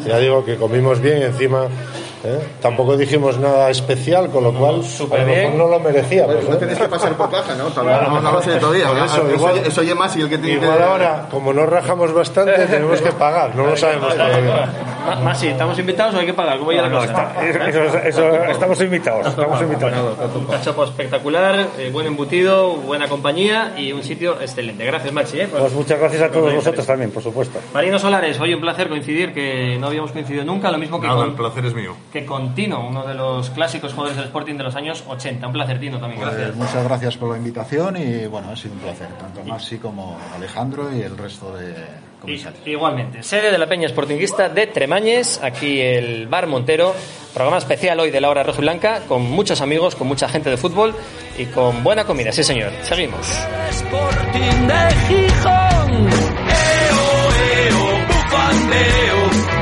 ya 0.06 0.18
digo 0.18 0.44
que 0.44 0.56
comimos 0.56 1.00
bien, 1.00 1.22
encima 1.22 1.68
¿eh? 2.24 2.40
tampoco 2.60 2.96
dijimos 2.96 3.38
nada 3.38 3.70
especial, 3.70 4.28
con 4.30 4.44
lo 4.44 4.52
cual 4.52 4.76
a 4.76 5.02
lo 5.02 5.08
mejor 5.08 5.26
bien. 5.26 5.58
no 5.58 5.68
lo 5.68 5.80
merecíamos. 5.80 6.44
No 6.44 6.54
¿eh? 6.54 6.56
tenéis 6.56 6.78
que 6.78 6.88
pasar 6.88 7.12
por 7.14 7.30
caja, 7.30 7.54
¿no? 7.54 7.68
Claro, 7.78 8.10
no, 8.10 8.20
no 8.20 8.32
lo 8.32 8.42
sé 8.42 8.56
todavía. 8.56 8.86
¿no? 8.92 9.04
eso, 9.04 9.30
igual- 9.32 9.58
eso 9.58 9.80
oye 9.80 9.94
más 9.94 10.16
y 10.16 10.22
el 10.22 10.28
que 10.28 10.38
tiene 10.38 10.62
Igual 10.62 10.82
ahora, 10.82 11.28
como 11.30 11.52
no 11.52 11.64
rajamos 11.66 12.12
bastante, 12.12 12.66
tenemos 12.70 13.00
que 13.00 13.12
pagar, 13.12 13.54
no 13.54 13.66
lo 13.66 13.76
sabemos 13.76 14.14
todavía. 14.14 14.68
Más 15.22 15.40
sí, 15.40 15.48
¿estamos 15.48 15.78
invitados 15.78 16.14
o 16.14 16.18
hay 16.18 16.26
que 16.26 16.34
pagar? 16.34 16.58
¿Cómo 16.58 16.72
ya 16.72 16.82
la 16.82 16.88
No, 16.88 16.98
cosa? 16.98 17.06
está- 17.12 17.44
eso- 17.46 17.62
eso- 17.84 17.98
eso- 17.98 18.34
estamos 18.44 18.80
invitados, 18.80 19.26
estamos 19.26 19.62
invitados. 19.62 20.18
Un 20.34 20.44
cachopo 20.46 20.84
espectacular, 20.84 21.66
eh, 21.78 21.90
buen 21.92 22.06
embutido, 22.06 22.74
buena 22.76 23.08
compañía 23.08 23.74
y 23.76 23.92
un 23.92 24.02
sitio 24.02 24.40
excelente. 24.40 24.84
Gracias, 24.84 25.12
Maxi. 25.12 25.40
¿eh? 25.40 25.48
Pues 25.50 25.72
muchas 25.72 25.98
gracias 25.98 26.22
a 26.22 26.30
todos 26.30 26.52
vosotros 26.54 26.86
también, 26.86 27.10
por 27.10 27.22
supuesto. 27.22 27.58
Marino 27.72 27.98
Solares, 27.98 28.38
hoy 28.40 28.54
un 28.54 28.60
placer 28.60 28.88
coincidir, 28.88 29.32
que 29.32 29.76
no 29.80 29.86
habíamos 29.88 30.12
coincidido 30.12 30.44
nunca, 30.44 30.70
lo 30.70 30.78
mismo 30.78 31.00
que 31.00 31.06
Nada, 31.06 31.20
con, 31.20 31.30
el 31.30 31.34
placer 31.34 31.64
es 31.66 31.74
mío. 31.74 31.94
que 32.12 32.24
con 32.26 32.54
Tino, 32.54 32.86
uno 32.86 33.06
de 33.06 33.14
los 33.14 33.50
clásicos 33.50 33.92
jugadores 33.92 34.16
del 34.16 34.26
Sporting 34.26 34.56
de 34.56 34.64
los 34.64 34.74
años 34.76 35.04
80. 35.08 35.46
Un 35.46 35.52
placer, 35.52 35.80
Tino, 35.80 35.98
también. 35.98 36.20
Pues 36.20 36.34
Gracias. 36.34 36.56
muchas 36.56 36.84
gracias 36.84 37.16
por 37.16 37.30
la 37.30 37.38
invitación 37.38 37.96
y 37.96 38.26
bueno, 38.26 38.50
ha 38.52 38.56
sido 38.56 38.74
un 38.74 38.80
placer, 38.80 39.08
tanto 39.18 39.42
Maxi 39.44 39.78
como 39.78 40.18
Alejandro 40.34 40.88
y 40.94 41.00
el 41.02 41.16
resto 41.16 41.56
de 41.56 41.74
Igualmente, 42.66 43.22
sede 43.22 43.50
de 43.50 43.58
la 43.58 43.66
Peña 43.66 43.88
Sportinguista 43.88 44.48
de 44.48 44.66
Tremañes, 44.66 45.40
aquí 45.42 45.80
el 45.80 46.26
Bar 46.26 46.46
Montero, 46.46 46.94
programa 47.32 47.58
especial 47.58 48.00
hoy 48.00 48.10
de 48.10 48.20
la 48.20 48.28
hora 48.28 48.42
roja 48.42 48.58
y 48.58 48.62
blanca, 48.62 49.02
con 49.06 49.22
muchos 49.22 49.60
amigos, 49.60 49.94
con 49.94 50.08
mucha 50.08 50.28
gente 50.28 50.50
de 50.50 50.56
fútbol 50.56 50.94
y 51.38 51.46
con 51.46 51.82
buena 51.84 52.04
comida, 52.04 52.32
sí 52.32 52.42
señor. 52.42 52.72
Seguimos. 52.82 53.26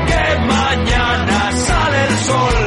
Que 0.07 0.39
mañana 0.45 1.51
sale 1.51 2.03
el 2.07 2.15
sol. 2.19 2.66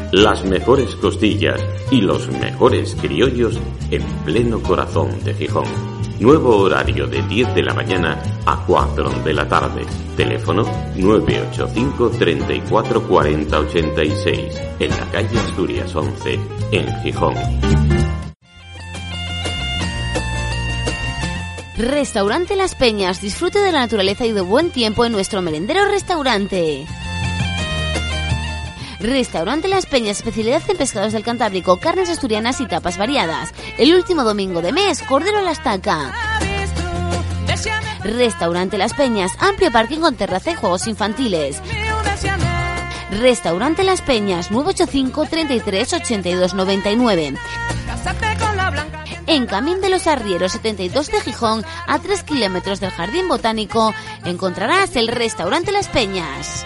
las 0.11 0.43
mejores 0.43 0.95
costillas 0.97 1.59
y 1.89 2.01
los 2.01 2.27
mejores 2.27 2.95
criollos 2.99 3.57
en 3.89 4.03
pleno 4.25 4.61
corazón 4.61 5.23
de 5.23 5.33
Gijón. 5.33 5.65
Nuevo 6.19 6.57
horario 6.57 7.07
de 7.07 7.21
10 7.23 7.55
de 7.55 7.63
la 7.63 7.73
mañana 7.73 8.21
a 8.45 8.63
4 8.65 9.09
de 9.23 9.33
la 9.33 9.47
tarde. 9.47 9.85
Teléfono 10.17 10.63
985 10.95 12.11
34 12.11 13.07
40 13.07 13.59
86 13.59 14.61
en 14.79 14.89
la 14.89 15.05
calle 15.11 15.39
Asturias 15.39 15.95
11 15.95 16.39
en 16.71 17.01
Gijón. 17.01 17.33
Restaurante 21.77 22.55
Las 22.55 22.75
Peñas. 22.75 23.21
Disfrute 23.21 23.59
de 23.59 23.71
la 23.71 23.79
naturaleza 23.79 24.25
y 24.25 24.33
de 24.33 24.41
buen 24.41 24.69
tiempo 24.69 25.05
en 25.05 25.13
nuestro 25.13 25.41
merendero 25.41 25.85
restaurante. 25.85 26.85
Restaurante 29.01 29.67
Las 29.67 29.87
Peñas, 29.87 30.17
especialidad 30.17 30.61
en 30.69 30.77
pescados 30.77 31.13
del 31.13 31.23
Cantábrico, 31.23 31.77
carnes 31.77 32.09
asturianas 32.09 32.61
y 32.61 32.67
tapas 32.67 32.99
variadas. 32.99 33.51
El 33.79 33.95
último 33.95 34.23
domingo 34.23 34.61
de 34.61 34.71
mes, 34.71 35.01
cordero 35.01 35.39
a 35.39 35.41
la 35.41 35.51
estaca. 35.51 36.13
Restaurante 38.03 38.77
Las 38.77 38.93
Peñas, 38.93 39.31
amplio 39.39 39.71
parking 39.71 39.99
con 39.99 40.15
terraza 40.15 40.51
y 40.51 40.55
juegos 40.55 40.85
infantiles. 40.85 41.61
Restaurante 43.19 43.83
Las 43.83 44.01
Peñas, 44.01 44.51
985 44.51 45.25
33 45.25 45.93
82 45.93 46.53
99. 46.53 47.33
En 49.25 49.45
Camín 49.47 49.81
de 49.81 49.89
los 49.89 50.05
Arrieros 50.05 50.51
72 50.51 51.07
de 51.07 51.21
Gijón, 51.21 51.65
a 51.87 51.99
3 51.99 52.23
kilómetros 52.23 52.79
del 52.79 52.91
Jardín 52.91 53.27
Botánico, 53.27 53.93
encontrarás 54.25 54.95
el 54.95 55.07
Restaurante 55.07 55.71
Las 55.71 55.87
Peñas. 55.87 56.65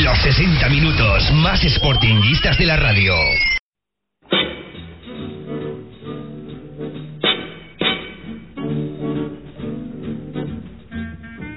Los 0.00 0.22
60 0.22 0.70
minutos 0.70 1.30
más 1.34 1.60
sportinguistas 1.60 2.56
de 2.56 2.64
la 2.64 2.76
radio. 2.76 3.14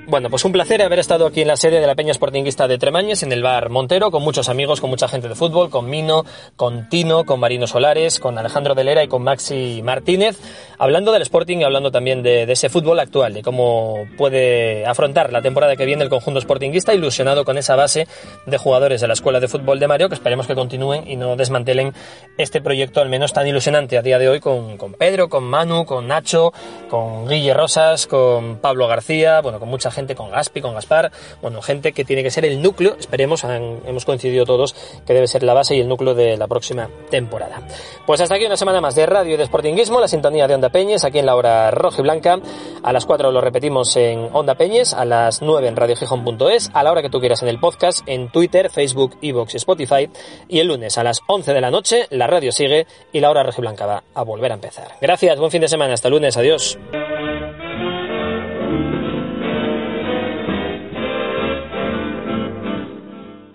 Bueno, 0.07 0.29
pues 0.29 0.45
un 0.45 0.51
placer 0.51 0.83
haber 0.83 0.99
estado 0.99 1.25
aquí 1.25 1.41
en 1.41 1.47
la 1.47 1.57
sede 1.57 1.79
de 1.79 1.87
la 1.87 1.95
Peña 1.95 2.13
Sportinguista 2.13 2.67
de 2.67 2.77
Tremañes, 2.77 3.23
en 3.23 3.31
el 3.31 3.41
bar 3.41 3.69
Montero, 3.71 4.11
con 4.11 4.21
muchos 4.21 4.49
amigos, 4.49 4.79
con 4.79 4.91
mucha 4.91 5.07
gente 5.07 5.27
de 5.27 5.33
fútbol, 5.33 5.71
con 5.71 5.89
Mino, 5.89 6.25
con 6.55 6.89
Tino, 6.89 7.25
con 7.25 7.39
Marino 7.39 7.65
Solares, 7.65 8.19
con 8.19 8.37
Alejandro 8.37 8.75
Delera 8.75 9.03
y 9.03 9.07
con 9.07 9.23
Maxi 9.23 9.81
Martínez, 9.83 10.37
hablando 10.77 11.11
del 11.11 11.23
Sporting 11.23 11.57
y 11.57 11.63
hablando 11.63 11.89
también 11.89 12.21
de, 12.21 12.43
ese 12.43 12.69
fútbol 12.69 12.99
actual, 12.99 13.33
de 13.33 13.41
cómo 13.41 14.05
puede 14.15 14.85
afrontar 14.85 15.33
la 15.33 15.41
temporada 15.41 15.75
que 15.75 15.85
viene 15.85 16.03
el 16.03 16.09
conjunto 16.09 16.39
Sportinguista, 16.39 16.93
ilusionado 16.93 17.43
con 17.43 17.57
esa 17.57 17.75
base 17.75 18.07
de 18.45 18.57
jugadores 18.59 19.01
de 19.01 19.07
la 19.07 19.13
Escuela 19.13 19.39
de 19.39 19.47
Fútbol 19.47 19.79
de 19.79 19.87
Mario, 19.87 20.07
que 20.07 20.15
esperemos 20.15 20.45
que 20.45 20.53
continúen 20.53 21.09
y 21.09 21.15
no 21.15 21.35
desmantelen 21.35 21.93
este 22.37 22.61
proyecto 22.61 23.01
al 23.01 23.09
menos 23.09 23.33
tan 23.33 23.47
ilusionante 23.47 23.97
a 23.97 24.03
día 24.03 24.19
de 24.19 24.29
hoy 24.29 24.39
con, 24.39 24.77
con 24.77 24.93
Pedro, 24.93 25.29
con 25.29 25.45
Manu, 25.45 25.85
con 25.85 26.07
Nacho, 26.07 26.53
con 26.91 27.27
Guille 27.27 27.55
Rosas, 27.55 28.05
con 28.05 28.57
Pablo 28.57 28.87
García, 28.87 29.41
bueno, 29.41 29.59
con 29.59 29.67
mucha 29.67 29.89
gente, 29.89 29.94
con 30.15 30.29
Gaspi, 30.29 30.61
con 30.61 30.73
Gaspar, 30.73 31.11
bueno, 31.41 31.61
gente 31.61 31.93
que 31.93 32.03
tiene 32.03 32.21
que 32.21 32.31
ser 32.31 32.45
el 32.45 32.61
núcleo, 32.61 32.95
esperemos, 32.99 33.43
hemos 33.43 34.05
coincidido 34.05 34.45
todos 34.45 34.75
que 35.05 35.13
debe 35.13 35.27
ser 35.27 35.43
la 35.43 35.53
base 35.53 35.75
y 35.75 35.79
el 35.79 35.87
núcleo 35.87 36.13
de 36.13 36.37
la 36.37 36.47
próxima 36.47 36.89
temporada. 37.09 37.61
Pues 38.05 38.19
hasta 38.21 38.35
aquí 38.35 38.45
una 38.45 38.57
semana 38.57 38.81
más 38.81 38.95
de 38.95 39.05
radio 39.05 39.35
y 39.35 39.37
de 39.37 39.45
Sportinguismo, 39.45 39.99
la 39.99 40.07
sintonía 40.07 40.47
de 40.47 40.55
Onda 40.55 40.69
Peñes, 40.69 41.03
aquí 41.03 41.19
en 41.19 41.25
la 41.25 41.35
hora 41.35 41.71
roja 41.71 42.01
blanca. 42.01 42.39
A 42.83 42.93
las 42.93 43.05
4 43.05 43.31
lo 43.31 43.41
repetimos 43.41 43.95
en 43.95 44.29
Onda 44.33 44.55
Peñes, 44.55 44.93
a 44.93 45.05
las 45.05 45.41
9 45.41 45.67
en 45.67 45.75
radiogijón.es, 45.75 46.71
a 46.73 46.83
la 46.83 46.91
hora 46.91 47.01
que 47.01 47.09
tú 47.09 47.19
quieras 47.19 47.41
en 47.41 47.49
el 47.49 47.59
podcast, 47.59 48.01
en 48.05 48.29
Twitter, 48.29 48.69
Facebook, 48.69 49.17
Evox 49.21 49.53
y 49.53 49.57
Spotify. 49.57 50.09
Y 50.49 50.59
el 50.59 50.67
lunes 50.67 50.97
a 50.97 51.03
las 51.03 51.21
11 51.27 51.53
de 51.53 51.61
la 51.61 51.71
noche, 51.71 52.07
la 52.09 52.27
radio 52.27 52.51
sigue 52.51 52.85
y 53.13 53.19
la 53.21 53.29
hora 53.29 53.43
roja 53.43 53.57
y 53.59 53.61
blanca 53.61 53.85
va 53.85 54.03
a 54.13 54.23
volver 54.23 54.51
a 54.51 54.55
empezar. 54.55 54.87
Gracias, 55.01 55.39
buen 55.39 55.51
fin 55.51 55.61
de 55.61 55.67
semana, 55.67 55.93
hasta 55.93 56.09
lunes, 56.09 56.35
adiós. 56.37 56.77